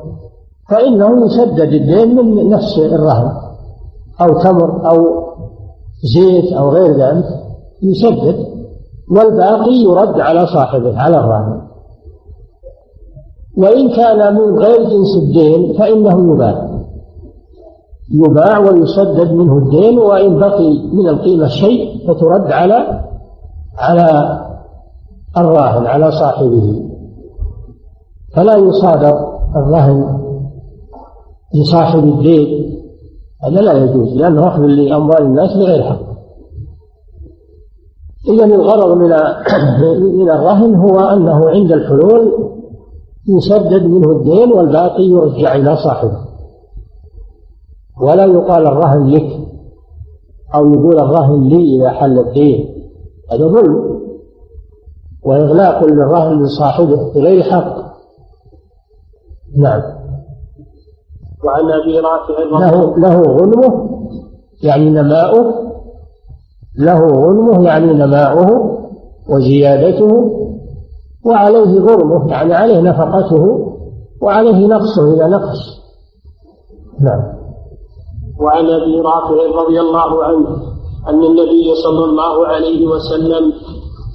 فإنه 0.69 1.25
يسدد 1.25 1.73
الدين 1.73 2.15
من 2.15 2.49
نفس 2.49 2.77
الرهن 2.77 3.31
أو 4.21 4.39
تمر 4.39 4.89
أو 4.91 5.23
زيت 6.03 6.53
أو 6.53 6.69
غير 6.69 6.91
ذلك 6.97 7.25
يسدد 7.83 8.45
والباقي 9.11 9.73
يرد 9.73 10.19
على 10.19 10.47
صاحبه 10.47 10.99
على 10.99 11.17
الراهن 11.17 11.61
وإن 13.57 13.89
كان 13.89 14.35
من 14.35 14.57
غير 14.59 14.83
جنس 14.83 15.17
الدين 15.17 15.73
فإنه 15.73 16.33
يباع. 16.33 16.71
يباع 18.11 18.59
ويسدد 18.59 19.31
منه 19.31 19.57
الدين 19.57 19.99
وإن 19.99 20.39
بقي 20.39 20.79
من 20.93 21.07
القيمة 21.07 21.47
شيء 21.47 22.07
فترد 22.07 22.51
على 22.51 23.10
على 23.81 24.39
الراهن 25.37 25.85
على 25.85 26.11
صاحبه. 26.11 26.83
فلا 28.35 28.55
يصادر 28.55 29.39
الرهن 29.55 30.21
لصاحب 31.53 32.03
الدين. 32.03 32.77
هذا 33.43 33.61
لا 33.61 33.73
يجوز 33.73 34.13
لأنه 34.13 34.47
أخذ 34.47 34.61
لأموال 34.61 35.21
الناس 35.21 35.57
بغير 35.57 35.83
حق. 35.83 36.11
إذا 38.29 38.45
الغرض 38.45 38.97
من 38.97 39.09
من 40.19 40.29
الرهن 40.29 40.75
هو 40.75 40.99
أنه 40.99 41.49
عند 41.49 41.71
الحلول 41.71 42.51
يسدد 43.27 43.83
منه 43.83 44.11
الدين 44.11 44.51
والباقي 44.51 45.03
يرجع 45.03 45.55
إلى 45.55 45.75
صاحبه. 45.75 46.17
ولا 48.01 48.25
يقال 48.25 48.67
الرهن 48.67 49.07
لك 49.07 49.39
أو 50.55 50.73
يقول 50.73 50.99
الرهن 50.99 51.47
لي 51.47 51.75
إذا 51.75 51.89
حل 51.89 52.19
الدين. 52.19 52.70
هذا 53.31 53.47
ظلم. 53.47 54.01
وإغلاق 55.25 55.83
للرهن 55.83 56.37
من 56.37 56.47
صاحبه 56.47 57.13
بغير 57.13 57.43
حق. 57.43 57.75
نعم. 59.57 59.81
وعن 61.45 61.71
أبي 61.71 61.99
رافع 61.99 62.43
له 62.59 62.97
له 62.97 63.21
غنمه 63.21 63.89
يعني 64.63 64.89
نماؤه. 64.89 65.53
له 66.77 67.07
غنمه 67.07 67.63
يعني 67.63 67.93
نماؤه 67.93 68.77
وزيادته. 69.29 70.37
وعليه 71.25 71.79
غرمه 71.79 72.31
يعني 72.31 72.53
عليه 72.53 72.81
نفقته. 72.81 73.73
وعليه 74.21 74.67
نقصه 74.67 75.13
إذا 75.13 75.27
نقص. 75.27 75.81
نعم. 76.99 77.21
وعن 78.39 78.65
أبي 78.65 78.99
رافع 78.99 79.61
رضي 79.63 79.79
الله 79.79 80.23
عنه. 80.23 80.70
أن 81.09 81.23
النبي 81.23 81.75
صلى 81.75 82.05
الله 82.05 82.47
عليه 82.47 82.87
وسلم 82.87 83.53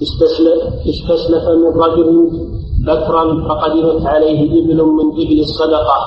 استسلف, 0.02 0.62
استسلف 0.86 1.48
من 1.48 1.80
رجل 1.80 2.30
بكرا 2.86 3.48
فقدمت 3.48 4.06
عليه 4.06 4.64
إبل 4.64 4.84
من 4.84 5.12
إبل 5.12 5.40
الصدقة 5.40 5.98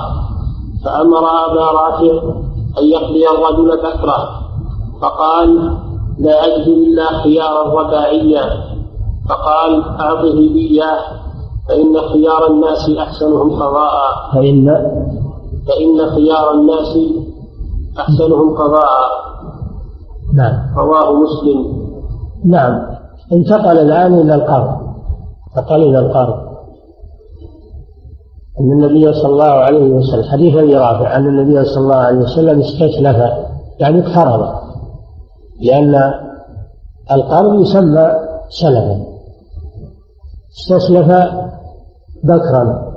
فأمر 0.86 1.20
أبا 1.20 1.66
رافع 1.72 2.22
أن 2.80 2.86
يقضي 2.86 3.30
الرجل 3.30 3.78
بكره 3.78 4.40
فقال 5.02 5.78
لا 6.20 6.46
أجد 6.46 6.68
إلا 6.68 7.24
خيارا 7.24 7.82
رباعيا. 7.82 8.70
فقال 9.30 9.84
أعطه 9.84 10.38
إياه 10.38 11.00
فإن 11.70 12.02
خيار 12.02 12.52
الناس 12.52 12.90
أحسنهم 12.90 13.52
قضاء. 13.52 13.94
فإن 14.34 14.66
فإن 15.68 16.10
خيار 16.10 16.52
الناس 16.54 16.98
أحسنهم 18.00 18.58
قضاء. 18.58 19.29
نعم. 20.34 20.78
رواه 20.78 21.14
مسلم. 21.14 21.90
نعم. 22.46 22.82
انتقل 23.34 23.80
الآن 23.80 24.14
إلى 24.14 24.36
القرض. 24.36 24.78
انتقل 25.48 25.84
إلى 25.84 26.00
القرض. 26.00 26.50
أن 28.60 28.72
النبي 28.72 29.14
صلى 29.14 29.32
الله 29.32 29.46
عليه 29.46 29.94
وسلم 29.94 30.24
حديث 30.24 30.56
أبي 30.56 30.76
رافع 30.76 31.16
أن 31.16 31.28
النبي 31.28 31.66
صلى 31.66 31.84
الله 31.84 31.96
عليه 31.96 32.20
وسلم 32.20 32.60
استسلف 32.60 33.18
يعني 33.80 34.00
اقترض. 34.00 34.56
لأن 35.62 36.14
القرض 37.12 37.62
يسمى 37.62 38.12
سلفا. 38.50 39.06
استسلف 40.52 41.08
بكرا. 42.24 42.90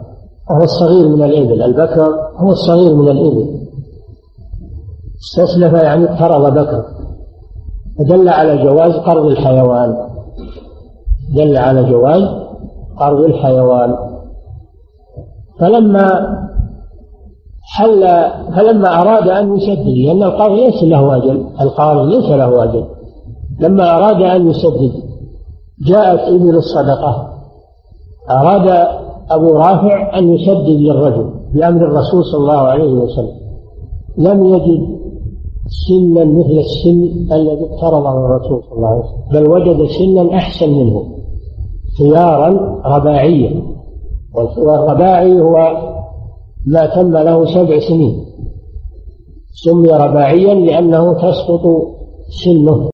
وهو 0.51 0.63
الصغير 0.63 1.09
من 1.09 1.23
الإبل. 1.23 1.63
البكر 1.63 2.31
هو 2.37 2.53
الصغير 2.53 2.95
من 2.95 3.09
الإبل. 3.09 3.63
استسلف 5.23 5.73
يعني 5.73 6.05
اقترض 6.05 6.55
بكر 6.55 6.85
فدل 7.99 8.29
على 8.29 8.65
جواز 8.65 8.93
قرض 8.93 9.27
الحيوان. 9.27 9.97
دل 11.35 11.57
على 11.57 11.91
جواز 11.91 12.23
قرض 12.99 13.21
الحيوان. 13.21 13.97
فلما 15.61 16.39
حل 17.63 18.03
فلما 18.57 19.03
أراد 19.03 19.29
أن 19.29 19.57
يسدد 19.57 19.87
لأن 19.87 20.23
القرض 20.23 20.53
ليس 20.53 20.83
له 20.83 21.17
أجل 21.17 21.45
القرض 21.61 22.09
ليس 22.09 22.31
له 22.31 22.65
أجل. 22.65 22.85
لما 23.61 23.97
أراد 23.97 24.23
أن 24.23 24.51
يسدد 24.51 24.93
جاءت 25.87 26.21
إبل 26.21 26.57
الصدقة. 26.57 27.29
أراد 28.31 28.89
أبو 29.31 29.49
رافع 29.55 30.19
أن 30.19 30.35
يسدد 30.35 30.69
للرجل 30.69 31.31
بأمر 31.55 31.85
الرسول 31.85 32.25
صلى 32.25 32.41
الله 32.41 32.59
عليه 32.59 32.93
وسلم. 32.93 33.43
لم 34.19 34.45
يجد 34.45 35.02
سنا 35.67 36.25
مثل 36.25 36.59
السن 36.59 37.33
الذي 37.35 37.65
اقترضه 37.65 38.27
الرسول 38.27 38.63
صلى 38.63 38.77
الله 38.77 38.89
عليه 38.89 39.01
وسلم 39.01 39.33
بل 39.33 39.51
وجد 39.51 39.87
سنا 39.87 40.37
أحسن 40.37 40.71
منه 40.71 41.05
خيارا 41.99 42.81
رباعيا 42.97 43.63
والرباعي 44.35 45.41
هو 45.41 45.57
ما 46.67 46.87
تم 46.87 47.17
له 47.17 47.45
سبع 47.55 47.79
سنين 47.79 48.25
سمي 49.65 49.89
رباعيا 49.89 50.55
لأنه 50.55 51.13
تسقط 51.13 51.65
سنه. 52.45 52.91